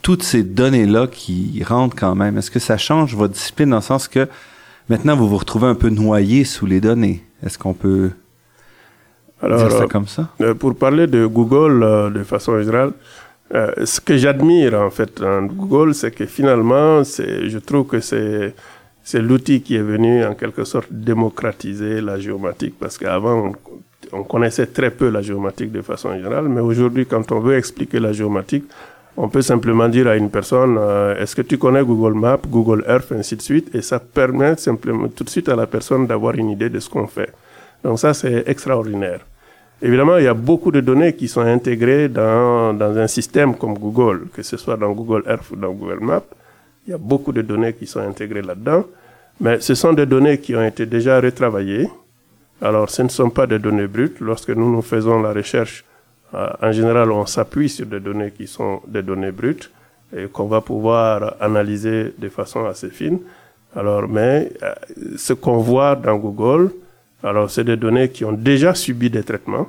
toutes 0.00 0.22
ces 0.22 0.44
données-là 0.44 1.08
qui 1.08 1.60
rentrent 1.66 1.96
quand 1.96 2.14
même? 2.14 2.38
Est-ce 2.38 2.52
que 2.52 2.60
ça 2.60 2.78
change 2.78 3.16
votre 3.16 3.34
discipline 3.34 3.70
dans 3.70 3.78
le 3.78 3.82
sens 3.82 4.06
que 4.06 4.28
maintenant 4.88 5.16
vous 5.16 5.28
vous 5.28 5.38
retrouvez 5.38 5.66
un 5.66 5.74
peu 5.74 5.88
noyé 5.88 6.44
sous 6.44 6.66
les 6.66 6.80
données? 6.80 7.24
Est-ce 7.44 7.58
qu'on 7.58 7.74
peut 7.74 8.12
dire 9.42 9.72
ça 9.72 9.86
comme 9.90 10.06
ça? 10.06 10.28
Euh, 10.40 10.54
pour 10.54 10.76
parler 10.76 11.08
de 11.08 11.26
Google 11.26 11.82
euh, 11.82 12.10
de 12.10 12.22
façon 12.22 12.56
générale, 12.60 12.92
euh, 13.54 13.72
ce 13.84 14.00
que 14.00 14.16
j'admire 14.16 14.74
en 14.74 14.90
fait 14.90 15.22
en 15.22 15.42
Google, 15.42 15.94
c'est 15.94 16.10
que 16.10 16.26
finalement, 16.26 17.02
je 17.04 17.58
trouve 17.58 17.86
que 17.86 18.00
c'est 18.00 18.54
c'est 19.04 19.20
l'outil 19.20 19.60
qui 19.60 19.76
est 19.76 19.82
venu 19.82 20.24
en 20.24 20.34
quelque 20.34 20.64
sorte 20.64 20.88
démocratiser 20.90 22.00
la 22.00 22.18
géomatique 22.18 22.74
parce 22.80 22.96
qu'avant 22.96 23.52
on, 24.12 24.24
connaissait 24.24 24.66
très 24.66 24.90
peu 24.90 25.10
la 25.10 25.20
géomatique 25.20 25.70
de 25.72 25.82
façon 25.82 26.14
générale, 26.14 26.48
mais 26.48 26.62
aujourd'hui 26.62 27.04
quand 27.04 27.30
on 27.30 27.40
veut 27.40 27.56
expliquer 27.56 28.00
la 28.00 28.12
géomatique, 28.12 28.64
on 29.16 29.28
peut 29.28 29.42
simplement 29.42 29.88
dire 29.88 30.08
à 30.08 30.16
une 30.16 30.30
personne 30.30 30.76
euh, 30.80 31.20
est-ce 31.20 31.36
que 31.36 31.42
tu 31.42 31.58
connais 31.58 31.84
Google 31.84 32.14
Maps, 32.14 32.40
Google 32.48 32.82
Earth, 32.88 33.12
ainsi 33.12 33.36
de 33.36 33.42
suite, 33.42 33.74
et 33.74 33.82
ça 33.82 34.00
permet 34.00 34.56
simplement 34.56 35.08
tout 35.08 35.24
de 35.24 35.30
suite 35.30 35.50
à 35.50 35.56
la 35.56 35.66
personne 35.66 36.06
d'avoir 36.06 36.34
une 36.36 36.48
idée 36.48 36.70
de 36.70 36.80
ce 36.80 36.88
qu'on 36.88 37.06
fait. 37.06 37.30
Donc 37.84 37.98
ça 37.98 38.14
c'est 38.14 38.44
extraordinaire. 38.46 39.20
Évidemment, 39.84 40.16
il 40.16 40.24
y 40.24 40.28
a 40.28 40.32
beaucoup 40.32 40.70
de 40.70 40.80
données 40.80 41.12
qui 41.12 41.28
sont 41.28 41.42
intégrées 41.42 42.08
dans, 42.08 42.72
dans 42.72 42.96
un 42.96 43.06
système 43.06 43.54
comme 43.54 43.74
Google, 43.74 44.28
que 44.32 44.42
ce 44.42 44.56
soit 44.56 44.78
dans 44.78 44.90
Google 44.92 45.24
Earth 45.28 45.50
ou 45.50 45.56
dans 45.56 45.72
Google 45.72 45.98
Maps. 46.00 46.24
Il 46.86 46.92
y 46.92 46.94
a 46.94 46.98
beaucoup 46.98 47.32
de 47.32 47.42
données 47.42 47.74
qui 47.74 47.86
sont 47.86 48.00
intégrées 48.00 48.40
là-dedans. 48.40 48.86
Mais 49.40 49.60
ce 49.60 49.74
sont 49.74 49.92
des 49.92 50.06
données 50.06 50.38
qui 50.38 50.56
ont 50.56 50.64
été 50.64 50.86
déjà 50.86 51.20
retravaillées. 51.20 51.90
Alors, 52.62 52.88
ce 52.88 53.02
ne 53.02 53.10
sont 53.10 53.28
pas 53.28 53.46
des 53.46 53.58
données 53.58 53.86
brutes. 53.86 54.20
Lorsque 54.20 54.48
nous 54.48 54.72
nous 54.72 54.80
faisons 54.80 55.20
la 55.20 55.34
recherche, 55.34 55.84
euh, 56.32 56.48
en 56.62 56.72
général, 56.72 57.12
on 57.12 57.26
s'appuie 57.26 57.68
sur 57.68 57.84
des 57.84 58.00
données 58.00 58.30
qui 58.30 58.46
sont 58.46 58.80
des 58.88 59.02
données 59.02 59.32
brutes 59.32 59.70
et 60.16 60.28
qu'on 60.28 60.46
va 60.46 60.62
pouvoir 60.62 61.34
analyser 61.40 62.14
de 62.18 62.28
façon 62.30 62.64
assez 62.64 62.88
fine. 62.88 63.18
Alors, 63.76 64.08
mais 64.08 64.50
euh, 64.62 64.72
ce 65.18 65.34
qu'on 65.34 65.58
voit 65.58 65.94
dans 65.94 66.16
Google, 66.16 66.70
alors, 67.24 67.50
c'est 67.50 67.64
des 67.64 67.76
données 67.76 68.10
qui 68.10 68.24
ont 68.24 68.32
déjà 68.32 68.74
subi 68.74 69.10
des 69.10 69.22
traitements, 69.22 69.66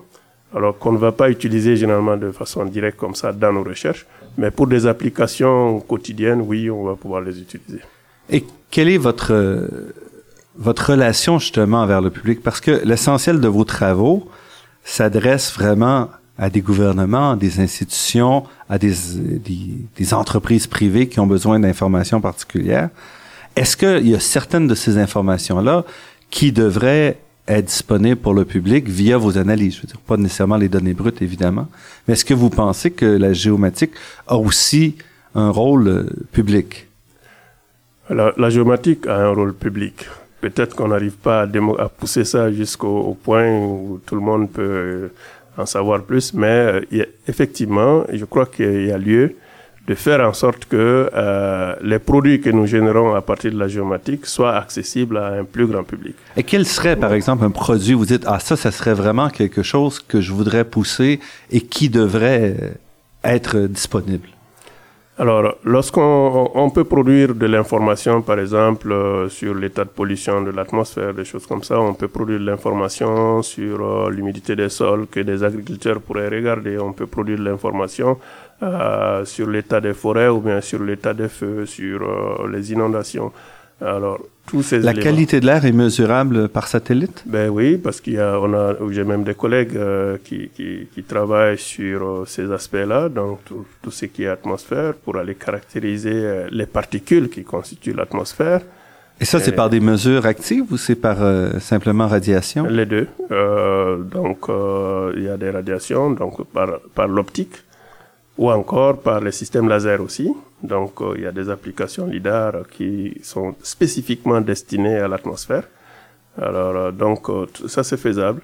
alors 0.55 0.77
qu'on 0.77 0.91
ne 0.91 0.97
va 0.97 1.11
pas 1.11 1.29
utiliser 1.29 1.75
généralement 1.75 2.17
de 2.17 2.31
façon 2.31 2.65
directe 2.65 2.97
comme 2.97 3.15
ça 3.15 3.31
dans 3.31 3.53
nos 3.53 3.63
recherches, 3.63 4.05
mais 4.37 4.51
pour 4.51 4.67
des 4.67 4.85
applications 4.85 5.79
quotidiennes, 5.79 6.41
oui, 6.41 6.69
on 6.69 6.83
va 6.83 6.95
pouvoir 6.95 7.21
les 7.21 7.39
utiliser. 7.39 7.79
Et 8.29 8.43
quelle 8.69 8.89
est 8.89 8.97
votre 8.97 9.67
votre 10.57 10.91
relation 10.91 11.37
justement 11.37 11.85
vers 11.85 12.01
le 12.01 12.09
public? 12.09 12.41
Parce 12.41 12.61
que 12.61 12.81
l'essentiel 12.85 13.41
de 13.41 13.47
vos 13.47 13.65
travaux 13.65 14.29
s'adresse 14.83 15.53
vraiment 15.53 16.09
à 16.37 16.49
des 16.49 16.61
gouvernements, 16.61 17.31
à 17.31 17.35
des 17.35 17.59
institutions, 17.59 18.43
à 18.69 18.77
des, 18.77 18.93
des, 19.15 19.59
des 19.97 20.13
entreprises 20.13 20.67
privées 20.67 21.07
qui 21.07 21.19
ont 21.19 21.27
besoin 21.27 21.59
d'informations 21.59 22.21
particulières. 22.21 22.89
Est-ce 23.55 23.75
qu'il 23.77 24.07
y 24.07 24.15
a 24.15 24.19
certaines 24.19 24.67
de 24.67 24.75
ces 24.75 24.97
informations-là 24.97 25.85
qui 26.29 26.51
devraient 26.51 27.17
est 27.47 27.61
disponible 27.61 28.19
pour 28.19 28.33
le 28.33 28.45
public 28.45 28.87
via 28.87 29.17
vos 29.17 29.37
analyses. 29.37 29.75
Je 29.75 29.81
veux 29.81 29.87
dire, 29.87 29.99
pas 29.99 30.17
nécessairement 30.17 30.57
les 30.57 30.69
données 30.69 30.93
brutes, 30.93 31.21
évidemment. 31.21 31.67
Mais 32.07 32.13
est-ce 32.13 32.25
que 32.25 32.33
vous 32.33 32.49
pensez 32.49 32.91
que 32.91 33.05
la 33.05 33.33
géomatique 33.33 33.91
a 34.27 34.37
aussi 34.37 34.95
un 35.35 35.49
rôle 35.49 35.87
euh, 35.87 36.03
public? 36.31 36.87
Alors, 38.09 38.31
la 38.37 38.49
géomatique 38.49 39.07
a 39.07 39.17
un 39.17 39.29
rôle 39.29 39.53
public. 39.53 40.07
Peut-être 40.41 40.75
qu'on 40.75 40.89
n'arrive 40.89 41.13
pas 41.17 41.41
à, 41.43 41.89
pousser 41.89 42.23
ça 42.23 42.51
jusqu'au 42.51 43.17
point 43.23 43.47
où 43.47 43.99
tout 44.05 44.15
le 44.15 44.21
monde 44.21 44.49
peut 44.51 44.61
euh, 44.61 45.07
en 45.57 45.65
savoir 45.65 46.03
plus, 46.03 46.33
mais 46.33 46.81
euh, 46.91 47.05
effectivement, 47.27 48.05
je 48.11 48.25
crois 48.25 48.45
qu'il 48.45 48.85
y 48.85 48.91
a 48.91 48.97
lieu 48.97 49.35
de 49.87 49.95
faire 49.95 50.19
en 50.27 50.33
sorte 50.33 50.65
que 50.65 51.09
euh, 51.13 51.75
les 51.81 51.99
produits 51.99 52.41
que 52.41 52.49
nous 52.49 52.65
générons 52.65 53.13
à 53.13 53.21
partir 53.21 53.51
de 53.51 53.59
la 53.59 53.67
géomatique 53.67 54.25
soient 54.25 54.55
accessibles 54.55 55.17
à 55.17 55.27
un 55.27 55.43
plus 55.43 55.67
grand 55.67 55.83
public. 55.83 56.15
Et 56.35 56.43
quel 56.43 56.65
serait, 56.65 56.95
par 56.95 57.13
exemple, 57.13 57.43
un 57.43 57.51
produit, 57.51 57.93
vous 57.93 58.05
dites, 58.05 58.23
ah 58.25 58.39
ça, 58.39 58.55
ça 58.55 58.71
serait 58.71 58.95
vraiment 58.95 59.29
quelque 59.29 59.61
chose 59.61 59.99
que 59.99 60.21
je 60.21 60.31
voudrais 60.33 60.65
pousser 60.65 61.19
et 61.51 61.61
qui 61.61 61.89
devrait 61.89 62.55
être 63.23 63.57
disponible? 63.59 64.29
Alors, 65.17 65.55
lorsqu'on 65.63 66.51
on 66.55 66.69
peut 66.69 66.83
produire 66.83 67.33
de 67.33 67.45
l'information, 67.45 68.21
par 68.21 68.37
exemple, 68.37 68.91
euh, 68.91 69.29
sur 69.29 69.55
l'état 69.55 69.85
de 69.85 69.89
pollution 69.89 70.41
de 70.41 70.51
l'atmosphère, 70.51 71.13
des 71.13 71.23
choses 71.23 71.47
comme 71.47 71.63
ça, 71.63 71.79
on 71.79 71.93
peut 71.93 72.09
produire 72.09 72.41
de 72.41 72.45
l'information 72.45 73.41
sur 73.41 73.81
euh, 73.81 74.09
l'humidité 74.09 74.57
des 74.57 74.67
sols 74.67 75.07
que 75.07 75.21
des 75.21 75.41
agriculteurs 75.41 76.01
pourraient 76.01 76.27
regarder, 76.27 76.77
on 76.79 76.91
peut 76.91 77.07
produire 77.07 77.37
de 77.39 77.45
l'information 77.45 78.17
euh, 78.63 79.25
sur 79.25 79.49
l'état 79.49 79.81
des 79.81 79.93
forêts 79.93 80.29
ou 80.29 80.39
bien 80.39 80.61
sur 80.61 80.81
l'état 80.81 81.13
des 81.13 81.27
feux, 81.27 81.65
sur 81.65 82.01
euh, 82.01 82.49
les 82.49 82.71
inondations. 82.71 83.33
Alors, 83.81 84.19
tous 84.47 84.63
ces 84.63 84.79
La 84.79 84.93
qualité 84.93 85.41
de 85.41 85.45
l'air 85.45 85.65
est 85.65 85.73
mesurable 85.73 86.47
par 86.47 86.67
satellite? 86.67 87.25
Ben 87.25 87.49
oui, 87.49 87.75
parce 87.75 87.99
qu'il 87.99 88.13
y 88.13 88.17
a, 88.17 88.39
on 88.39 88.53
a, 88.53 88.73
j'ai 88.91 89.03
même 89.03 89.25
des 89.25 89.33
collègues 89.33 89.75
euh, 89.75 90.17
qui, 90.23 90.49
qui, 90.55 90.87
qui, 90.93 91.03
travaillent 91.03 91.57
sur 91.57 92.23
ces 92.27 92.49
aspects-là, 92.49 93.09
donc 93.09 93.43
tout, 93.43 93.65
tout, 93.81 93.91
ce 93.91 94.05
qui 94.05 94.23
est 94.23 94.29
atmosphère, 94.29 94.93
pour 94.93 95.17
aller 95.17 95.35
caractériser 95.35 96.45
les 96.49 96.65
particules 96.65 97.29
qui 97.29 97.43
constituent 97.43 97.93
l'atmosphère. 97.93 98.61
Et 99.19 99.25
ça, 99.25 99.41
c'est 99.41 99.51
par 99.51 99.69
des 99.69 99.81
mesures 99.81 100.25
actives 100.25 100.71
ou 100.71 100.77
c'est 100.77 100.95
par 100.95 101.17
simplement 101.59 102.07
radiation? 102.07 102.65
Les 102.67 102.85
deux. 102.85 103.07
donc, 103.29 104.47
il 105.17 105.23
y 105.23 105.29
a 105.29 105.35
des 105.35 105.49
radiations, 105.49 106.11
donc 106.11 106.45
par, 106.53 106.79
par 106.93 107.09
l'optique 107.09 107.65
ou 108.37 108.51
encore 108.51 108.97
par 108.97 109.21
les 109.21 109.31
systèmes 109.31 109.69
laser 109.69 110.01
aussi. 110.01 110.33
Donc, 110.61 111.01
euh, 111.01 111.13
il 111.17 111.23
y 111.23 111.27
a 111.27 111.31
des 111.31 111.49
applications 111.49 112.07
LIDAR 112.07 112.53
qui 112.69 113.13
sont 113.23 113.55
spécifiquement 113.61 114.41
destinées 114.41 114.97
à 114.97 115.07
l'atmosphère. 115.07 115.63
Alors, 116.41 116.75
euh, 116.75 116.91
donc, 116.91 117.29
euh, 117.29 117.45
ça, 117.67 117.83
c'est 117.83 117.97
faisable. 117.97 118.41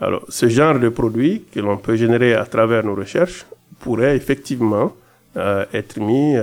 Alors, 0.00 0.24
ce 0.28 0.48
genre 0.48 0.78
de 0.78 0.88
produit 0.88 1.44
que 1.52 1.60
l'on 1.60 1.76
peut 1.76 1.96
générer 1.96 2.34
à 2.34 2.44
travers 2.44 2.84
nos 2.84 2.94
recherches 2.94 3.46
pourrait 3.78 4.16
effectivement 4.16 4.92
être 5.72 6.00
mis 6.00 6.34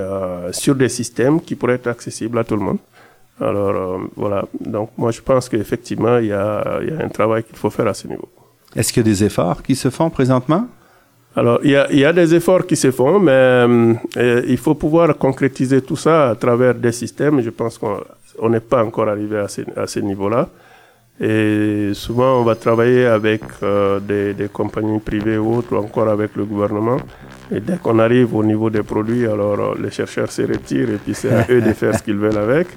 sur 0.54 0.74
des 0.74 0.88
systèmes 0.88 1.42
qui 1.42 1.56
pourraient 1.56 1.74
être 1.74 1.88
accessibles 1.88 2.38
à 2.38 2.46
tout 2.46 2.56
le 2.56 2.62
monde. 2.62 2.78
Alors 3.42 4.00
voilà, 4.16 4.46
donc 4.62 4.92
moi 4.96 5.12
je 5.12 5.20
pense 5.22 5.50
qu'effectivement, 5.50 6.20
il 6.20 6.28
y 6.28 6.32
a, 6.32 6.82
y 6.82 6.92
a 6.92 7.04
un 7.04 7.10
travail 7.10 7.44
qu'il 7.44 7.58
faut 7.58 7.70
faire 7.70 7.88
à 7.88 7.94
ce 7.94 8.08
niveau. 8.08 8.30
Est-ce 8.78 8.94
qu'il 8.94 9.06
y 9.06 9.10
a 9.10 9.12
des 9.12 9.26
efforts 9.26 9.62
qui 9.62 9.76
se 9.76 9.90
font 9.90 10.10
présentement? 10.10 10.68
Alors, 11.38 11.60
il 11.64 11.70
y, 11.70 11.76
a, 11.76 11.88
il 11.92 12.00
y 12.00 12.04
a, 12.06 12.12
des 12.12 12.34
efforts 12.34 12.66
qui 12.66 12.76
se 12.76 12.90
font, 12.90 13.20
mais 13.20 13.32
euh, 13.32 14.42
il 14.48 14.58
faut 14.58 14.74
pouvoir 14.74 15.16
concrétiser 15.20 15.84
tout 15.84 15.96
ça 15.96 16.32
à 16.32 16.36
travers 16.36 16.74
des 16.74 16.92
systèmes. 16.92 17.42
Je 17.42 17.52
pense 17.52 17.78
qu'on 17.78 18.50
n'est 18.50 18.60
pas 18.60 18.84
encore 18.84 19.08
arrivé 19.08 19.38
à 19.38 19.48
ce, 19.48 19.62
à 19.76 19.86
ce 19.86 20.00
niveau-là. 20.00 20.50
Et 21.22 21.92
souvent, 21.94 22.42
on 22.42 22.44
va 22.44 22.56
travailler 22.56 23.06
avec 23.06 23.42
euh, 23.62 24.00
des, 24.00 24.34
des, 24.34 24.48
compagnies 24.48 25.00
privées 25.00 25.38
ou 25.38 25.58
autres, 25.58 25.76
ou 25.76 25.78
encore 25.78 26.10
avec 26.10 26.36
le 26.36 26.44
gouvernement. 26.44 26.98
Et 27.52 27.60
dès 27.60 27.78
qu'on 27.78 28.00
arrive 28.00 28.34
au 28.34 28.44
niveau 28.44 28.72
des 28.72 28.82
produits, 28.82 29.28
alors 29.28 29.60
euh, 29.60 29.76
les 29.80 29.92
chercheurs 29.92 30.32
se 30.32 30.42
retirent 30.42 30.90
et 30.90 30.98
puis 30.98 31.14
c'est 31.14 31.32
à 31.32 31.46
eux 31.52 31.62
de 31.62 31.74
faire 31.74 31.96
ce 31.96 32.02
qu'ils 32.02 32.18
veulent 32.18 32.40
avec. 32.40 32.68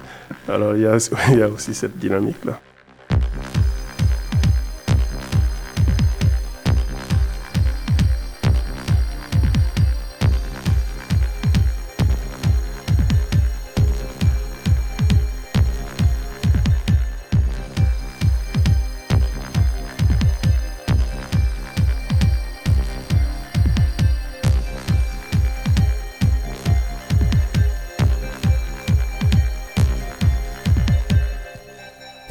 Alors, 0.47 0.75
il 0.75 0.83
y 0.83 0.85
a, 0.85 0.97
il 1.31 1.39
y 1.39 1.41
a 1.41 1.49
aussi 1.49 1.73
cette 1.73 1.97
dynamique-là. 1.97 2.59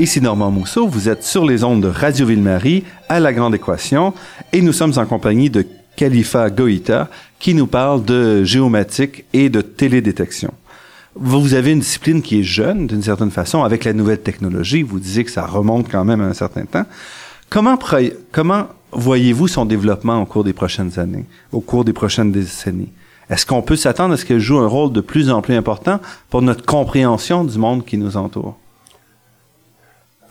Ici 0.01 0.23
Normand 0.23 0.51
Mousseau, 0.51 0.89
vous 0.89 1.11
êtes 1.11 1.25
sur 1.25 1.45
les 1.45 1.63
ondes 1.63 1.83
de 1.83 1.89
Radio 1.89 2.25
Ville-Marie 2.25 2.85
à 3.11 3.21
La 3.21 3.35
Grande 3.35 3.55
Équation 3.55 4.15
et 4.51 4.63
nous 4.63 4.73
sommes 4.73 4.95
en 4.97 5.05
compagnie 5.05 5.51
de 5.51 5.67
Khalifa 5.95 6.49
Goïta 6.49 7.11
qui 7.39 7.53
nous 7.53 7.67
parle 7.67 8.03
de 8.07 8.43
géomatique 8.43 9.27
et 9.35 9.51
de 9.51 9.61
télédétection. 9.61 10.55
Vous 11.15 11.53
avez 11.53 11.73
une 11.73 11.81
discipline 11.81 12.23
qui 12.23 12.41
est 12.41 12.45
jeune 12.45 12.87
d'une 12.87 13.03
certaine 13.03 13.31
façon 13.31 13.63
avec 13.63 13.85
la 13.85 13.93
nouvelle 13.93 14.23
technologie. 14.23 14.83
Vous 14.83 14.99
disiez 14.99 15.23
que 15.23 15.31
ça 15.31 15.45
remonte 15.45 15.91
quand 15.91 16.07
même 16.07 16.23
à 16.23 16.29
un 16.29 16.33
certain 16.33 16.65
temps. 16.65 16.87
Comment, 17.51 17.79
comment 18.33 18.69
voyez-vous 18.93 19.49
son 19.49 19.67
développement 19.67 20.23
au 20.23 20.25
cours 20.25 20.45
des 20.45 20.55
prochaines 20.55 20.99
années, 20.99 21.27
au 21.53 21.61
cours 21.61 21.85
des 21.85 21.93
prochaines 21.93 22.33
décennies? 22.33 22.89
Est-ce 23.29 23.45
qu'on 23.45 23.61
peut 23.61 23.77
s'attendre 23.77 24.15
à 24.15 24.17
ce 24.17 24.25
qu'elle 24.25 24.41
joue 24.41 24.61
un 24.61 24.67
rôle 24.67 24.93
de 24.95 25.03
plus 25.03 25.29
en 25.29 25.43
plus 25.43 25.57
important 25.57 26.01
pour 26.31 26.41
notre 26.41 26.65
compréhension 26.65 27.45
du 27.45 27.59
monde 27.59 27.85
qui 27.85 27.99
nous 27.99 28.17
entoure? 28.17 28.57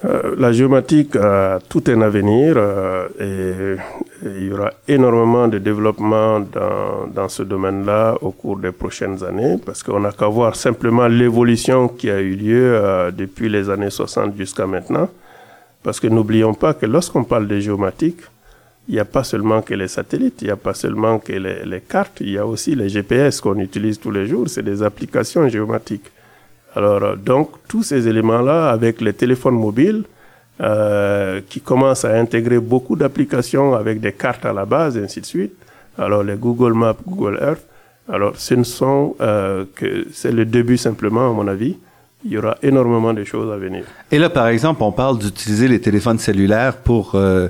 Euh, 0.05 0.35
la 0.37 0.53
géomatique 0.53 1.17
a 1.17 1.59
tout 1.67 1.83
un 1.87 2.01
avenir 2.01 2.53
euh, 2.55 3.09
et, 3.19 3.77
il 4.25 4.47
y 4.47 4.51
aura 4.51 4.71
énormément 4.87 5.49
de 5.49 5.57
développement 5.57 6.39
dans, 6.39 7.07
dans 7.13 7.27
ce 7.27 7.43
domaine-là 7.43 8.15
au 8.21 8.31
cours 8.31 8.57
des 8.57 8.71
prochaines 8.71 9.21
années 9.25 9.57
parce 9.65 9.83
qu'on 9.83 9.99
n'a 9.99 10.13
qu'à 10.13 10.27
voir 10.27 10.55
simplement 10.55 11.07
l'évolution 11.07 11.89
qui 11.89 12.09
a 12.09 12.21
eu 12.21 12.35
lieu 12.35 12.75
euh, 12.75 13.11
depuis 13.11 13.49
les 13.49 13.69
années 13.69 13.89
60 13.89 14.37
jusqu'à 14.37 14.65
maintenant. 14.65 15.09
Parce 15.83 15.99
que 15.99 16.07
n'oublions 16.07 16.53
pas 16.53 16.73
que 16.73 16.85
lorsqu'on 16.85 17.25
parle 17.25 17.47
de 17.47 17.59
géomatique, 17.59 18.21
il 18.87 18.93
n'y 18.95 18.99
a 18.99 19.05
pas 19.05 19.25
seulement 19.25 19.61
que 19.61 19.73
les 19.73 19.89
satellites, 19.89 20.41
il 20.41 20.45
n'y 20.45 20.51
a 20.51 20.55
pas 20.57 20.73
seulement 20.73 21.19
que 21.19 21.33
les, 21.33 21.65
les 21.65 21.81
cartes, 21.81 22.21
il 22.21 22.31
y 22.31 22.37
a 22.37 22.45
aussi 22.45 22.73
les 22.73 22.87
GPS 22.87 23.41
qu'on 23.41 23.59
utilise 23.59 23.99
tous 23.99 24.11
les 24.11 24.27
jours, 24.27 24.47
c'est 24.47 24.63
des 24.63 24.81
applications 24.81 25.47
géomatiques. 25.49 26.09
Alors, 26.75 27.03
euh, 27.03 27.15
donc, 27.15 27.51
tous 27.67 27.83
ces 27.83 28.07
éléments-là, 28.07 28.69
avec 28.69 29.01
les 29.01 29.13
téléphones 29.13 29.55
mobiles, 29.55 30.03
euh, 30.61 31.39
qui 31.47 31.61
commencent 31.61 32.03
à 32.03 32.13
intégrer 32.19 32.59
beaucoup 32.59 32.97
d'applications 32.97 33.75
avec 33.75 34.01
des 34.01 34.11
cartes 34.11 34.45
à 34.45 34.51
la 34.51 34.65
base, 34.65 34.97
et 34.97 35.03
ainsi 35.03 35.21
de 35.21 35.25
suite. 35.25 35.53
Alors, 35.97 36.21
les 36.21 36.35
Google 36.35 36.73
Maps, 36.73 36.97
Google 37.07 37.39
Earth. 37.41 37.65
Alors, 38.11 38.33
ce 38.37 38.55
ne 38.55 38.63
sont 38.63 39.15
euh, 39.21 39.65
que, 39.75 40.07
c'est 40.11 40.31
le 40.31 40.45
début 40.45 40.77
simplement, 40.77 41.29
à 41.29 41.33
mon 41.33 41.47
avis. 41.47 41.77
Il 42.25 42.31
y 42.31 42.37
aura 42.37 42.57
énormément 42.61 43.13
de 43.13 43.23
choses 43.23 43.51
à 43.53 43.57
venir. 43.57 43.85
Et 44.11 44.19
là, 44.19 44.29
par 44.29 44.47
exemple, 44.47 44.83
on 44.83 44.91
parle 44.91 45.19
d'utiliser 45.19 45.67
les 45.69 45.79
téléphones 45.79 46.19
cellulaires 46.19 46.75
pour 46.75 47.15
euh, 47.15 47.47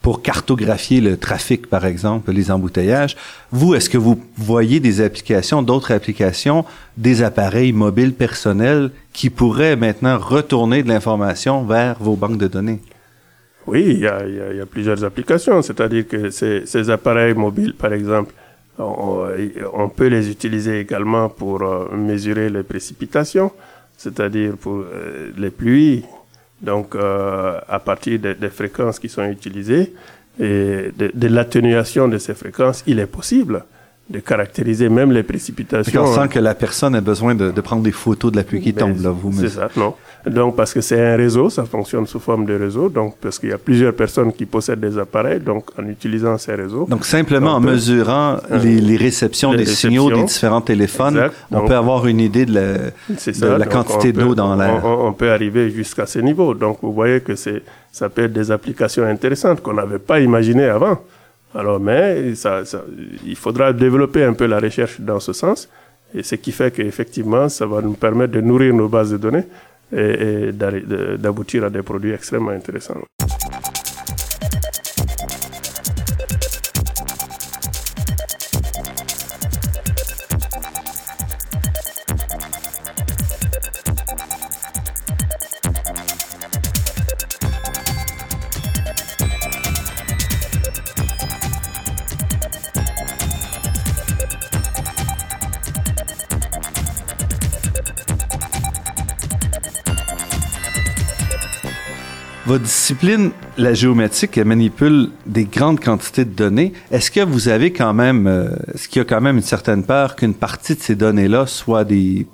pour 0.00 0.22
cartographier 0.22 1.00
le 1.00 1.16
trafic, 1.16 1.68
par 1.68 1.86
exemple, 1.86 2.32
les 2.32 2.50
embouteillages. 2.50 3.16
Vous, 3.50 3.74
est-ce 3.74 3.88
que 3.88 3.98
vous 3.98 4.20
voyez 4.36 4.80
des 4.80 5.00
applications, 5.00 5.62
d'autres 5.62 5.92
applications, 5.92 6.64
des 6.96 7.22
appareils 7.22 7.72
mobiles 7.72 8.12
personnels 8.12 8.90
qui 9.12 9.30
pourraient 9.30 9.76
maintenant 9.76 10.18
retourner 10.18 10.82
de 10.82 10.88
l'information 10.88 11.64
vers 11.64 11.96
vos 12.00 12.16
banques 12.16 12.38
de 12.38 12.48
données? 12.48 12.80
Oui, 13.66 13.84
il 13.86 14.00
y 14.00 14.06
a, 14.06 14.66
plusieurs 14.66 15.04
applications. 15.04 15.62
C'est-à-dire 15.62 16.06
que 16.08 16.30
ces, 16.30 16.90
appareils 16.90 17.34
mobiles, 17.34 17.74
par 17.74 17.92
exemple, 17.92 18.34
on, 18.78 19.26
on, 19.74 19.88
peut 19.88 20.08
les 20.08 20.30
utiliser 20.30 20.80
également 20.80 21.28
pour 21.28 21.62
euh, 21.62 21.88
mesurer 21.94 22.48
les 22.48 22.62
précipitations, 22.62 23.52
c'est-à-dire 23.96 24.56
pour 24.56 24.78
euh, 24.78 25.30
les 25.36 25.50
pluies, 25.50 26.04
donc 26.62 26.94
euh, 26.94 27.58
à 27.68 27.78
partir 27.80 28.18
des, 28.18 28.48
fréquences 28.50 28.98
qui 28.98 29.08
sont 29.08 29.24
utilisées 29.24 29.92
et 30.40 30.90
de 30.96 31.26
l'atténuation 31.28 32.08
de 32.08 32.18
ces 32.18 32.34
fréquences, 32.34 32.82
il 32.86 32.98
est 32.98 33.06
possible 33.06 33.64
de 34.10 34.18
caractériser 34.18 34.88
même 34.88 35.12
les 35.12 35.22
précipitations. 35.22 36.02
On 36.02 36.14
sent 36.14 36.28
que 36.28 36.38
la 36.38 36.54
personne 36.54 36.94
a 36.94 37.00
besoin 37.00 37.34
de, 37.34 37.50
de 37.50 37.60
prendre 37.60 37.82
des 37.82 37.92
photos 37.92 38.32
de 38.32 38.36
la 38.36 38.44
pluie 38.44 38.60
qui 38.60 38.74
tombe, 38.74 39.00
là, 39.00 39.10
vous 39.10 39.32
C'est 39.32 39.48
ça, 39.48 39.68
non. 39.76 39.94
Donc, 40.26 40.54
parce 40.54 40.72
que 40.72 40.80
c'est 40.80 41.00
un 41.00 41.16
réseau, 41.16 41.50
ça 41.50 41.64
fonctionne 41.64 42.06
sous 42.06 42.20
forme 42.20 42.44
de 42.44 42.54
réseau, 42.54 42.88
donc, 42.88 43.16
parce 43.20 43.38
qu'il 43.38 43.48
y 43.48 43.52
a 43.52 43.58
plusieurs 43.58 43.92
personnes 43.92 44.32
qui 44.32 44.46
possèdent 44.46 44.80
des 44.80 44.96
appareils, 44.98 45.40
donc, 45.40 45.70
en 45.78 45.86
utilisant 45.88 46.38
ces 46.38 46.54
réseaux. 46.54 46.86
Donc, 46.88 47.04
simplement 47.04 47.54
en 47.54 47.60
mesurant 47.60 48.36
les, 48.50 48.80
les, 48.80 48.96
réceptions 48.96 49.50
les 49.52 49.58
des 49.58 49.66
signaux 49.66 50.10
des 50.10 50.22
différents 50.22 50.60
téléphones, 50.60 51.16
exact. 51.16 51.34
on 51.50 51.58
donc, 51.58 51.68
peut 51.68 51.76
avoir 51.76 52.06
une 52.06 52.20
idée 52.20 52.46
de 52.46 52.54
la, 52.54 52.72
de 53.08 53.58
la 53.58 53.66
quantité 53.66 54.12
d'eau 54.12 54.34
dans 54.34 54.54
l'air. 54.54 54.84
On, 54.84 55.08
on, 55.08 55.12
peut 55.12 55.30
arriver 55.30 55.70
jusqu'à 55.70 56.06
ce 56.06 56.20
niveau. 56.20 56.54
Donc, 56.54 56.78
vous 56.82 56.92
voyez 56.92 57.20
que 57.20 57.34
c'est, 57.34 57.62
ça 57.90 58.08
peut 58.08 58.24
être 58.24 58.32
des 58.32 58.50
applications 58.52 59.04
intéressantes 59.04 59.60
qu'on 59.60 59.74
n'avait 59.74 59.98
pas 59.98 60.20
imaginées 60.20 60.66
avant. 60.68 60.98
Alors, 61.54 61.78
mais 61.80 62.34
ça, 62.34 62.64
ça, 62.64 62.82
il 63.26 63.36
faudra 63.36 63.72
développer 63.72 64.24
un 64.24 64.32
peu 64.32 64.46
la 64.46 64.58
recherche 64.58 65.00
dans 65.00 65.20
ce 65.20 65.32
sens, 65.32 65.68
et 66.14 66.22
ce 66.22 66.34
qui 66.36 66.52
fait 66.52 66.70
qu'effectivement, 66.70 67.48
ça 67.48 67.66
va 67.66 67.80
nous 67.82 67.94
permettre 67.94 68.32
de 68.32 68.40
nourrir 68.40 68.74
nos 68.74 68.88
bases 68.88 69.12
de 69.12 69.18
données 69.18 69.44
et, 69.94 70.48
et 70.48 70.52
d'aboutir 70.52 71.64
à 71.64 71.70
des 71.70 71.82
produits 71.82 72.12
extrêmement 72.12 72.50
intéressants. 72.50 72.96
Votre 102.52 102.64
discipline, 102.64 103.30
la 103.56 103.72
géométrique, 103.72 104.36
elle 104.36 104.44
manipule 104.44 105.08
des 105.24 105.44
grandes 105.44 105.80
quantités 105.80 106.26
de 106.26 106.34
données. 106.34 106.74
Est-ce 106.90 107.10
que 107.10 107.20
vous 107.20 107.48
avez 107.48 107.72
quand 107.72 107.94
même, 107.94 108.26
euh, 108.26 108.50
est-ce 108.74 108.88
qu'il 108.90 109.00
y 109.00 109.00
a 109.00 109.06
quand 109.06 109.22
même 109.22 109.36
une 109.36 109.42
certaine 109.42 109.84
peur 109.84 110.16
qu'une 110.16 110.34
partie 110.34 110.74
de 110.74 110.80
ces 110.80 110.94
données-là 110.94 111.46
soit 111.46 111.84
des 111.84 112.26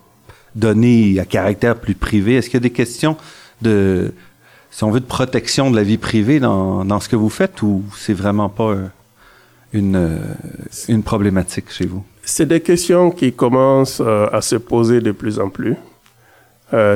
données 0.56 1.20
à 1.20 1.24
caractère 1.24 1.76
plus 1.76 1.94
privé? 1.94 2.34
Est-ce 2.34 2.50
qu'il 2.50 2.56
y 2.56 2.64
a 2.64 2.68
des 2.68 2.70
questions 2.70 3.16
de, 3.62 4.12
si 4.72 4.82
on 4.82 4.90
veut, 4.90 4.98
de 4.98 5.04
protection 5.04 5.70
de 5.70 5.76
la 5.76 5.84
vie 5.84 5.98
privée 5.98 6.40
dans, 6.40 6.84
dans 6.84 6.98
ce 6.98 7.08
que 7.08 7.14
vous 7.14 7.30
faites 7.30 7.62
ou 7.62 7.84
c'est 7.96 8.12
vraiment 8.12 8.48
pas 8.48 8.74
une, 9.72 9.94
euh, 9.94 10.18
une 10.88 11.04
problématique 11.04 11.70
chez 11.70 11.86
vous? 11.86 12.04
C'est 12.24 12.48
des 12.48 12.60
questions 12.60 13.12
qui 13.12 13.32
commencent 13.32 14.02
euh, 14.04 14.26
à 14.32 14.40
se 14.40 14.56
poser 14.56 15.00
de 15.00 15.12
plus 15.12 15.38
en 15.38 15.48
plus, 15.48 15.76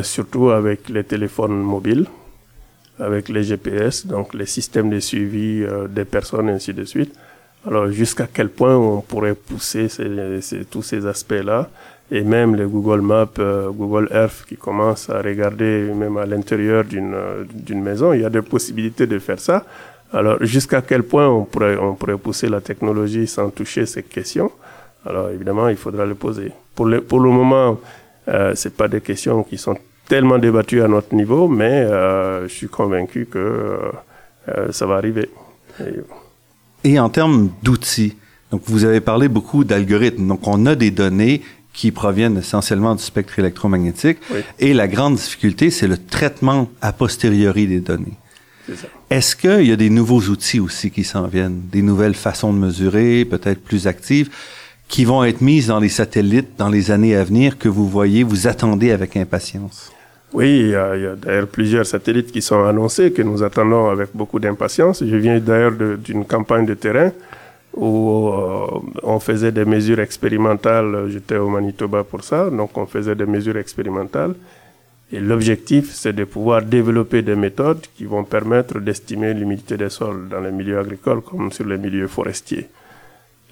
surtout 0.02 0.50
avec 0.50 0.88
les 0.88 1.04
téléphones 1.04 1.62
mobiles 1.62 2.08
avec 3.02 3.28
les 3.28 3.42
GPS, 3.42 4.06
donc 4.06 4.34
les 4.34 4.46
systèmes 4.46 4.90
de 4.90 5.00
suivi 5.00 5.62
euh, 5.62 5.88
des 5.88 6.04
personnes, 6.04 6.48
ainsi 6.48 6.72
de 6.72 6.84
suite. 6.84 7.12
Alors, 7.66 7.90
jusqu'à 7.90 8.26
quel 8.32 8.48
point 8.48 8.76
on 8.76 9.00
pourrait 9.00 9.34
pousser 9.34 9.86
tous 10.70 10.82
ces 10.82 11.06
aspects-là? 11.06 11.68
Et 12.10 12.22
même 12.22 12.56
les 12.56 12.64
Google 12.64 13.00
Maps, 13.00 13.38
euh, 13.38 13.70
Google 13.70 14.08
Earth 14.12 14.44
qui 14.46 14.56
commencent 14.56 15.08
à 15.08 15.22
regarder 15.22 15.90
même 15.94 16.16
à 16.18 16.26
l'intérieur 16.26 16.84
d'une 16.84 17.14
euh, 17.14 17.44
d'une 17.68 17.80
maison, 17.80 18.12
il 18.12 18.20
y 18.20 18.24
a 18.24 18.30
des 18.30 18.42
possibilités 18.42 19.06
de 19.06 19.18
faire 19.18 19.40
ça. 19.40 19.64
Alors, 20.12 20.36
jusqu'à 20.44 20.82
quel 20.82 21.04
point 21.04 21.26
on 21.28 21.44
pourrait, 21.44 21.78
on 21.78 21.94
pourrait 21.94 22.18
pousser 22.18 22.48
la 22.48 22.60
technologie 22.60 23.26
sans 23.26 23.48
toucher 23.48 23.86
ces 23.86 24.02
questions? 24.02 24.50
Alors, 25.06 25.30
évidemment, 25.30 25.68
il 25.68 25.76
faudra 25.76 26.04
le 26.04 26.14
poser. 26.14 26.52
Pour 26.74 26.86
le, 26.86 27.00
pour 27.00 27.20
le 27.20 27.30
moment, 27.30 27.80
euh, 28.28 28.52
c'est 28.54 28.76
pas 28.76 28.88
des 28.88 29.00
questions 29.00 29.42
qui 29.42 29.56
sont 29.56 29.78
tellement 30.12 30.36
débattu 30.36 30.82
à 30.82 30.88
notre 30.88 31.14
niveau, 31.14 31.48
mais 31.48 31.86
je 32.42 32.52
suis 32.52 32.68
convaincu 32.68 33.24
que 33.24 33.78
ça 34.70 34.84
va 34.84 34.96
arriver. 34.96 35.30
Et 36.84 37.00
en 37.00 37.08
termes 37.08 37.48
d'outils, 37.62 38.14
donc 38.50 38.60
vous 38.66 38.84
avez 38.84 39.00
parlé 39.00 39.28
beaucoup 39.28 39.64
d'algorithmes. 39.64 40.26
Donc 40.28 40.46
on 40.46 40.66
a 40.66 40.74
des 40.74 40.90
données 40.90 41.40
qui 41.72 41.92
proviennent 41.92 42.36
essentiellement 42.36 42.94
du 42.94 43.02
spectre 43.02 43.38
électromagnétique. 43.38 44.18
Et 44.58 44.74
la 44.74 44.86
grande 44.86 45.14
difficulté, 45.14 45.70
c'est 45.70 45.88
le 45.88 45.96
traitement 45.96 46.68
a 46.82 46.92
posteriori 46.92 47.66
des 47.66 47.80
données. 47.80 48.18
Est-ce 49.08 49.34
qu'il 49.34 49.66
y 49.66 49.72
a 49.72 49.76
des 49.76 49.88
nouveaux 49.88 50.20
outils 50.20 50.60
aussi 50.60 50.90
qui 50.90 51.04
s'en 51.04 51.26
viennent, 51.26 51.62
des 51.72 51.80
nouvelles 51.80 52.14
façons 52.14 52.52
de 52.52 52.58
mesurer, 52.58 53.24
peut-être 53.24 53.62
plus 53.62 53.86
actives, 53.86 54.28
qui 54.88 55.06
vont 55.06 55.24
être 55.24 55.40
mises 55.40 55.68
dans 55.68 55.80
les 55.80 55.88
satellites 55.88 56.50
dans 56.58 56.68
les 56.68 56.90
années 56.90 57.16
à 57.16 57.24
venir 57.24 57.56
que 57.56 57.70
vous 57.70 57.88
voyez, 57.88 58.24
vous 58.24 58.46
attendez 58.46 58.90
avec 58.90 59.16
impatience? 59.16 59.91
Oui, 60.32 60.60
il 60.60 60.68
y 60.70 60.74
a, 60.74 61.14
d'ailleurs 61.14 61.46
plusieurs 61.46 61.84
satellites 61.84 62.32
qui 62.32 62.40
sont 62.40 62.64
annoncés, 62.64 63.12
que 63.12 63.20
nous 63.22 63.42
attendons 63.42 63.90
avec 63.90 64.10
beaucoup 64.14 64.38
d'impatience. 64.38 65.04
Je 65.04 65.16
viens 65.16 65.38
d'ailleurs 65.38 65.72
d'une 65.98 66.24
campagne 66.24 66.64
de 66.64 66.74
terrain 66.74 67.12
où 67.74 68.28
euh, 68.28 68.66
on 69.02 69.18
faisait 69.18 69.52
des 69.52 69.64
mesures 69.66 70.00
expérimentales. 70.00 71.10
J'étais 71.10 71.36
au 71.36 71.48
Manitoba 71.48 72.04
pour 72.04 72.24
ça, 72.24 72.48
donc 72.50 72.76
on 72.78 72.86
faisait 72.86 73.14
des 73.14 73.26
mesures 73.26 73.58
expérimentales. 73.58 74.34
Et 75.12 75.20
l'objectif, 75.20 75.92
c'est 75.92 76.14
de 76.14 76.24
pouvoir 76.24 76.62
développer 76.62 77.20
des 77.20 77.36
méthodes 77.36 77.84
qui 77.94 78.06
vont 78.06 78.24
permettre 78.24 78.80
d'estimer 78.80 79.34
l'humidité 79.34 79.76
des 79.76 79.90
sols 79.90 80.28
dans 80.30 80.40
les 80.40 80.50
milieux 80.50 80.78
agricoles 80.78 81.20
comme 81.20 81.52
sur 81.52 81.66
les 81.66 81.76
milieux 81.76 82.08
forestiers. 82.08 82.68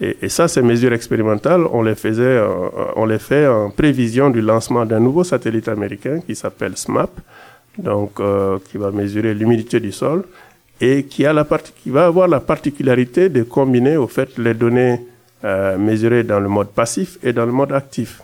Et, 0.00 0.30
ça, 0.30 0.48
ces 0.48 0.62
mesures 0.62 0.94
expérimentales, 0.94 1.66
on 1.70 1.82
les 1.82 1.94
faisait, 1.94 2.22
euh, 2.22 2.48
on 2.96 3.04
les 3.04 3.18
fait 3.18 3.46
en 3.46 3.68
prévision 3.70 4.30
du 4.30 4.40
lancement 4.40 4.86
d'un 4.86 4.98
nouveau 5.00 5.24
satellite 5.24 5.68
américain 5.68 6.20
qui 6.26 6.34
s'appelle 6.34 6.76
SMAP, 6.76 7.10
donc 7.76 8.18
euh, 8.18 8.58
qui 8.70 8.78
va 8.78 8.90
mesurer 8.90 9.34
l'humidité 9.34 9.78
du 9.78 9.92
sol 9.92 10.24
et 10.80 11.04
qui 11.04 11.26
a 11.26 11.34
la 11.34 11.46
qui 11.82 11.90
va 11.90 12.06
avoir 12.06 12.28
la 12.28 12.40
particularité 12.40 13.28
de 13.28 13.42
combiner 13.42 13.98
au 13.98 14.06
fait 14.06 14.38
les 14.38 14.54
données 14.54 15.00
euh, 15.44 15.76
mesurées 15.76 16.24
dans 16.24 16.40
le 16.40 16.48
mode 16.48 16.68
passif 16.68 17.18
et 17.22 17.34
dans 17.34 17.44
le 17.44 17.52
mode 17.52 17.72
actif. 17.72 18.22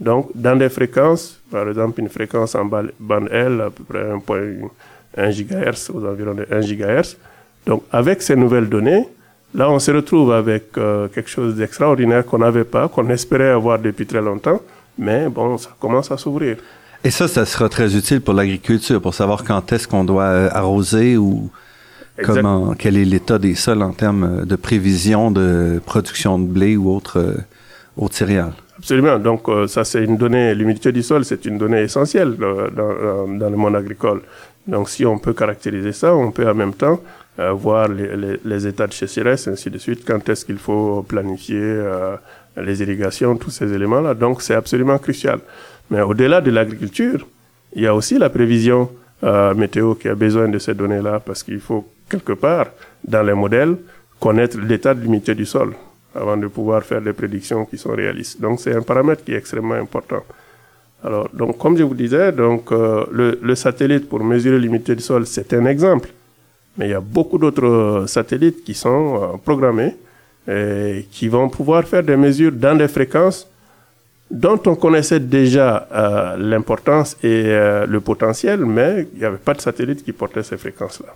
Donc, 0.00 0.30
dans 0.34 0.56
des 0.56 0.68
fréquences, 0.68 1.40
par 1.52 1.68
exemple 1.68 2.00
une 2.00 2.08
fréquence 2.08 2.56
en 2.56 2.64
bande 2.64 3.28
L, 3.30 3.60
à 3.60 3.70
peu 3.70 3.84
près 3.84 4.02
1.1 4.12 5.30
GHz, 5.30 5.90
aux 5.94 6.04
environs 6.04 6.34
de 6.34 6.46
1 6.50 6.60
GHz. 6.60 7.16
Donc, 7.66 7.84
avec 7.92 8.22
ces 8.22 8.34
nouvelles 8.34 8.68
données, 8.68 9.06
Là, 9.54 9.70
on 9.70 9.78
se 9.78 9.90
retrouve 9.90 10.32
avec 10.32 10.78
euh, 10.78 11.08
quelque 11.08 11.28
chose 11.28 11.56
d'extraordinaire 11.56 12.24
qu'on 12.24 12.38
n'avait 12.38 12.64
pas, 12.64 12.88
qu'on 12.88 13.08
espérait 13.10 13.50
avoir 13.50 13.78
depuis 13.78 14.06
très 14.06 14.22
longtemps, 14.22 14.62
mais 14.98 15.28
bon, 15.28 15.58
ça 15.58 15.70
commence 15.78 16.10
à 16.10 16.16
s'ouvrir. 16.16 16.56
Et 17.04 17.10
ça, 17.10 17.28
ça 17.28 17.44
sera 17.44 17.68
très 17.68 17.94
utile 17.94 18.22
pour 18.22 18.32
l'agriculture, 18.32 19.02
pour 19.02 19.14
savoir 19.14 19.44
quand 19.44 19.72
est-ce 19.72 19.86
qu'on 19.86 20.04
doit 20.04 20.24
euh, 20.24 20.48
arroser 20.52 21.18
ou 21.18 21.50
comment, 22.22 22.74
quel 22.78 22.96
est 22.96 23.04
l'état 23.04 23.38
des 23.38 23.54
sols 23.54 23.82
en 23.82 23.92
termes 23.92 24.24
euh, 24.40 24.44
de 24.46 24.56
prévision 24.56 25.30
de 25.30 25.82
production 25.84 26.38
de 26.38 26.46
blé 26.46 26.78
ou 26.78 26.90
autre, 26.90 27.22
autre 27.98 28.14
céréales. 28.14 28.54
Absolument. 28.78 29.18
Donc, 29.18 29.42
ça, 29.68 29.84
c'est 29.84 30.02
une 30.02 30.16
donnée, 30.16 30.54
l'humidité 30.54 30.90
du 30.90 31.02
sol, 31.02 31.24
c'est 31.24 31.44
une 31.44 31.58
donnée 31.58 31.82
essentielle 31.82 32.36
dans, 32.36 33.28
dans, 33.28 33.50
le 33.50 33.56
monde 33.56 33.76
agricole. 33.76 34.22
Donc, 34.66 34.88
si 34.88 35.04
on 35.04 35.18
peut 35.18 35.34
caractériser 35.34 35.92
ça, 35.92 36.14
on 36.16 36.32
peut 36.32 36.48
en 36.48 36.54
même 36.54 36.72
temps 36.72 36.98
euh, 37.38 37.52
voir 37.52 37.88
les, 37.88 38.38
les, 38.44 38.66
états 38.66 38.86
de 38.86 38.92
sécheresse, 38.92 39.48
ainsi 39.48 39.70
de 39.70 39.78
suite, 39.78 40.04
quand 40.04 40.28
est-ce 40.28 40.44
qu'il 40.44 40.58
faut 40.58 41.02
planifier 41.02 41.62
euh, 41.62 42.14
les 42.58 42.82
irrigations, 42.82 43.36
tous 43.38 43.48
ces 43.48 43.72
éléments-là. 43.72 44.12
Donc 44.12 44.42
c'est 44.42 44.54
absolument 44.54 44.98
crucial. 44.98 45.40
Mais 45.90 46.02
au-delà 46.02 46.42
de 46.42 46.50
l'agriculture, 46.50 47.26
il 47.74 47.84
y 47.84 47.86
a 47.86 47.94
aussi 47.94 48.18
la 48.18 48.28
prévision 48.28 48.90
euh, 49.24 49.54
météo 49.54 49.94
qui 49.94 50.08
a 50.08 50.14
besoin 50.14 50.46
de 50.46 50.58
ces 50.58 50.74
données-là 50.74 51.20
parce 51.20 51.42
qu'il 51.42 51.60
faut 51.60 51.88
quelque 52.10 52.34
part, 52.34 52.66
dans 53.02 53.22
les 53.22 53.32
modèles, 53.32 53.76
connaître 54.20 54.58
l'état 54.58 54.92
de 54.92 55.00
l'humidité 55.00 55.34
du 55.34 55.46
sol 55.46 55.72
avant 56.14 56.36
de 56.36 56.48
pouvoir 56.48 56.82
faire 56.82 57.00
des 57.00 57.14
prédictions 57.14 57.64
qui 57.64 57.78
sont 57.78 57.92
réalistes. 57.92 58.42
Donc 58.42 58.60
c'est 58.60 58.74
un 58.76 58.82
paramètre 58.82 59.24
qui 59.24 59.32
est 59.32 59.38
extrêmement 59.38 59.76
important. 59.76 60.22
Alors, 61.02 61.30
donc, 61.32 61.56
comme 61.56 61.78
je 61.78 61.82
vous 61.82 61.94
disais, 61.94 62.30
donc, 62.30 62.70
le, 62.70 63.36
le 63.42 63.54
satellite 63.56 64.08
pour 64.08 64.22
mesurer 64.22 64.60
l'humidité 64.60 64.94
du 64.94 65.02
sol, 65.02 65.26
c'est 65.26 65.52
un 65.54 65.64
exemple. 65.64 66.10
Mais 66.76 66.86
il 66.88 66.90
y 66.90 66.94
a 66.94 67.00
beaucoup 67.00 67.38
d'autres 67.38 67.66
euh, 67.66 68.06
satellites 68.06 68.64
qui 68.64 68.74
sont 68.74 69.20
euh, 69.22 69.36
programmés 69.36 69.96
et 70.50 71.06
qui 71.10 71.28
vont 71.28 71.48
pouvoir 71.48 71.84
faire 71.84 72.02
des 72.02 72.16
mesures 72.16 72.50
dans 72.50 72.76
des 72.76 72.88
fréquences 72.88 73.46
dont 74.28 74.60
on 74.66 74.74
connaissait 74.74 75.20
déjà 75.20 75.86
euh, 75.92 76.36
l'importance 76.36 77.16
et 77.22 77.44
le 77.44 78.00
potentiel, 78.00 78.64
mais 78.64 79.06
il 79.12 79.20
n'y 79.20 79.24
avait 79.24 79.36
pas 79.36 79.54
de 79.54 79.60
satellite 79.60 80.02
qui 80.02 80.12
portait 80.12 80.42
ces 80.42 80.56
fréquences-là. 80.56 81.14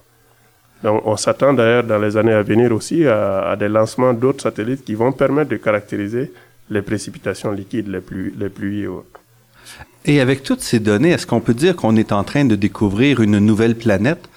Donc 0.84 1.02
on 1.06 1.16
s'attend 1.16 1.54
d'ailleurs 1.54 1.82
dans 1.82 1.98
les 1.98 2.16
années 2.16 2.34
à 2.34 2.42
venir 2.42 2.70
aussi 2.70 3.06
à, 3.06 3.56
des 3.58 3.68
lancements 3.68 4.12
d'autres 4.12 4.42
satellites 4.42 4.84
qui 4.84 4.94
vont 4.94 5.10
permettre 5.10 5.50
de 5.50 5.56
caractériser 5.56 6.32
les 6.70 6.82
précipitations 6.82 7.50
liquides, 7.50 7.88
les 7.88 8.00
pluies, 8.00 8.32
les 8.38 8.50
pluies 8.50 8.82
et 8.82 8.86
autres. 8.86 9.20
Et 10.04 10.20
avec 10.20 10.44
toutes 10.44 10.60
ces 10.60 10.78
données, 10.78 11.10
est-ce 11.10 11.26
qu'on 11.26 11.40
peut 11.40 11.54
dire 11.54 11.74
qu'on 11.74 11.96
est 11.96 12.12
en 12.12 12.22
train 12.22 12.44
de 12.44 12.54
découvrir 12.54 13.20
une 13.20 13.38
nouvelle 13.38 13.74
planète? 13.74 14.28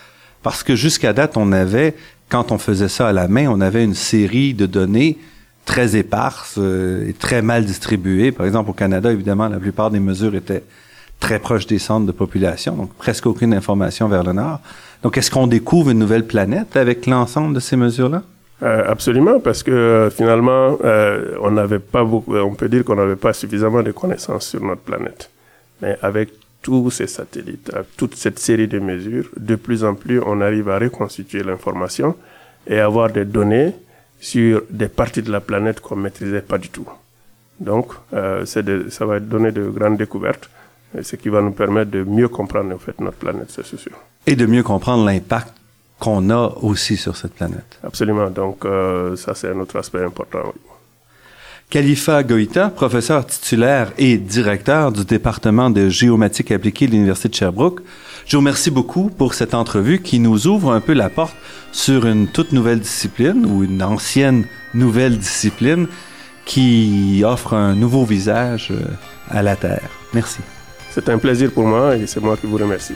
Parce 0.44 0.64
que 0.64 0.76
jusqu'à 0.76 1.14
date, 1.14 1.38
on 1.38 1.52
avait, 1.52 1.96
quand 2.30 2.52
on 2.52 2.58
faisait 2.58 2.88
ça 2.88 3.10
à 3.10 3.14
la 3.14 3.28
main, 3.28 3.48
on 3.50 3.62
avait 3.62 3.84
une 3.84 3.96
série 3.96 4.54
de 4.54 4.66
données 4.66 5.18
très 5.66 5.96
éparses 5.96 6.56
euh, 6.58 7.08
et 7.08 7.14
très 7.14 7.42
mal 7.42 7.66
distribuées. 7.66 8.32
Par 8.32 8.46
exemple, 8.46 8.72
au 8.72 8.74
Canada, 8.74 9.12
évidemment, 9.12 9.48
la 9.48 9.60
plupart 9.60 9.92
des 9.92 10.00
mesures 10.00 10.34
étaient 10.36 10.64
très 11.20 11.38
proches 11.38 11.68
des 11.68 11.80
centres 11.80 12.06
de 12.06 12.12
population, 12.12 12.76
donc 12.76 12.94
presque 12.94 13.26
aucune 13.26 13.54
information 13.54 14.08
vers 14.08 14.24
le 14.24 14.34
nord. 14.34 14.62
Donc, 15.04 15.18
est-ce 15.18 15.30
qu'on 15.30 15.48
découvre 15.48 15.92
une 15.92 16.00
nouvelle 16.00 16.26
planète 16.26 16.76
avec 16.76 17.06
l'ensemble 17.06 17.54
de 17.54 17.60
ces 17.60 17.76
mesures-là? 17.76 18.24
Euh, 18.64 18.84
absolument, 18.90 19.40
parce 19.40 19.64
que 19.64 19.72
euh, 19.72 20.10
finalement, 20.10 20.78
on 21.42 21.52
n'avait 21.52 21.80
pas 21.80 22.04
beaucoup, 22.04 22.36
on 22.36 22.56
peut 22.56 22.68
dire 22.68 22.84
qu'on 22.84 22.96
n'avait 22.96 23.16
pas 23.16 23.34
suffisamment 23.34 23.84
de 23.84 23.92
connaissances 23.92 24.48
sur 24.48 24.64
notre 24.64 24.82
planète. 24.82 25.30
Mais 25.82 25.98
avec 26.02 26.30
tous 26.62 26.92
ces 26.92 27.08
satellites, 27.08 27.72
toute 27.98 28.16
cette 28.16 28.40
série 28.40 28.68
de 28.68 28.80
mesures, 28.80 29.30
de 29.38 29.56
plus 29.56 29.84
en 29.84 29.96
plus, 29.96 30.22
on 30.26 30.42
arrive 30.42 30.70
à 30.70 30.78
reconstituer 30.80 31.44
l'information 31.44 32.16
et 32.68 32.80
avoir 32.80 33.10
des 33.12 33.26
données 33.26 33.74
sur 34.20 34.64
des 34.70 34.90
parties 34.90 35.22
de 35.22 35.32
la 35.32 35.40
planète 35.40 35.80
qu'on 35.80 35.96
ne 35.96 36.02
maîtrisait 36.02 36.42
pas 36.42 36.58
du 36.58 36.70
tout. 36.70 36.88
Donc, 37.60 37.92
euh, 38.14 38.46
ça 38.46 39.06
va 39.06 39.20
donner 39.20 39.52
de 39.52 39.70
grandes 39.70 39.98
découvertes, 39.98 40.50
ce 41.02 41.16
qui 41.16 41.30
va 41.30 41.42
nous 41.42 41.52
permettre 41.52 41.92
de 41.92 42.04
mieux 42.04 42.28
comprendre 42.28 42.74
en 42.74 42.78
fait 42.78 43.00
notre 43.00 43.18
planète, 43.18 43.50
c'est 43.50 43.66
sûr. 43.66 43.92
Et 44.26 44.36
de 44.36 44.46
mieux 44.46 44.64
comprendre 44.64 45.06
l'impact 45.06 45.54
qu'on 46.00 46.30
a 46.30 46.54
aussi 46.62 46.96
sur 46.98 47.16
cette 47.16 47.34
planète. 47.34 47.80
Absolument. 47.84 48.30
Donc, 48.30 48.64
euh, 48.66 49.16
ça, 49.16 49.36
c'est 49.36 49.50
un 49.50 49.60
autre 49.60 49.78
aspect 49.78 50.04
important. 50.04 50.40
Oui. 50.46 50.69
Khalifa 51.70 52.24
Goïta, 52.24 52.70
professeur 52.70 53.28
titulaire 53.28 53.94
et 54.00 54.18
directeur 54.18 54.92
du 54.92 55.06
département 55.06 55.70
de 55.70 55.88
géomatique 55.88 56.50
appliquée 56.50 56.88
de 56.88 56.94
l'Université 56.94 57.30
de 57.30 57.36
Sherbrooke, 57.36 57.82
je 58.26 58.36
vous 58.36 58.40
remercie 58.42 58.72
beaucoup 58.72 59.12
pour 59.12 59.36
cette 59.36 59.54
entrevue 59.54 60.02
qui 60.02 60.18
nous 60.18 60.48
ouvre 60.48 60.72
un 60.72 60.82
peu 60.82 60.94
la 60.94 61.12
porte 61.12 61.36
sur 61.72 62.08
une 62.08 62.26
toute 62.26 62.54
nouvelle 62.54 62.80
discipline 62.80 63.46
ou 63.46 63.64
une 63.64 63.84
ancienne 63.84 64.46
nouvelle 64.74 65.20
discipline 65.20 65.86
qui 66.44 67.22
offre 67.24 67.54
un 67.54 67.76
nouveau 67.76 68.04
visage 68.04 68.70
euh, 68.72 68.82
à 69.30 69.44
la 69.44 69.56
Terre. 69.56 69.90
Merci. 70.16 70.40
C'est 70.90 71.08
un 71.08 71.20
plaisir 71.20 71.52
pour 71.52 71.68
moi 71.68 71.96
et 71.96 72.08
c'est 72.08 72.20
moi 72.20 72.36
qui 72.36 72.48
vous 72.48 72.58
remercie. 72.58 72.96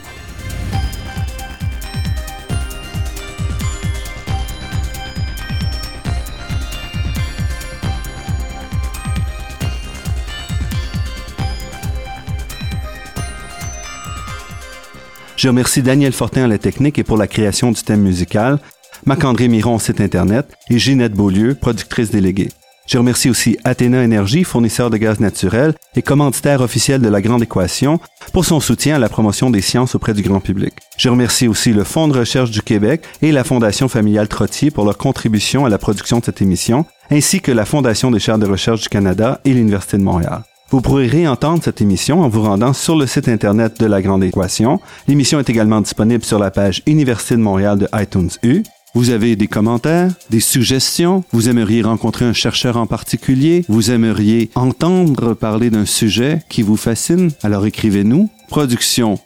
Je 15.35 15.47
remercie 15.47 15.81
Daniel 15.81 16.13
Fortin 16.13 16.43
à 16.43 16.47
la 16.47 16.57
technique 16.57 16.99
et 16.99 17.03
pour 17.03 17.17
la 17.17 17.27
création 17.27 17.71
du 17.71 17.81
thème 17.81 18.01
musical, 18.01 18.59
Marc-André 19.05 19.47
Miron 19.47 19.79
site 19.79 19.99
Internet 19.99 20.47
et 20.69 20.79
Ginette 20.79 21.13
Beaulieu, 21.13 21.55
productrice 21.55 22.11
déléguée. 22.11 22.49
Je 22.85 22.97
remercie 22.97 23.29
aussi 23.29 23.57
Athéna 23.63 24.03
Énergie, 24.03 24.43
fournisseur 24.43 24.89
de 24.89 24.97
gaz 24.97 25.19
naturel 25.19 25.73
et 25.95 26.01
commanditaire 26.01 26.61
officiel 26.61 27.01
de 27.01 27.07
la 27.07 27.21
Grande 27.21 27.41
Équation, 27.41 27.99
pour 28.33 28.45
son 28.45 28.59
soutien 28.59 28.95
à 28.95 28.99
la 28.99 29.09
promotion 29.09 29.49
des 29.49 29.61
sciences 29.61 29.95
auprès 29.95 30.13
du 30.13 30.21
grand 30.21 30.41
public. 30.41 30.73
Je 30.97 31.09
remercie 31.09 31.47
aussi 31.47 31.71
le 31.71 31.85
Fonds 31.85 32.09
de 32.09 32.17
recherche 32.17 32.51
du 32.51 32.61
Québec 32.61 33.03
et 33.21 33.31
la 33.31 33.45
Fondation 33.45 33.87
familiale 33.87 34.27
Trottier 34.27 34.69
pour 34.69 34.85
leur 34.85 34.97
contribution 34.97 35.65
à 35.65 35.69
la 35.69 35.77
production 35.77 36.19
de 36.19 36.25
cette 36.25 36.41
émission, 36.41 36.85
ainsi 37.09 37.39
que 37.39 37.51
la 37.51 37.65
Fondation 37.65 38.11
des 38.11 38.19
chaires 38.19 38.39
de 38.39 38.47
recherche 38.47 38.81
du 38.81 38.89
Canada 38.89 39.39
et 39.45 39.53
l'Université 39.53 39.97
de 39.97 40.03
Montréal. 40.03 40.43
Vous 40.73 40.81
pourrez 40.81 41.05
réentendre 41.05 41.61
cette 41.63 41.81
émission 41.81 42.23
en 42.23 42.29
vous 42.29 42.41
rendant 42.41 42.73
sur 42.73 42.95
le 42.95 43.05
site 43.05 43.29
Internet 43.29 43.79
de 43.79 43.85
La 43.85 44.01
Grande 44.01 44.23
Équation. 44.23 44.79
L'émission 45.07 45.37
est 45.37 45.47
également 45.47 45.81
disponible 45.81 46.23
sur 46.23 46.39
la 46.39 46.49
page 46.49 46.81
Université 46.87 47.35
de 47.35 47.41
Montréal 47.41 47.77
de 47.77 47.87
iTunes 47.93 48.31
U. 48.41 48.63
Vous 48.95 49.11
avez 49.11 49.35
des 49.35 49.45
commentaires, 49.45 50.11
des 50.31 50.39
suggestions, 50.39 51.23
vous 51.31 51.47
aimeriez 51.47 51.83
rencontrer 51.83 52.25
un 52.25 52.33
chercheur 52.33 52.77
en 52.77 52.87
particulier, 52.87 53.63
vous 53.69 53.91
aimeriez 53.91 54.49
entendre 54.55 55.35
parler 55.35 55.69
d'un 55.69 55.85
sujet 55.85 56.41
qui 56.49 56.63
vous 56.63 56.75
fascine, 56.75 57.29
alors 57.43 57.67
écrivez-nous 57.67 58.31
production 58.47 59.19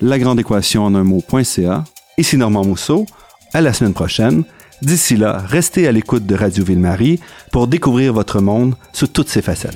lagrandeéquation 0.00 0.84
en 0.84 0.94
un 0.94 1.02
mot.ca. 1.02 1.82
Ici 2.16 2.36
Normand 2.36 2.64
Mousseau. 2.64 3.06
À 3.54 3.60
la 3.60 3.72
semaine 3.72 3.92
prochaine. 3.92 4.44
D'ici 4.82 5.16
là, 5.16 5.36
restez 5.48 5.88
à 5.88 5.92
l'écoute 5.92 6.26
de 6.26 6.36
Radio 6.36 6.64
Ville-Marie 6.64 7.18
pour 7.50 7.66
découvrir 7.66 8.12
votre 8.12 8.40
monde 8.40 8.76
sous 8.92 9.08
toutes 9.08 9.28
ses 9.28 9.42
facettes. 9.42 9.74